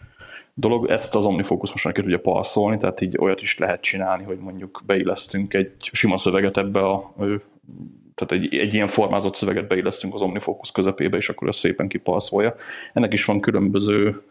dolog. 0.54 0.90
Ezt 0.90 1.14
az 1.14 1.24
OmniFocus 1.24 1.70
most 1.70 1.84
már 1.84 1.94
ki 1.94 2.00
tudja 2.00 2.20
parszolni, 2.20 2.78
tehát 2.78 3.00
így 3.00 3.16
olyat 3.18 3.42
is 3.42 3.58
lehet 3.58 3.80
csinálni, 3.80 4.24
hogy 4.24 4.38
mondjuk 4.38 4.82
beillesztünk 4.86 5.54
egy 5.54 5.72
sima 5.92 6.18
szöveget 6.18 6.56
ebbe 6.56 6.80
a 6.80 7.14
tehát 8.14 8.44
egy, 8.44 8.54
egy 8.54 8.74
ilyen 8.74 8.88
formázott 8.88 9.34
szöveget 9.34 9.68
beillesztünk 9.68 10.14
az 10.14 10.20
OmniFocus 10.20 10.72
közepébe, 10.72 11.16
és 11.16 11.28
akkor 11.28 11.48
ezt 11.48 11.58
szépen 11.58 11.88
kipalszolja. 11.88 12.54
Ennek 12.92 13.12
is 13.12 13.24
van 13.24 13.40
különböző 13.40 14.22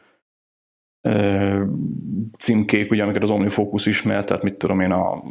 címkék, 2.38 2.92
ugye, 2.92 3.04
amiket 3.04 3.22
az 3.24 3.30
OmniFocus 3.30 3.86
ismer, 3.86 4.24
tehát 4.24 4.44
mit 4.44 4.58
tudom 4.58 4.80
én, 4.80 4.92
a 4.92 5.24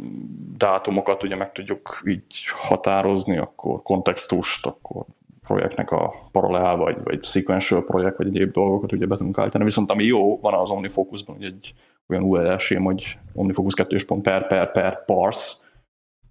dátumokat 0.57 1.23
ugye 1.23 1.35
meg 1.35 1.51
tudjuk 1.51 2.01
így 2.05 2.45
határozni, 2.67 3.37
akkor 3.37 3.81
kontextust, 3.81 4.65
akkor 4.65 5.05
projektnek 5.47 5.91
a 5.91 6.13
paralel, 6.31 6.75
vagy, 6.75 6.97
vagy 7.03 7.23
sequential 7.23 7.85
projekt, 7.85 8.17
vagy 8.17 8.27
egyéb 8.27 8.51
dolgokat 8.51 8.91
ugye 8.91 9.05
be 9.05 9.15
tudunk 9.15 9.37
állítani. 9.37 9.63
Viszont 9.63 9.91
ami 9.91 10.03
jó 10.03 10.39
van 10.39 10.53
az 10.53 10.69
OmniFocusban, 10.69 11.35
hogy 11.35 11.45
egy 11.45 11.73
olyan 12.07 12.23
URL 12.23 12.57
sém, 12.57 12.83
hogy 12.83 13.17
OmniFocus 13.33 13.73
2 13.73 13.97
per 14.21 14.47
per 14.47 14.71
per 14.71 15.05
parse, 15.05 15.55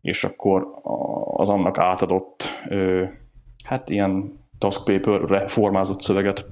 és 0.00 0.24
akkor 0.24 0.66
az 1.24 1.48
annak 1.48 1.78
átadott 1.78 2.48
hát 3.64 3.88
ilyen 3.88 4.32
task 4.58 4.84
paper-re 4.84 5.48
formázott 5.48 6.00
szöveget 6.00 6.46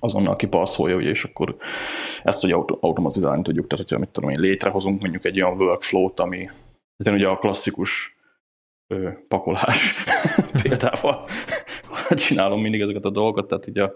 azonnal 0.00 0.36
kiparszolja, 0.36 0.96
ugye, 0.96 1.08
és 1.08 1.24
akkor 1.24 1.56
ezt 2.22 2.44
ugye 2.44 2.54
automatizálni 2.54 3.42
tudjuk, 3.42 3.66
tehát 3.66 3.84
hogyha 3.84 4.00
mit 4.00 4.08
tudom 4.08 4.30
én, 4.30 4.40
létrehozunk 4.40 5.00
mondjuk 5.00 5.24
egy 5.24 5.42
olyan 5.42 5.60
workflow-t, 5.60 6.18
ami 6.18 6.44
hát 7.04 7.14
ugye 7.14 7.28
a 7.28 7.38
klasszikus 7.38 8.16
ö, 8.86 9.10
pakolás 9.28 9.94
példával 10.62 11.26
csinálom 12.26 12.60
mindig 12.60 12.80
ezeket 12.80 13.04
a 13.04 13.10
dolgokat, 13.10 13.48
tehát 13.48 13.66
ugye 13.66 13.82
a, 13.82 13.92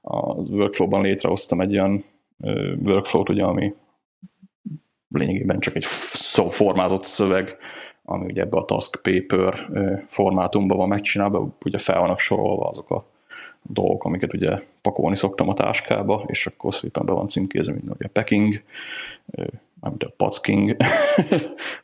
a 0.00 0.34
workflow-ban 0.34 1.02
létrehoztam 1.02 1.60
egy 1.60 1.72
olyan 1.72 2.04
ö, 2.40 2.74
workflow-t, 2.84 3.28
ugye, 3.28 3.42
ami 3.42 3.74
lényegében 5.08 5.60
csak 5.60 5.74
egy 5.74 5.84
szó 6.12 6.48
formázott 6.48 7.04
szöveg, 7.04 7.56
ami 8.02 8.24
ugye 8.24 8.42
ebbe 8.42 8.58
a 8.58 8.64
task 8.64 9.02
paper 9.02 9.70
formátumban 10.08 10.76
van 10.76 10.88
megcsinálva, 10.88 11.48
ugye 11.64 11.78
fel 11.78 12.00
vannak 12.00 12.18
sorolva 12.18 12.68
azok 12.68 12.90
a 12.90 13.06
dolgok, 13.68 14.04
amiket 14.04 14.34
ugye 14.34 14.58
pakolni 14.82 15.16
szoktam 15.16 15.48
a 15.48 15.54
táskába, 15.54 16.24
és 16.26 16.46
akkor 16.46 16.74
szépen 16.74 17.04
be 17.04 17.12
van 17.12 17.28
címkézve, 17.28 17.72
mint 17.72 17.90
a 17.90 18.08
packing, 18.12 18.62
amit 19.80 20.02
a 20.02 20.12
packing 20.16 20.76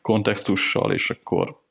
kontextussal, 0.01 0.93
és 0.93 1.09
akkor 1.09 1.61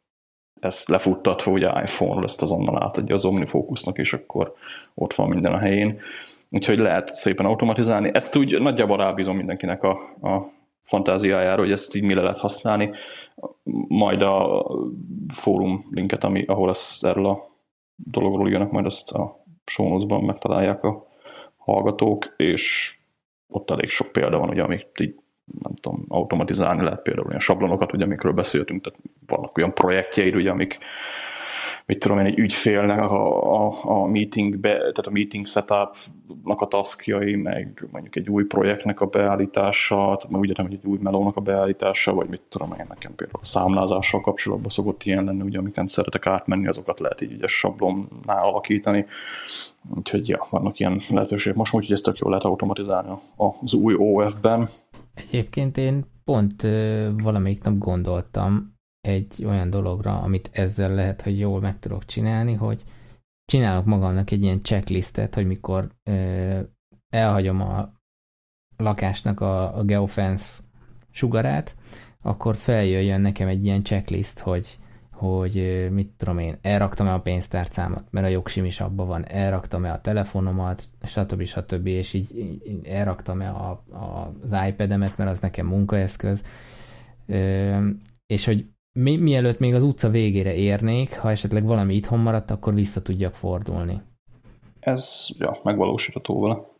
ezt 0.60 0.88
lefuttatva 0.88 1.50
ugye 1.52 1.66
iPhone-ról 1.82 2.24
ezt 2.24 2.42
azonnal 2.42 2.82
átadja 2.82 3.14
az 3.14 3.24
OmniFocusnak, 3.24 3.98
és 3.98 4.12
akkor 4.12 4.54
ott 4.94 5.14
van 5.14 5.28
minden 5.28 5.52
a 5.52 5.58
helyén. 5.58 6.00
Úgyhogy 6.50 6.78
lehet 6.78 7.14
szépen 7.14 7.46
automatizálni. 7.46 8.10
Ezt 8.12 8.36
úgy 8.36 8.60
nagyjából 8.60 8.96
rábízom 8.96 9.36
mindenkinek 9.36 9.82
a, 9.82 9.90
a 10.22 10.50
fantáziájára, 10.82 11.60
hogy 11.60 11.72
ezt 11.72 11.94
így 11.94 12.02
mire 12.02 12.20
lehet 12.20 12.38
használni. 12.38 12.90
Majd 13.88 14.22
a 14.22 14.66
fórum 15.28 15.88
linket, 15.90 16.24
ami, 16.24 16.44
ahol 16.44 16.70
ezt 16.70 17.04
erről 17.04 17.26
a 17.26 17.50
dologról 17.94 18.50
jönnek, 18.50 18.70
majd 18.70 18.86
azt 18.86 19.10
a 19.10 19.41
show 19.66 20.20
megtalálják 20.20 20.84
a 20.84 21.06
hallgatók, 21.56 22.34
és 22.36 22.94
ott 23.48 23.70
elég 23.70 23.90
sok 23.90 24.12
példa 24.12 24.38
van, 24.38 24.48
ugye, 24.48 24.62
amit 24.62 25.00
így 25.00 25.14
nem 25.62 25.74
tudom, 25.74 26.04
automatizálni 26.08 26.82
lehet 26.82 27.02
például 27.02 27.26
olyan 27.26 27.40
sablonokat, 27.40 27.92
ugye, 27.92 28.04
amikről 28.04 28.32
beszéltünk, 28.32 28.82
tehát 28.82 29.00
vannak 29.26 29.56
olyan 29.56 29.74
projektjeid, 29.74 30.34
ugye, 30.34 30.50
amik 30.50 30.78
mit 31.86 31.98
tudom 31.98 32.18
én, 32.18 32.24
egy 32.24 32.38
ügyfélnek 32.38 32.98
a, 32.98 33.66
a, 33.66 33.74
a 33.82 34.06
meetingbe, 34.06 34.76
tehát 34.76 35.06
a 35.06 35.10
meeting 35.10 35.46
setupnak 35.46 36.60
a 36.60 36.66
taskjai, 36.66 37.34
meg 37.34 37.88
mondjuk 37.90 38.16
egy 38.16 38.28
új 38.28 38.44
projektnek 38.44 39.00
a 39.00 39.06
beállítása, 39.06 39.96
tehát 39.96 40.36
úgy 40.36 40.58
hogy 40.58 40.72
egy 40.72 40.86
új 40.86 40.98
melónak 41.00 41.36
a 41.36 41.40
beállítása, 41.40 42.14
vagy 42.14 42.28
mit 42.28 42.40
tudom 42.48 42.74
én, 42.78 42.86
nekem 42.88 43.14
például 43.14 43.44
számlázással 43.44 44.20
kapcsolatban 44.20 44.70
szokott 44.70 45.02
ilyen 45.04 45.24
lenni, 45.24 45.42
ugye 45.42 45.58
amiket 45.58 45.88
szeretek 45.88 46.26
átmenni, 46.26 46.66
azokat 46.66 47.00
lehet 47.00 47.20
így 47.20 47.32
ügyes 47.32 47.52
sablonnál 47.52 48.44
alakítani. 48.44 49.06
Úgyhogy 49.96 50.28
ja, 50.28 50.46
vannak 50.50 50.78
ilyen 50.78 51.02
lehetőségek. 51.08 51.58
Most 51.58 51.74
úgy, 51.74 51.84
hogy 51.84 51.94
ezt 51.94 52.04
tök 52.04 52.18
jól 52.18 52.30
lehet 52.30 52.44
automatizálni 52.44 53.10
az 53.60 53.74
új 53.74 53.94
OF-ben. 53.98 54.68
Egyébként 55.14 55.76
én 55.76 56.04
pont 56.24 56.66
valamelyik 57.22 57.62
nap 57.62 57.78
gondoltam, 57.78 58.71
egy 59.02 59.44
olyan 59.44 59.70
dologra, 59.70 60.20
amit 60.20 60.50
ezzel 60.52 60.94
lehet, 60.94 61.22
hogy 61.22 61.38
jól 61.38 61.60
meg 61.60 61.78
tudok 61.78 62.04
csinálni, 62.04 62.52
hogy 62.54 62.84
csinálok 63.44 63.84
magamnak 63.84 64.30
egy 64.30 64.42
ilyen 64.42 64.62
checklistet, 64.62 65.34
hogy 65.34 65.46
mikor 65.46 65.88
ö, 66.02 66.60
elhagyom 67.08 67.60
a 67.60 67.92
lakásnak 68.76 69.40
a, 69.40 69.78
a 69.78 69.82
geofence 69.82 70.62
sugarát, 71.10 71.76
akkor 72.22 72.56
feljöjjön 72.56 73.20
nekem 73.20 73.48
egy 73.48 73.64
ilyen 73.64 73.82
checklist, 73.82 74.38
hogy, 74.38 74.78
hogy 75.10 75.86
mit 75.90 76.10
tudom 76.16 76.38
én, 76.38 76.56
elraktam-e 76.60 77.12
a 77.12 77.20
pénztárcámat, 77.20 78.04
mert 78.10 78.26
a 78.26 78.30
jogsim 78.30 78.64
is 78.64 78.80
abban 78.80 79.06
van, 79.06 79.26
elraktam-e 79.26 79.92
a 79.92 80.00
telefonomat, 80.00 80.88
stb. 81.02 81.44
stb. 81.44 81.86
és 81.86 82.12
így, 82.12 82.36
így 82.38 82.86
elraktam-e 82.86 83.50
a, 83.50 83.70
a, 83.90 84.32
az 84.42 84.56
iPad-emet, 84.68 85.16
mert 85.16 85.30
az 85.30 85.40
nekem 85.40 85.66
munkaeszköz, 85.66 86.44
ö, 87.26 87.88
és 88.26 88.44
hogy 88.44 88.66
mi, 88.92 89.16
mielőtt 89.16 89.58
még 89.58 89.74
az 89.74 89.82
utca 89.82 90.08
végére 90.08 90.54
érnék, 90.54 91.18
ha 91.18 91.30
esetleg 91.30 91.64
valami 91.64 91.94
itthon 91.94 92.18
maradt, 92.18 92.50
akkor 92.50 92.74
vissza 92.74 93.02
tudjak 93.02 93.34
fordulni. 93.34 94.00
Ez, 94.80 95.28
ja, 95.38 95.60
megvalósítható 95.62 96.40
vele. 96.40 96.70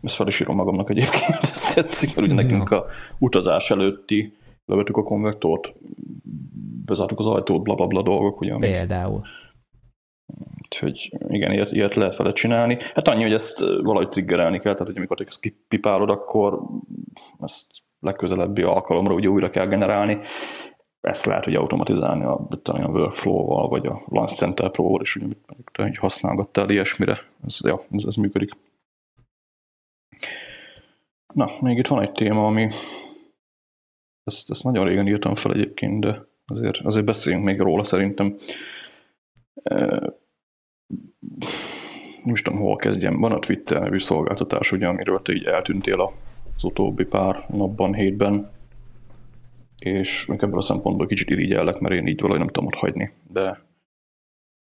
Ezt 0.00 0.14
fel 0.14 0.26
is 0.26 0.40
írom 0.40 0.56
magamnak 0.56 0.90
egyébként, 0.90 1.38
ezt 1.40 1.74
tetszik, 1.74 2.16
mert 2.16 2.26
ugye 2.28 2.42
nekünk 2.42 2.70
a 2.70 2.86
utazás 3.18 3.70
előtti 3.70 4.36
levettük 4.64 4.96
a 4.96 5.02
konvektort, 5.02 5.72
bezártuk 6.84 7.18
az 7.18 7.26
ajtót, 7.26 7.62
bla 7.62 7.74
bla 7.74 7.86
bla 7.86 8.02
dolgok, 8.02 8.40
ugye. 8.40 8.52
Amik... 8.52 8.70
Például. 8.70 9.22
Úgyhogy 10.62 11.16
igen, 11.28 11.52
ilyet, 11.52 11.72
ilyet 11.72 11.94
lehet 11.94 12.16
vele 12.16 12.32
csinálni. 12.32 12.78
Hát 12.94 13.08
annyi, 13.08 13.22
hogy 13.22 13.32
ezt 13.32 13.60
valahogy 13.60 14.08
triggerelni 14.08 14.58
kell, 14.58 14.72
tehát 14.72 14.86
hogy 14.86 14.96
amikor 14.96 15.24
ezt 15.26 15.40
kipipálod, 15.40 16.10
akkor 16.10 16.62
ezt 17.40 17.66
legközelebbi 18.02 18.62
alkalomra 18.62 19.14
ugye 19.14 19.28
újra 19.28 19.50
kell 19.50 19.66
generálni. 19.66 20.20
Ezt 21.00 21.24
lehet 21.24 21.44
hogy 21.44 21.54
automatizálni 21.54 22.24
a, 22.24 22.46
a 22.62 22.88
workflow-val, 22.88 23.68
vagy 23.68 23.86
a 23.86 24.02
Launch 24.08 24.34
Center 24.34 24.70
Pro-val, 24.70 25.00
és 25.00 25.16
ugye 25.16 25.34
hogy 25.74 25.96
használgattál 25.96 26.70
ilyesmire. 26.70 27.20
Ez, 27.46 27.58
ja, 27.62 27.80
ez, 27.90 28.04
ez 28.04 28.14
működik. 28.14 28.50
Na, 31.34 31.50
még 31.60 31.78
itt 31.78 31.86
van 31.86 32.02
egy 32.02 32.12
téma, 32.12 32.46
ami 32.46 32.70
ezt, 34.24 34.50
ezt 34.50 34.62
nagyon 34.64 34.84
régen 34.84 35.06
írtam 35.06 35.34
fel 35.34 35.52
egyébként, 35.52 36.00
de 36.00 36.26
azért, 36.46 36.78
azért 36.78 37.04
beszéljünk 37.04 37.44
még 37.44 37.60
róla 37.60 37.84
szerintem. 37.84 38.36
E, 39.62 40.02
most 42.22 42.44
tudom, 42.44 42.60
hol 42.60 42.76
kezdjem. 42.76 43.20
Van 43.20 43.32
a 43.32 43.38
Twitter 43.38 43.80
nevű 43.80 43.98
szolgáltatás, 43.98 44.72
ugye, 44.72 44.86
amiről 44.86 45.22
te 45.22 45.32
így 45.32 45.44
eltűntél 45.44 46.00
a 46.00 46.12
az 46.56 46.64
utóbbi 46.64 47.04
pár 47.04 47.46
napban, 47.48 47.94
hétben, 47.94 48.50
és 49.78 50.28
ebből 50.28 50.58
a 50.58 50.60
szempontból 50.60 51.06
kicsit 51.06 51.30
irigyellek, 51.30 51.78
mert 51.78 51.94
én 51.94 52.06
így 52.06 52.20
valahogy 52.20 52.40
nem 52.40 52.48
tudom 52.48 52.66
ott 52.66 52.74
hagyni, 52.74 53.12
de 53.28 53.60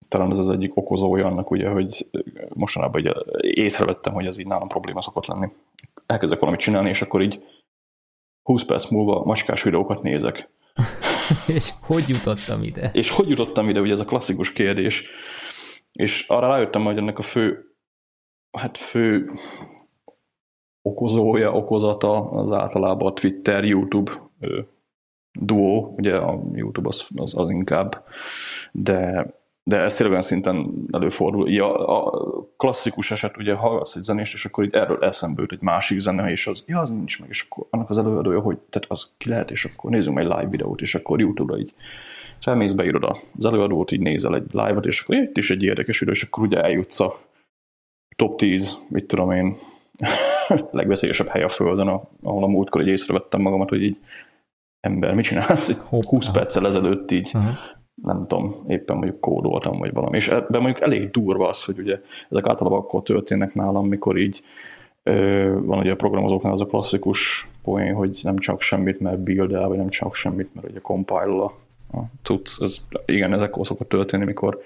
talán 0.07 0.31
ez 0.31 0.37
az 0.37 0.49
egyik 0.49 0.77
okozója 0.77 1.25
annak, 1.25 1.51
ugye, 1.51 1.69
hogy 1.69 2.07
mostanában 2.53 3.01
ugye 3.01 3.13
észrevettem, 3.39 4.13
hogy 4.13 4.25
ez 4.25 4.37
így 4.37 4.47
nálam 4.47 4.67
probléma 4.67 5.01
szokott 5.01 5.25
lenni. 5.25 5.47
Elkezdek 6.05 6.39
valamit 6.39 6.61
csinálni, 6.61 6.89
és 6.89 7.01
akkor 7.01 7.21
így 7.21 7.43
20 8.43 8.63
perc 8.63 8.89
múlva 8.89 9.23
macskás 9.23 9.63
videókat 9.63 10.01
nézek. 10.01 10.49
és 11.47 11.69
hogy 11.81 12.09
jutottam 12.09 12.63
ide? 12.63 12.89
És 12.93 13.09
hogy 13.09 13.29
jutottam 13.29 13.69
ide, 13.69 13.79
ugye 13.79 13.91
ez 13.91 13.99
a 13.99 14.05
klasszikus 14.05 14.53
kérdés. 14.53 15.03
És 15.91 16.27
arra 16.27 16.47
rájöttem, 16.47 16.83
hogy 16.83 16.97
ennek 16.97 17.17
a 17.17 17.21
fő, 17.21 17.75
hát 18.51 18.77
fő 18.77 19.31
okozója, 20.83 21.51
okozata 21.51 22.29
az 22.29 22.51
általában 22.51 23.07
a 23.07 23.13
Twitter, 23.13 23.63
YouTube 23.63 24.11
duó, 25.39 25.93
ugye 25.97 26.15
a 26.15 26.41
YouTube 26.53 26.87
az, 26.87 27.09
az, 27.15 27.37
az 27.37 27.49
inkább, 27.49 28.03
de, 28.71 29.27
de 29.63 29.77
ez 29.77 29.95
tényleg 29.95 30.11
olyan 30.11 30.27
szinten 30.27 30.65
előfordul. 30.91 31.49
Ja, 31.49 31.87
a 31.87 32.11
klasszikus 32.57 33.11
eset, 33.11 33.37
ugye 33.37 33.53
hallgatsz 33.53 33.95
egy 33.95 34.03
zenést, 34.03 34.33
és 34.33 34.45
akkor 34.45 34.63
így 34.63 34.73
erről 34.73 35.03
eszembe 35.03 35.41
jut 35.41 35.51
egy 35.51 35.61
másik 35.61 35.99
zene, 35.99 36.31
és 36.31 36.47
az, 36.47 36.63
ja, 36.67 36.79
az 36.79 36.89
nincs 36.89 37.19
meg, 37.19 37.29
és 37.29 37.45
akkor 37.49 37.67
annak 37.69 37.89
az 37.89 37.97
előadója, 37.97 38.39
hogy 38.39 38.57
tehát 38.57 38.91
az 38.91 39.13
ki 39.17 39.29
lehet, 39.29 39.51
és 39.51 39.65
akkor 39.65 39.91
nézzünk 39.91 40.19
egy 40.19 40.23
live 40.23 40.47
videót, 40.49 40.81
és 40.81 40.95
akkor 40.95 41.19
YouTube-ra 41.19 41.57
így 41.59 41.73
felmész, 42.39 42.71
beírod 42.71 43.03
az 43.03 43.45
előadót, 43.45 43.91
így 43.91 43.99
nézel 43.99 44.35
egy 44.35 44.45
live-ot, 44.51 44.85
és 44.85 45.01
akkor 45.01 45.15
itt 45.15 45.37
is 45.37 45.49
egy 45.49 45.63
érdekes 45.63 45.99
videó, 45.99 46.13
és 46.13 46.23
akkor 46.23 46.43
ugye 46.43 46.61
eljutsz 46.61 46.99
a 46.99 47.19
top 48.15 48.37
10, 48.37 48.77
mit 48.87 49.07
tudom 49.07 49.31
én, 49.31 49.57
legveszélyesebb 50.71 51.27
hely 51.27 51.43
a 51.43 51.47
Földön, 51.47 51.87
ahol 52.23 52.43
a 52.43 52.47
múltkor 52.47 52.81
egy 52.81 52.87
észrevettem 52.87 53.41
magamat, 53.41 53.69
hogy 53.69 53.83
így 53.83 53.99
ember, 54.79 55.13
mit 55.13 55.25
csinálsz? 55.25 55.79
Hoppá. 55.89 56.09
20 56.09 56.29
perccel 56.29 56.65
ezelőtt 56.65 57.11
így, 57.11 57.31
uh-huh. 57.33 57.51
nem 58.03 58.27
tudom, 58.27 58.63
éppen 58.67 58.95
mondjuk 58.95 59.19
kódoltam, 59.19 59.77
vagy 59.77 59.93
valami. 59.93 60.17
És 60.17 60.27
ebben 60.27 60.61
mondjuk 60.61 60.83
elég 60.83 61.11
durva 61.11 61.49
az, 61.49 61.63
hogy 61.63 61.79
ugye 61.79 62.01
ezek 62.29 62.49
általában 62.49 62.79
akkor 62.79 63.03
történnek 63.03 63.53
nálam, 63.53 63.87
mikor 63.87 64.17
így 64.17 64.43
ö, 65.03 65.57
van 65.61 65.79
ugye 65.79 65.91
a 65.91 65.95
programozóknál 65.95 66.53
az 66.53 66.61
a 66.61 66.65
klasszikus 66.65 67.47
poén, 67.63 67.93
hogy 67.93 68.19
nem 68.23 68.37
csak 68.37 68.61
semmit, 68.61 68.99
mert 68.99 69.19
build 69.19 69.53
el, 69.53 69.67
vagy 69.67 69.77
nem 69.77 69.89
csak 69.89 70.15
semmit, 70.15 70.53
mert 70.53 70.69
ugye 70.69 70.79
compile 70.79 71.43
a, 71.43 71.53
a 71.97 72.01
tudsz. 72.23 72.61
Ez, 72.61 72.77
igen, 73.05 73.33
ezek 73.33 73.53
szokott 73.61 73.89
történni, 73.89 74.25
mikor 74.25 74.61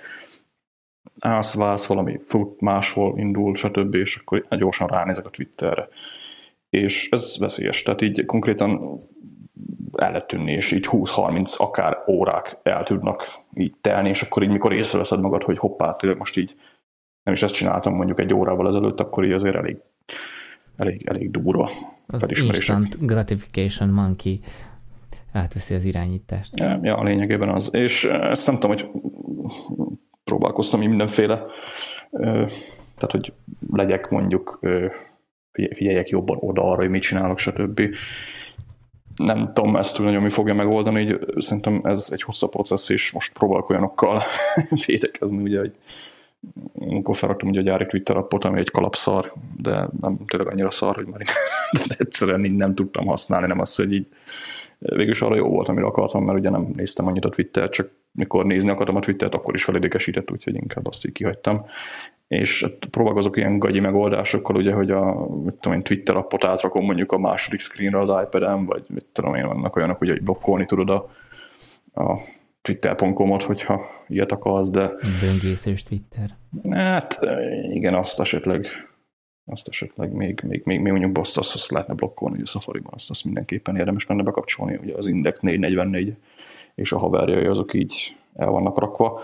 állsz, 1.20 1.53
válsz, 1.53 1.86
valami 1.86 2.20
fut, 2.24 2.61
máshol 2.61 3.20
indul, 3.20 3.55
stb., 3.55 3.95
és 3.95 4.15
akkor 4.15 4.45
gyorsan 4.49 4.88
ránézek 4.88 5.26
a 5.26 5.30
Twitterre. 5.30 5.88
És 6.70 7.09
ez 7.11 7.36
veszélyes, 7.39 7.82
tehát 7.82 8.01
így 8.01 8.26
konkrétan 8.26 8.99
el 9.95 10.11
lehet 10.11 10.28
tűnni, 10.28 10.51
és 10.51 10.72
így 10.72 10.88
20-30 10.91 11.57
akár 11.57 11.97
órák 12.07 12.57
el 12.63 12.84
tudnak 12.84 13.41
így 13.53 13.74
telni, 13.82 14.09
és 14.09 14.22
akkor 14.22 14.43
így 14.43 14.49
mikor 14.49 14.74
észreveszed 14.74 15.20
magad, 15.20 15.43
hogy 15.43 15.57
hoppá, 15.57 15.95
tényleg 15.95 16.20
most 16.20 16.38
így 16.38 16.55
nem 17.24 17.34
is 17.34 17.43
ezt 17.43 17.53
csináltam 17.53 17.93
mondjuk 17.93 18.20
egy 18.20 18.34
órával 18.34 18.68
ezelőtt, 18.68 18.99
akkor 18.99 19.26
így 19.26 19.32
azért 19.32 19.55
elég 19.55 19.78
elég, 20.78 21.07
elég 21.07 21.32
durva 21.32 21.72
az 22.07 22.26
instant 22.30 23.05
gratification 23.05 23.89
monkey 23.89 24.39
átveszi 25.34 25.74
az 25.74 25.84
irányítást. 25.84 26.59
Ja, 26.59 26.80
ja, 26.82 27.03
lényegében 27.03 27.49
az. 27.49 27.70
És 27.72 28.03
ezt 28.03 28.47
nem 28.47 28.59
tudom, 28.59 28.76
hogy 28.76 28.89
próbálkoztam 30.28 30.80
mindenféle, 30.80 31.45
tehát 32.95 33.11
hogy 33.11 33.34
legyek 33.71 34.09
mondjuk, 34.09 34.59
figyeljek 35.51 36.09
jobban 36.09 36.38
oda 36.39 36.61
arra, 36.61 36.82
hogy 36.82 36.89
mit 36.89 37.01
csinálok, 37.01 37.39
stb. 37.39 37.82
Nem 39.15 39.51
tudom 39.53 39.75
ezt 39.75 39.95
túl 39.95 40.05
nagyon 40.05 40.21
mi 40.21 40.30
fogja 40.30 40.53
megoldani, 40.53 41.01
így 41.01 41.19
szerintem 41.38 41.82
ez 41.84 42.07
egy 42.11 42.21
hosszabb 42.21 42.49
processz, 42.49 42.89
és 42.89 43.11
most 43.11 43.34
próbálok 43.34 43.69
olyanokkal 43.69 44.21
védekezni, 44.86 45.41
ugye, 45.41 45.59
hogy 45.59 45.73
amikor 46.80 47.15
felraktam 47.15 47.49
ugye 47.49 47.59
a 47.59 47.63
gyári 47.63 47.86
Twitter 47.86 48.17
appot, 48.17 48.45
ami 48.45 48.59
egy 48.59 48.71
kalapszar, 48.71 49.34
de 49.57 49.88
nem 50.01 50.17
tényleg 50.25 50.51
annyira 50.51 50.71
szar, 50.71 50.95
hogy 50.95 51.05
már 51.05 51.21
de 51.88 51.95
egyszerűen 51.97 52.45
így 52.45 52.55
nem 52.55 52.75
tudtam 52.75 53.05
használni, 53.05 53.47
nem 53.47 53.59
az, 53.59 53.75
hogy 53.75 53.93
így 53.93 54.07
végülis 54.80 55.21
arra 55.21 55.36
jó 55.36 55.47
volt, 55.47 55.67
amire 55.69 55.86
akartam, 55.86 56.23
mert 56.23 56.38
ugye 56.38 56.49
nem 56.49 56.71
néztem 56.75 57.07
annyit 57.07 57.25
a 57.25 57.30
Twitter, 57.30 57.69
csak 57.69 57.89
mikor 58.11 58.45
nézni 58.45 58.69
akartam 58.69 58.95
a 58.95 58.99
Twittert, 58.99 59.34
akkor 59.34 59.53
is 59.53 59.63
felidékesített, 59.63 60.32
úgyhogy 60.32 60.55
inkább 60.55 60.88
azt 60.88 61.05
így 61.05 61.11
kihagytam. 61.11 61.65
És 62.28 62.65
próbálkozok 62.91 63.38
ilyen 63.38 63.59
gagyi 63.59 63.80
megoldásokkal, 63.80 64.55
ugye, 64.55 64.73
hogy 64.73 64.91
a 64.91 65.28
mit 65.43 65.53
tudom 65.53 65.78
én, 65.78 65.84
Twitter 65.84 66.15
appot 66.15 66.45
átrakom 66.45 66.86
mondjuk 66.86 67.11
a 67.11 67.17
második 67.17 67.59
screenre 67.59 67.99
az 67.99 68.09
iPad-en, 68.23 68.65
vagy 68.65 68.86
mit 68.89 69.05
tudom 69.11 69.36
én, 69.36 69.47
vannak 69.47 69.75
olyanok, 69.75 69.97
hogy 69.97 70.21
blokkolni 70.21 70.65
tudod 70.65 70.89
a, 70.89 71.09
a 72.03 72.19
twitter.com-ot, 72.61 73.43
hogyha 73.43 73.82
ilyet 74.07 74.32
akarsz, 74.32 74.69
de... 74.69 74.91
Böngészős 75.21 75.84
Twitter. 75.84 76.30
Hát 76.69 77.19
igen, 77.73 77.93
azt 77.93 78.19
esetleg 78.19 78.67
azt 79.49 79.67
esetleg 79.67 80.11
még, 80.11 80.41
még, 80.47 80.61
még, 80.65 80.79
még 80.79 80.91
mondjuk 80.91 81.17
azt, 81.17 81.37
azt, 81.37 81.53
azt 81.53 81.71
lehetne 81.71 81.93
blokkolni, 81.93 82.41
a 82.41 82.45
Safari-ban 82.45 82.93
azt, 82.95 83.09
azt 83.09 83.23
mindenképpen 83.23 83.75
érdemes 83.75 84.05
lenne 84.07 84.23
bekapcsolni, 84.23 84.79
ugye 84.81 84.93
az 84.97 85.07
Index 85.07 85.39
444 85.39 86.15
és 86.75 86.91
a 86.91 86.97
haverjai 86.97 87.45
azok 87.45 87.73
így 87.73 88.15
el 88.35 88.49
vannak 88.49 88.79
rakva, 88.79 89.21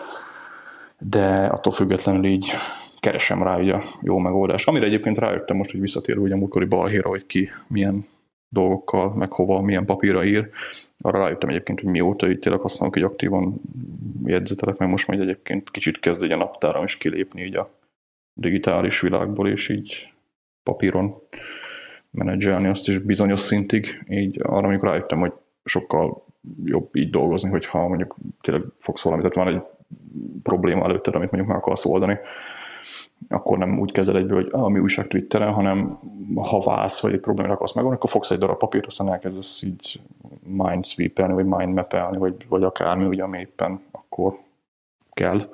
de 1.00 1.46
attól 1.46 1.72
függetlenül 1.72 2.26
így 2.26 2.52
keresem 3.00 3.44
rá 3.44 3.60
ugye 3.60 3.74
a 3.74 3.84
jó 4.02 4.18
megoldást. 4.18 4.68
Amire 4.68 4.86
egyébként 4.86 5.18
rájöttem 5.18 5.58
most, 5.58 5.72
hogy 5.72 5.80
visszatérve 5.80 6.22
ugye 6.22 6.34
a 6.34 6.38
múltkori 6.38 6.66
balhéra, 6.66 7.10
hogy 7.10 7.26
ki 7.26 7.50
milyen 7.68 8.06
dolgokkal, 8.50 9.14
meg 9.14 9.32
hova, 9.32 9.62
milyen 9.62 9.86
papírra 9.86 10.26
ír. 10.26 10.50
Arra 11.02 11.20
rájöttem 11.20 11.50
egyébként, 11.50 11.80
hogy 11.80 11.90
mióta 11.90 12.30
így 12.30 12.40
tényleg 12.40 12.62
használok, 12.62 12.94
hogy 12.94 13.04
aktívan 13.04 13.62
jegyzetelek, 14.26 14.78
meg 14.78 14.90
most 14.90 15.08
majd 15.08 15.20
egyébként 15.20 15.72
kicsit 15.72 16.00
kezd 16.00 16.24
egy 16.24 16.32
a 16.32 16.36
naptáram 16.36 16.84
is 16.84 16.98
kilépni 16.98 17.44
így 17.44 17.56
a 17.56 17.70
digitális 18.34 19.00
világból, 19.00 19.50
és 19.50 19.70
így 19.70 20.13
papíron 20.64 21.16
menedzselni 22.12 22.68
azt 22.68 22.88
is 22.88 22.98
bizonyos 22.98 23.40
szintig. 23.40 24.04
Így 24.10 24.40
arra 24.44 24.68
amikor 24.68 24.88
rájöttem, 24.88 25.20
hogy 25.20 25.34
sokkal 25.66 26.26
jobb 26.64 26.96
így 26.96 27.10
dolgozni, 27.10 27.50
hogyha 27.50 27.88
mondjuk 27.88 28.16
tényleg 28.42 28.64
fogsz 28.80 29.04
valamit, 29.04 29.30
tehát 29.30 29.48
van 29.48 29.56
egy 29.56 29.62
probléma 30.44 30.84
előtted, 30.84 31.16
amit 31.16 31.32
mondjuk 31.32 31.54
meg 31.54 31.62
akarsz 31.62 31.86
oldani, 31.86 32.18
akkor 33.30 33.58
nem 33.58 33.80
úgy 33.80 33.92
kezel 33.92 34.18
egyből, 34.18 34.42
hogy 34.42 34.50
ah, 34.52 34.70
mi 34.70 34.80
újság 34.80 35.08
Twitteren, 35.08 35.54
hanem 35.54 36.00
ha 36.36 36.60
válsz, 36.60 37.02
vagy 37.02 37.14
egy 37.14 37.20
problémát 37.20 37.52
akarsz 37.52 37.74
megoldani, 37.74 38.00
akkor 38.00 38.10
fogsz 38.10 38.32
egy 38.32 38.38
darab 38.38 38.58
papírt, 38.58 38.86
aztán 38.86 39.12
elkezdesz 39.12 39.62
így 39.62 40.02
mindsweep-elni, 40.44 41.34
vagy 41.34 41.46
mindmap-elni, 41.46 42.18
vagy, 42.18 42.36
vagy 42.48 42.64
akármi, 42.64 43.06
ugye, 43.06 43.24
ami 43.24 43.40
éppen 43.40 43.82
akkor 43.92 44.38
kell 45.12 45.50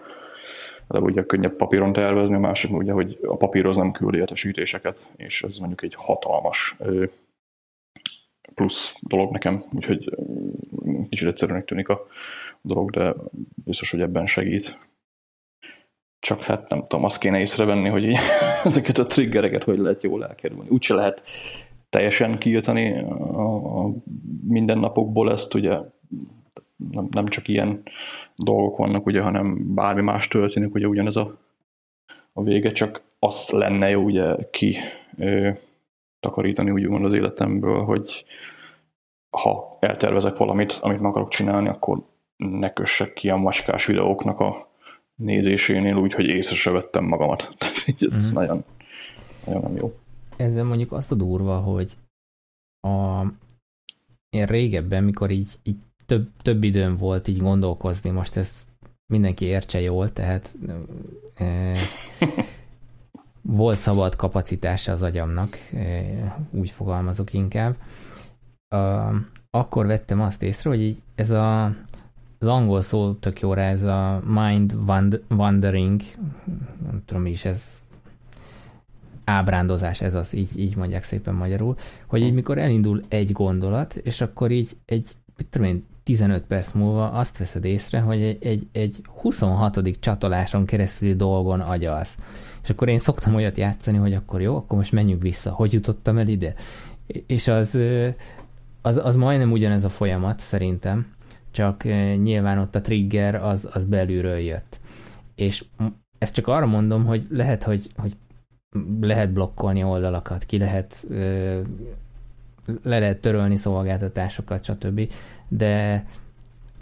de 0.90 1.00
ugye 1.00 1.26
könnyebb 1.26 1.56
papíron 1.56 1.94
tervezni, 1.94 2.36
a 2.36 2.40
másik 2.40 2.72
ugye, 2.72 2.92
hogy 2.92 3.20
a 3.22 3.36
papírhoz 3.36 3.78
nem 3.78 3.92
küld 3.92 4.14
értesítéseket, 4.14 5.08
és 5.16 5.44
ez 5.44 5.58
mondjuk 5.58 5.84
egy 5.84 5.94
hatalmas 5.98 6.76
plusz 8.54 8.94
dolog 9.02 9.32
nekem, 9.32 9.64
úgyhogy 9.76 10.18
kicsit 11.10 11.28
egyszerűnek 11.28 11.66
tűnik 11.66 11.90
a 11.90 12.08
dolog, 12.62 12.92
de 12.92 13.16
biztos, 13.66 13.92
hogy 13.92 14.02
ebben 14.02 14.26
segít. 14.26 14.78
Csak 16.20 16.42
hát 16.42 16.70
nem 16.70 16.80
tudom, 16.80 17.06
azt 17.06 17.20
kéne 17.20 17.40
észrevenni, 17.40 17.90
hogy 17.90 18.04
így, 18.04 18.18
ezeket 18.64 18.98
a 18.98 19.06
triggereket 19.06 19.64
hogy 19.64 19.78
lehet 19.78 20.04
jól 20.04 20.26
elkerülni. 20.26 20.70
Úgyse 20.70 20.94
lehet 20.94 21.24
teljesen 21.90 22.38
kiírtani 22.38 23.00
a, 23.00 23.86
a 23.86 23.94
mindennapokból 24.48 25.32
ezt, 25.32 25.54
ugye 25.54 25.78
nem, 26.92 27.08
nem 27.12 27.28
csak 27.28 27.48
ilyen 27.48 27.84
dolgok 28.36 28.78
vannak, 28.78 29.06
ugye, 29.06 29.22
hanem 29.22 29.74
bármi 29.74 30.02
más 30.02 30.28
történik, 30.28 30.74
ugye 30.74 30.88
ugyanez 30.88 31.16
a, 31.16 31.38
a 32.34 32.44
vége, 32.44 32.72
csak 32.72 33.02
azt 33.20 33.52
lenne 33.52 33.90
jó 33.90 34.02
ugye 34.02 34.36
ki 34.52 34.78
ö, 35.18 35.50
takarítani 36.20 36.72
úgymond 36.72 37.06
az 37.06 37.14
életemből, 37.14 37.84
hogy 37.84 38.26
ha 39.30 39.78
eltervezek 39.80 40.38
valamit, 40.38 40.72
amit 40.82 41.00
meg 41.00 41.10
akarok 41.10 41.30
csinálni, 41.30 41.68
akkor 41.68 42.02
ne 42.38 42.74
kössek 42.74 43.14
ki 43.14 43.30
a 43.30 43.36
macskás 43.36 43.86
videóknak 43.86 44.40
a 44.40 44.70
nézésénél 45.16 45.96
úgy, 45.96 46.14
hogy 46.14 46.26
észre 46.26 46.56
se 46.56 46.72
vettem 46.72 47.04
magamat. 47.04 47.52
Tehát 47.58 47.96
ez 48.00 48.16
uh-huh. 48.16 48.34
nagyon, 48.34 48.64
nagyon 49.46 49.62
nem 49.62 49.76
jó. 49.76 49.94
Ezzel 50.38 50.64
mondjuk 50.64 50.92
azt 50.92 51.12
a 51.12 51.16
durva, 51.16 51.58
hogy 51.58 51.92
a, 52.82 53.22
én 54.30 54.46
régebben, 54.46 55.04
mikor 55.04 55.30
így, 55.30 55.56
így 55.64 55.78
több, 56.10 56.30
több 56.42 56.64
időm 56.64 56.98
volt 56.98 57.28
így 57.28 57.38
gondolkozni, 57.38 58.10
most 58.10 58.38
ezt 58.38 58.66
mindenki 59.14 59.46
értse 59.46 59.82
jól, 59.82 60.14
tehát 60.14 60.56
e, 61.36 61.76
volt 63.42 63.80
szabad 63.80 64.16
kapacitása 64.16 64.92
az 64.92 65.02
agyamnak, 65.02 65.58
e, 65.74 66.48
úgy 66.52 66.70
fogalmazok 66.70 67.34
inkább. 67.34 67.76
A, 68.68 68.78
akkor 69.50 69.86
vettem 69.86 70.22
azt 70.22 70.44
észre, 70.44 70.70
hogy 70.70 70.82
így 70.82 71.02
ez 71.16 71.30
a, 71.30 71.66
az 72.40 72.48
angol 72.48 72.82
szó 72.82 73.14
tök 73.14 73.40
jó 73.40 73.54
rá, 73.54 73.70
ez 73.70 73.84
a 73.84 74.22
mind 74.26 74.78
wandering, 75.30 76.02
nem 76.86 77.02
tudom 77.06 77.26
is, 77.26 77.46
ez 77.46 77.82
ábrándozás, 79.24 80.02
ez 80.02 80.16
az, 80.16 80.34
így, 80.34 80.60
így 80.60 80.76
mondják 80.76 81.04
szépen 81.04 81.36
magyarul, 81.36 81.76
hogy 82.08 82.22
így 82.22 82.34
mikor 82.34 82.58
elindul 82.58 83.04
egy 83.08 83.32
gondolat, 83.32 83.96
és 83.96 84.22
akkor 84.22 84.52
így 84.52 84.78
egy, 84.86 85.16
mit 85.38 85.48
tudom 85.50 85.68
én, 85.68 85.86
15 86.10 86.44
perc 86.48 86.72
múlva 86.72 87.12
azt 87.12 87.38
veszed 87.38 87.66
észre, 87.66 88.00
hogy 88.00 88.22
egy, 88.22 88.46
egy, 88.46 88.68
egy 88.72 89.02
26. 89.22 90.00
csatoláson 90.00 90.66
keresztüli 90.66 91.16
dolgon 91.16 91.60
agyalsz. 91.60 92.16
És 92.64 92.70
akkor 92.70 92.88
én 92.88 92.98
szoktam 92.98 93.36
olyat 93.36 93.58
játszani, 93.58 93.98
hogy 93.98 94.14
akkor 94.14 94.42
jó, 94.42 94.56
akkor 94.56 94.78
most 94.78 94.92
menjünk 94.92 95.22
vissza. 95.22 95.52
Hogy 95.52 95.74
jutottam 95.74 96.18
el 96.18 96.28
ide? 96.28 96.54
És 97.26 97.48
az, 97.48 97.78
az, 98.82 98.98
az 98.98 99.16
majdnem 99.16 99.52
ugyanez 99.52 99.84
a 99.84 99.90
folyamat 99.90 100.40
szerintem, 100.40 101.14
csak 101.52 101.84
nyilván 102.24 102.58
ott 102.58 102.76
a 102.76 102.82
trigger 102.82 103.36
az, 103.36 103.70
az 103.74 103.84
belülről 103.84 104.38
jött. 104.38 104.80
És 105.36 105.66
ezt 106.18 106.34
csak 106.34 106.48
arra 106.48 106.66
mondom, 106.66 107.06
hogy 107.06 107.26
lehet, 107.30 107.64
hogy, 107.64 107.90
hogy 107.98 108.14
lehet 109.02 109.32
blokkolni 109.32 109.84
oldalakat, 109.84 110.46
ki 110.46 110.58
lehet 110.58 111.06
le 112.84 113.00
lehet 113.00 113.22
törölni 113.22 113.56
szolgáltatásokat, 113.56 114.64
stb 114.64 115.12
de 115.50 116.06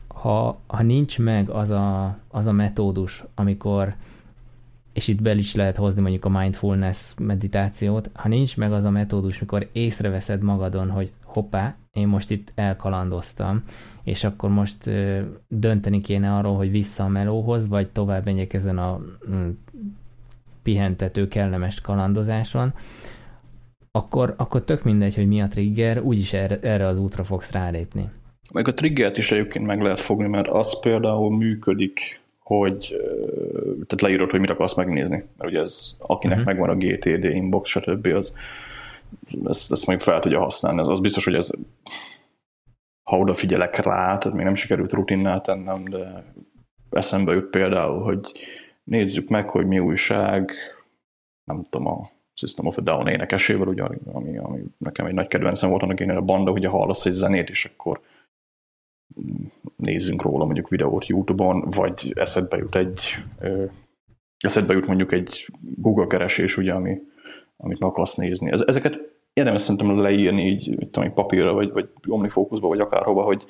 ha, 0.08 0.60
ha 0.68 0.82
nincs 0.82 1.20
meg 1.20 1.50
az 1.50 1.70
a, 1.70 2.18
az 2.28 2.46
a 2.46 2.52
metódus, 2.52 3.24
amikor, 3.36 3.96
és 4.94 5.08
itt 5.08 5.22
bel 5.22 5.38
is 5.38 5.56
lehet 5.56 5.78
hozni 5.78 6.02
mondjuk 6.02 6.26
a 6.26 6.30
mindfulness 6.30 7.14
meditációt, 7.18 8.10
ha 8.14 8.28
nincs 8.28 8.58
meg 8.58 8.72
az 8.72 8.84
a 8.84 8.90
metódus, 8.90 9.40
mikor 9.40 9.70
észreveszed 9.72 10.42
magadon, 10.42 10.90
hogy 10.90 11.12
hoppá, 11.24 11.76
én 11.94 12.08
most 12.08 12.32
itt 12.32 12.52
elkalandoztam, 12.56 13.64
és 14.04 14.24
akkor 14.24 14.50
most 14.50 14.88
ö, 14.88 15.22
dönteni 15.48 16.02
kéne 16.02 16.36
arról, 16.36 16.56
hogy 16.56 16.72
vissza 16.72 17.04
a 17.04 17.08
melóhoz, 17.08 17.68
vagy 17.68 17.88
tovább 17.88 18.26
menjek 18.26 18.54
ezen 18.54 18.78
a 18.78 19.00
mm, 19.30 19.50
pihentető, 20.64 21.28
kellemes 21.28 21.82
kalandozáson, 21.82 22.74
akkor, 23.92 24.34
akkor 24.38 24.64
tök 24.64 24.84
mindegy, 24.84 25.16
hogy 25.16 25.28
mi 25.28 25.42
a 25.42 25.48
trigger, 25.48 26.02
úgyis 26.02 26.34
erre, 26.34 26.60
erre 26.60 26.88
az 26.88 26.98
útra 26.98 27.24
fogsz 27.24 27.52
rálépni. 27.52 28.10
Meg 28.52 28.68
a 28.68 28.74
triggert 28.74 29.18
is 29.18 29.32
egyébként 29.32 29.66
meg 29.66 29.82
lehet 29.82 30.02
fogni, 30.02 30.28
mert 30.28 30.48
az 30.48 30.80
például 30.80 31.38
működik, 31.38 32.22
hogy 32.40 32.96
tehát 33.72 34.02
leírod, 34.02 34.30
hogy 34.30 34.40
mit 34.40 34.50
akarsz 34.50 34.76
megnézni. 34.76 35.24
Mert 35.38 35.52
ugye 35.52 35.60
ez, 35.60 35.96
akinek 36.00 36.38
uh-huh. 36.38 36.54
megvan 36.54 36.70
a 36.70 36.86
GTD 36.86 37.24
inbox, 37.24 37.70
stb. 37.70 38.08
az 38.08 38.36
ezt, 39.46 39.72
ezt 39.72 39.88
meg 39.88 40.00
fel 40.00 40.20
tudja 40.20 40.40
használni. 40.40 40.80
Az, 40.80 40.88
az 40.88 41.00
biztos, 41.00 41.24
hogy 41.24 41.36
ez 41.36 41.52
ha 43.04 43.18
odafigyelek 43.18 43.76
rá, 43.76 44.18
tehát 44.18 44.34
még 44.34 44.46
nem 44.46 44.56
sikerült 44.56 44.94
rutinnál 44.94 45.42
tennem, 45.42 45.84
de 45.84 46.24
eszembe 46.90 47.34
jut 47.34 47.50
például, 47.50 48.04
hogy 48.04 48.32
nézzük 48.84 49.30
meg, 49.30 49.50
hogy 49.50 49.68
mi 49.68 49.80
újság, 49.80 50.52
nem 51.44 51.64
tudom, 51.64 51.88
a 51.88 52.10
System 52.34 52.66
of 52.66 52.78
a 52.78 52.82
Down 52.82 53.08
énekesével, 53.08 53.68
ugye, 53.68 53.84
ami, 54.12 54.38
ami 54.38 54.64
nekem 54.78 55.06
egy 55.06 55.14
nagy 55.14 55.28
kedvencem 55.28 55.70
volt 55.70 55.82
annak 55.82 56.00
én 56.00 56.10
a 56.10 56.22
banda, 56.22 56.52
ugye 56.52 56.68
hallasz 56.68 57.06
egy 57.06 57.14
zenét, 57.14 57.50
és 57.50 57.66
akkor 57.66 58.02
nézzünk 59.76 60.22
róla 60.22 60.46
mondjuk 60.46 60.70
videót 60.70 61.08
YouTube-on, 61.08 61.70
vagy 61.70 62.12
eszedbe 62.16 62.58
jut 62.58 62.76
egy 62.76 63.16
eszedbe 64.38 64.74
jut 64.74 64.88
mondjuk 64.88 65.12
egy 65.12 65.48
Google 65.60 66.08
keresés, 66.08 66.58
ugye, 66.58 66.74
ami, 66.74 66.98
amit 67.58 67.80
meg 67.80 67.90
akarsz 67.90 68.16
nézni. 68.16 68.52
Ezeket 68.52 69.00
érdemes 69.34 69.62
szerintem 69.62 70.00
leírni 70.00 70.48
így, 70.48 70.78
mit 70.78 70.90
tudom, 70.90 71.14
papírra, 71.14 71.54
vagy, 71.54 71.72
vagy 71.72 71.90
omnifókuszba, 72.08 72.68
vagy 72.68 72.80
akárhova, 72.80 73.24
hogy 73.24 73.46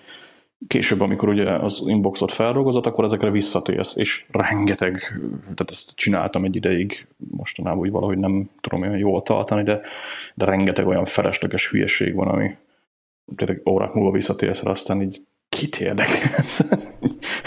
később, 0.68 1.01
amikor 1.01 1.30
ugye 1.30 1.51
az 1.51 1.84
inboxot 1.86 2.32
feldolgozott, 2.32 2.86
akkor 2.86 3.03
ezekre 3.03 3.32
visszatérsz, 3.32 3.95
és 3.95 4.26
rengeteg, 4.32 5.20
tehát 5.41 5.70
ezt 5.70 5.95
csináltam 5.95 6.43
egy 6.43 6.55
ideig, 6.55 7.08
mostanában 7.18 7.80
úgy 7.80 7.91
valahogy 7.91 8.18
nem 8.18 8.49
tudom 8.62 8.82
olyan 8.82 8.97
jól 8.97 9.22
tartani, 9.22 9.64
de, 9.64 9.82
de 10.36 10.45
rengeteg 10.45 10.88
olyan 10.88 11.05
felesleges 11.05 11.70
hülyeség 11.70 12.14
van, 12.16 12.28
ami 12.28 12.55
tényleg 13.36 13.62
órák 13.70 13.93
múlva 13.93 14.12
visszatérsz 14.12 14.62
aztán 14.64 15.01
így 15.01 15.22
kit 15.50 15.80
érdekel? 15.80 16.45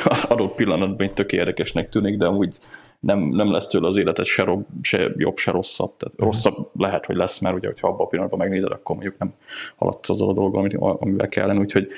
Adott 0.29 0.55
pillanatban 0.55 1.07
egy 1.07 1.13
tök 1.13 1.33
érdekesnek 1.33 1.89
tűnik, 1.89 2.17
de 2.17 2.27
amúgy 2.27 2.59
nem, 3.01 3.19
nem 3.19 3.53
lesz 3.53 3.67
tőle 3.67 3.87
az 3.87 3.97
életed 3.97 4.25
se, 4.25 4.45
rob, 4.45 4.65
se 4.83 5.11
jobb, 5.17 5.37
se 5.37 5.51
rosszabb. 5.51 5.97
Tehát 5.97 6.15
uh-huh. 6.15 6.33
rosszabb 6.33 6.71
lehet, 6.75 7.05
hogy 7.07 7.17
lesz, 7.17 7.39
mert 7.39 7.57
ugye, 7.57 7.67
hogyha 7.67 7.89
abban 7.89 8.07
a 8.07 8.09
pillanatban 8.09 8.39
megnézed, 8.39 8.71
akkor 8.71 8.97
mondjuk 8.97 9.19
nem 9.19 9.35
haladsz 9.77 10.11
azzal 10.11 10.29
a 10.29 10.33
dolggal, 10.33 10.97
amivel 11.01 11.29
kellene, 11.29 11.61
úgyhogy 11.61 11.89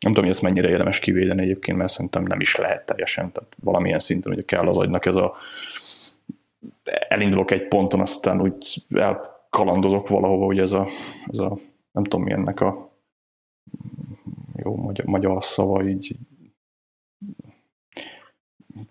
nem 0.00 0.12
tudom, 0.12 0.24
hogy 0.24 0.32
ezt 0.32 0.42
mennyire 0.42 0.68
érdemes 0.68 0.98
kivédeni 0.98 1.42
egyébként, 1.42 1.78
mert 1.78 1.92
szerintem 1.92 2.22
nem 2.22 2.40
is 2.40 2.56
lehet 2.56 2.86
teljesen. 2.86 3.32
Tehát 3.32 3.56
valamilyen 3.62 3.98
szinten 3.98 4.32
ugye 4.32 4.42
kell 4.42 4.68
az 4.68 4.78
agynak 4.78 5.06
ez 5.06 5.16
a 5.16 5.34
elindulok 7.08 7.50
egy 7.50 7.68
ponton, 7.68 8.00
aztán 8.00 8.40
úgy 8.40 8.84
elkalandozok 8.94 10.08
valahova, 10.08 10.44
hogy 10.44 10.58
ez 10.58 10.72
a, 10.72 10.86
ez 11.32 11.38
a 11.38 11.58
nem 11.92 12.04
tudom 12.04 12.22
mi 12.22 12.32
ennek 12.32 12.60
a 12.60 12.90
jó 14.66 14.76
magyar, 14.76 15.06
magyar 15.06 15.44
szava, 15.44 15.88
így 15.88 16.16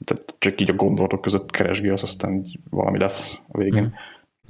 tehát 0.04 0.36
csak 0.38 0.62
így 0.62 0.70
a 0.70 0.76
gondolatok 0.76 1.22
között 1.22 1.52
keresgél, 1.52 1.94
az 1.94 2.04
aztán 2.04 2.34
így 2.34 2.60
valami 2.70 2.98
lesz 2.98 3.40
a 3.48 3.58
végén. 3.58 3.84
Mm. 3.84 3.92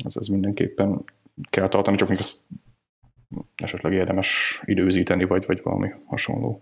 Ez, 0.06 0.18
ez 0.18 0.28
mindenképpen 0.28 1.04
kell 1.50 1.68
tartani, 1.68 1.98
csak 1.98 2.10
még 2.10 2.18
ezt 2.18 2.44
esetleg 3.56 3.94
érdemes 3.94 4.62
időzíteni, 4.66 5.24
vagy, 5.24 5.46
vagy 5.46 5.62
valami 5.64 5.90
hasonló. 6.06 6.62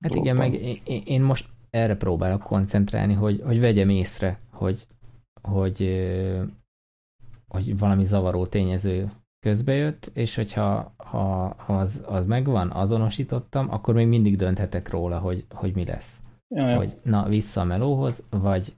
Hát 0.00 0.12
dologban. 0.12 0.22
igen, 0.24 0.36
meg 0.36 0.80
én, 0.84 1.02
én 1.04 1.22
most 1.22 1.48
erre 1.70 1.96
próbálok 1.96 2.42
koncentrálni, 2.42 3.12
hogy, 3.12 3.40
hogy 3.44 3.60
vegyem 3.60 3.88
észre, 3.88 4.38
hogy, 4.50 4.86
hogy, 5.42 5.78
hogy 7.48 7.78
valami 7.78 8.04
zavaró 8.04 8.46
tényező 8.46 9.10
közbejött, 9.44 10.10
és 10.14 10.34
hogyha 10.34 10.94
ha, 10.96 11.54
ha 11.58 11.78
az, 11.78 12.02
az 12.06 12.26
megvan, 12.26 12.70
azonosítottam, 12.70 13.70
akkor 13.70 13.94
még 13.94 14.06
mindig 14.06 14.36
dönthetek 14.36 14.90
róla, 14.90 15.18
hogy, 15.18 15.44
hogy 15.50 15.74
mi 15.74 15.84
lesz. 15.84 16.20
Ja, 16.54 16.76
hogy 16.76 16.96
na, 17.02 17.28
vissza 17.28 17.60
a 17.60 17.64
melóhoz, 17.64 18.22
vagy 18.30 18.76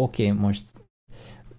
oké, 0.00 0.30
okay, 0.30 0.40
most 0.40 0.72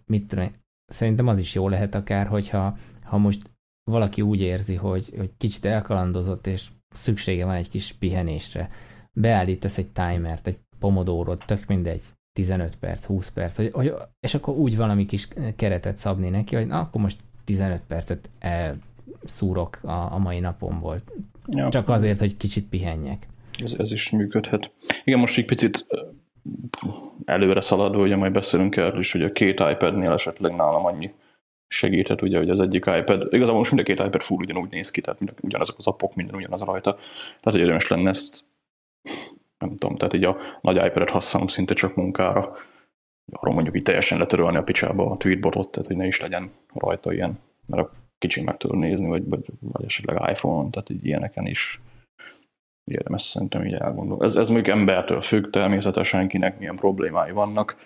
mit 0.05 0.27
tudom, 0.27 0.51
szerintem 0.91 1.27
az 1.27 1.39
is 1.39 1.53
jó 1.53 1.69
lehet 1.69 1.95
akár, 1.95 2.27
hogyha 2.27 2.77
ha 3.03 3.17
most 3.17 3.49
valaki 3.91 4.21
úgy 4.21 4.41
érzi, 4.41 4.75
hogy, 4.75 5.13
hogy 5.17 5.31
kicsit 5.37 5.65
elkalandozott, 5.65 6.47
és 6.47 6.69
szüksége 6.95 7.45
van 7.45 7.55
egy 7.55 7.69
kis 7.69 7.93
pihenésre, 7.93 8.69
beállítasz 9.13 9.77
egy 9.77 9.91
timert, 9.91 10.47
egy 10.47 10.59
pomodórót, 10.79 11.45
tök 11.45 11.65
mindegy, 11.65 12.01
15 12.31 12.75
perc, 12.75 13.05
20 13.05 13.31
perc, 13.31 13.55
hogy, 13.55 13.71
hogy, 13.71 13.93
és 14.19 14.33
akkor 14.33 14.55
úgy 14.55 14.75
valami 14.75 15.05
kis 15.05 15.27
keretet 15.55 15.97
szabni 15.97 16.29
neki, 16.29 16.55
hogy 16.55 16.67
na, 16.67 16.79
akkor 16.79 17.01
most 17.01 17.25
15 17.47 17.81
percet 17.87 18.29
elszúrok 18.39 19.79
a, 19.83 20.11
a 20.13 20.17
mai 20.17 20.39
napomból. 20.39 21.01
Ja. 21.47 21.69
Csak 21.69 21.89
azért, 21.89 22.19
hogy 22.19 22.37
kicsit 22.37 22.69
pihenjek. 22.69 23.27
Ez, 23.63 23.75
ez 23.77 23.91
is 23.91 24.09
működhet. 24.09 24.71
Igen, 25.03 25.19
most 25.19 25.37
egy 25.37 25.45
picit 25.45 25.85
előre 27.25 27.61
szaladva, 27.61 28.01
ugye 28.01 28.15
majd 28.15 28.31
beszélünk 28.31 28.77
erről 28.77 28.99
is, 28.99 29.11
hogy 29.11 29.23
a 29.23 29.31
két 29.31 29.59
iPad-nél 29.59 30.11
esetleg 30.11 30.55
nálam 30.55 30.85
annyi 30.85 31.13
segíthet, 31.67 32.21
ugye, 32.21 32.37
hogy 32.37 32.49
az 32.49 32.59
egyik 32.59 32.85
iPad, 32.85 33.33
igazából 33.33 33.57
most 33.57 33.71
mind 33.71 33.87
a 33.87 33.93
két 33.93 34.05
iPad 34.07 34.21
full 34.21 34.37
ugyanúgy 34.37 34.69
néz 34.69 34.91
ki, 34.91 35.01
tehát 35.01 35.19
ugyanazok 35.41 35.77
az 35.77 35.87
appok, 35.87 36.15
minden 36.15 36.35
ugyanaz 36.35 36.61
rajta. 36.61 36.93
Tehát, 37.23 37.41
hogy 37.41 37.59
érdemes 37.59 37.87
lenne 37.87 38.09
ezt, 38.09 38.43
nem 39.57 39.77
tudom, 39.77 39.95
tehát 39.95 40.13
így 40.13 40.23
a 40.23 40.37
nagy 40.61 40.75
iPad-et 40.75 41.09
használom 41.09 41.47
szinte 41.47 41.73
csak 41.73 41.95
munkára. 41.95 42.55
Arról 43.31 43.53
mondjuk 43.53 43.75
így 43.75 43.83
teljesen 43.83 44.17
letörölni 44.17 44.57
a 44.57 44.63
picsába 44.63 45.11
a 45.11 45.17
tweetbotot, 45.17 45.71
tehát 45.71 45.87
hogy 45.87 45.97
ne 45.97 46.05
is 46.05 46.19
legyen 46.19 46.51
rajta 46.73 47.13
ilyen, 47.13 47.39
mert 47.65 47.83
a 47.83 47.91
kicsin 48.17 48.43
meg 48.43 48.57
tudod 48.57 48.77
nézni, 48.77 49.07
vagy, 49.07 49.27
vagy, 49.27 49.45
vagy 49.59 49.85
esetleg 49.85 50.29
iPhone-on, 50.29 50.71
tehát 50.71 50.89
így 50.89 51.05
ilyeneken 51.05 51.45
is 51.45 51.81
érdemes 52.83 53.21
szerintem 53.21 53.65
így 53.65 53.73
elgondolni. 53.73 54.23
Ez, 54.23 54.35
ez 54.35 54.49
még 54.49 54.67
embertől 54.67 55.21
függ 55.21 55.49
természetesen, 55.49 56.27
kinek 56.27 56.59
milyen 56.59 56.75
problémái 56.75 57.31
vannak, 57.31 57.77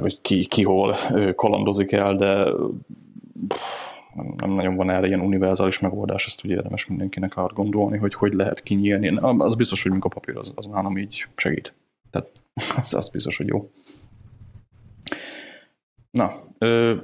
vagy 0.00 0.20
ki, 0.20 0.46
ki 0.46 0.62
hol 0.62 0.96
kalandozik 1.34 1.92
el, 1.92 2.16
de 2.16 2.44
nem 4.36 4.50
nagyon 4.50 4.76
van 4.76 4.90
erre 4.90 5.06
ilyen 5.06 5.20
univerzális 5.20 5.78
megoldás, 5.78 6.26
ezt 6.26 6.44
ugye 6.44 6.54
érdemes 6.54 6.86
mindenkinek 6.86 7.36
átgondolni, 7.36 7.98
hogy 7.98 8.14
hogy 8.14 8.32
lehet 8.32 8.62
kinyílni. 8.62 9.08
Az 9.38 9.54
biztos, 9.54 9.82
hogy 9.82 9.90
munkapapír 9.90 10.36
az, 10.36 10.52
az 10.54 10.66
nálam 10.66 10.98
így 10.98 11.26
segít. 11.36 11.72
Tehát 12.10 12.28
az, 12.82 12.94
az 12.94 13.08
biztos, 13.08 13.36
hogy 13.36 13.46
jó. 13.46 13.70
Na, 16.14 16.32
ö, 16.58 16.96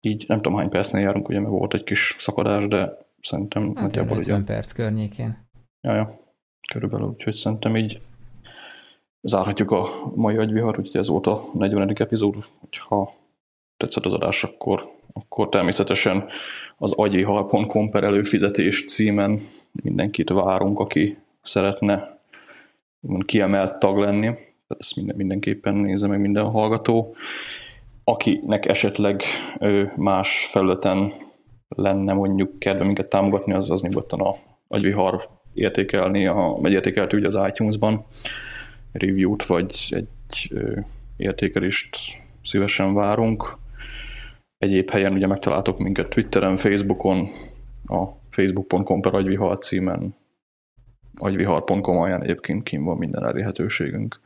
így 0.00 0.24
nem 0.28 0.40
tudom 0.42 0.58
hány 0.58 0.68
percnél 0.68 1.02
járunk, 1.02 1.28
ugye 1.28 1.40
meg 1.40 1.50
volt 1.50 1.74
egy 1.74 1.84
kis 1.84 2.16
szakadás, 2.18 2.68
de 2.68 2.98
szerintem 3.20 3.62
hát 3.62 3.74
nagyjából 3.84 4.18
50 4.18 4.36
ugye... 4.36 4.54
perc 4.54 4.72
környékén. 4.72 5.46
Ja, 5.80 5.94
ja, 5.94 6.20
körülbelül, 6.72 7.06
úgyhogy 7.06 7.34
szerintem 7.34 7.76
így 7.76 8.00
zárhatjuk 9.20 9.70
a 9.70 10.12
mai 10.14 10.36
agyvihar, 10.36 10.78
úgyhogy 10.78 10.96
ez 10.96 11.08
volt 11.08 11.26
a 11.26 11.44
40. 11.52 11.90
epizód, 11.94 12.44
hogyha 12.60 13.14
tetszett 13.76 14.04
az 14.04 14.12
adás, 14.12 14.44
akkor, 14.44 14.92
akkor 15.12 15.48
természetesen 15.48 16.28
az 16.76 16.92
agyvihar.com 16.92 17.90
per 17.90 18.04
előfizetés 18.04 18.84
címen 18.84 19.40
mindenkit 19.82 20.28
várunk, 20.30 20.78
aki 20.78 21.18
szeretne 21.42 22.18
kiemelt 23.24 23.78
tag 23.78 23.98
lenni, 23.98 24.47
tehát 24.68 24.82
ezt 24.82 24.96
minden, 24.96 25.16
mindenképpen 25.16 25.74
nézze 25.74 26.06
meg 26.06 26.20
minden 26.20 26.44
hallgató. 26.44 27.14
Akinek 28.04 28.66
esetleg 28.66 29.22
más 29.96 30.46
felületen 30.50 31.12
lenne 31.68 32.12
mondjuk 32.12 32.58
kedve 32.58 32.84
minket 32.84 33.08
támogatni, 33.08 33.52
az, 33.52 33.70
az 33.70 33.82
nyugodtan 33.82 34.20
a 34.20 34.34
agyvihar 34.68 35.28
értékelni, 35.54 36.26
a, 36.26 36.58
megy 36.60 36.72
értékelt 36.72 37.12
ugye 37.12 37.26
az 37.26 37.38
iTunes-ban 37.48 38.04
review-t, 38.92 39.46
vagy 39.46 39.88
egy 39.90 40.52
értékelést 41.16 41.96
szívesen 42.42 42.94
várunk. 42.94 43.56
Egyéb 44.58 44.90
helyen 44.90 45.12
ugye 45.12 45.26
megtaláltok 45.26 45.78
minket 45.78 46.08
Twitteren, 46.08 46.56
Facebookon, 46.56 47.28
a 47.86 48.04
facebook.com 48.30 49.00
per 49.00 49.14
agyvihar 49.14 49.58
címen, 49.58 50.14
agyvihar.com 51.14 51.96
alján 51.96 52.22
egyébként 52.22 52.62
kim 52.62 52.84
van 52.84 52.96
minden 52.96 53.24
elérhetőségünk. 53.24 54.20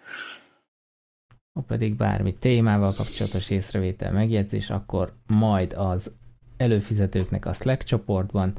Ha 1.53 1.61
pedig 1.61 1.96
bármi 1.96 2.34
témával 2.34 2.94
kapcsolatos 2.94 3.50
észrevétel, 3.50 4.12
megjegyzés, 4.12 4.70
akkor 4.70 5.16
majd 5.26 5.72
az 5.72 6.12
előfizetőknek 6.57 7.46
a 7.46 7.53
Slack 7.53 7.82
csoportban, 7.82 8.53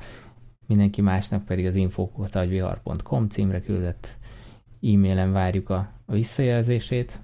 mindenki 0.67 1.01
másnak 1.01 1.45
pedig 1.45 1.65
az 1.65 1.75
infokótagyvihar.com 1.75 3.29
címre 3.29 3.61
küldött 3.61 4.17
e-mailen 4.81 5.31
várjuk 5.31 5.69
a, 5.69 5.91
visszajelzését. 6.05 7.19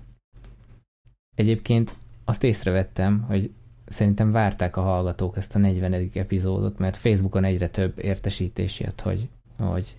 Egyébként 1.36 1.96
azt 2.26 2.44
észrevettem, 2.44 3.22
hogy 3.22 3.52
szerintem 3.86 4.32
várták 4.32 4.78
a 4.78 4.82
hallgatók 4.82 5.38
ezt 5.38 5.56
a 5.56 5.60
40. 5.60 6.10
epizódot, 6.14 6.78
mert 6.78 6.98
Facebookon 6.98 7.44
egyre 7.44 7.68
több 7.68 8.00
értesítés 8.00 8.80
jött, 8.80 9.02
hogy, 9.02 9.30
hogy 9.58 9.98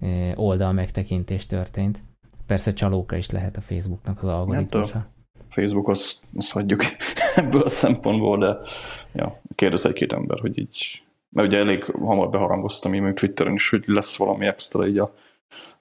e, 0.00 0.32
oldal 0.36 0.72
megtekintés 0.72 1.46
történt. 1.46 2.02
Persze 2.46 2.72
csalóka 2.72 3.16
is 3.16 3.30
lehet 3.30 3.56
a 3.56 3.60
Facebooknak 3.60 4.22
az 4.22 4.28
algoritmusa. 4.28 5.06
Facebook 5.48 5.88
azt, 5.88 6.20
azt 6.36 6.50
hagyjuk 6.50 6.82
ebből 7.34 7.62
a 7.62 7.68
szempontból, 7.68 8.38
de 8.38 8.58
ja, 9.12 9.40
kérdez 9.54 9.84
egy-két 9.84 10.12
ember, 10.12 10.40
hogy 10.40 10.58
így, 10.58 11.02
mert 11.28 11.48
ugye 11.48 11.58
elég 11.58 11.84
hamar 11.84 12.30
beharangoztam 12.30 12.94
én 12.94 13.02
még 13.02 13.14
Twitteren 13.14 13.54
is, 13.54 13.68
hogy 13.70 13.84
lesz 13.86 14.16
valami 14.16 14.46
extra 14.46 14.86
így 14.86 14.98
a 14.98 15.14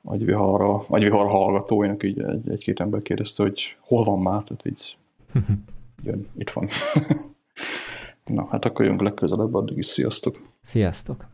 agyviharra, 0.04 0.86
agyvihar 0.88 1.28
hallgatóinak 1.28 2.04
így 2.04 2.22
egy, 2.22 2.50
egy-két 2.50 2.80
ember 2.80 3.02
kérdezte, 3.02 3.44
hogy 3.44 3.76
hol 3.80 4.04
van 4.04 4.20
már, 4.20 4.44
tehát 4.44 4.66
így 4.66 4.98
jön, 6.06 6.28
itt 6.38 6.50
van. 6.50 6.70
Na, 8.26 8.48
hát 8.50 8.66
akkor 8.66 8.86
jönk 8.86 9.02
legközelebb, 9.02 9.54
addig 9.54 9.78
is 9.78 9.86
sziasztok! 9.86 10.42
Sziasztok! 10.64 11.33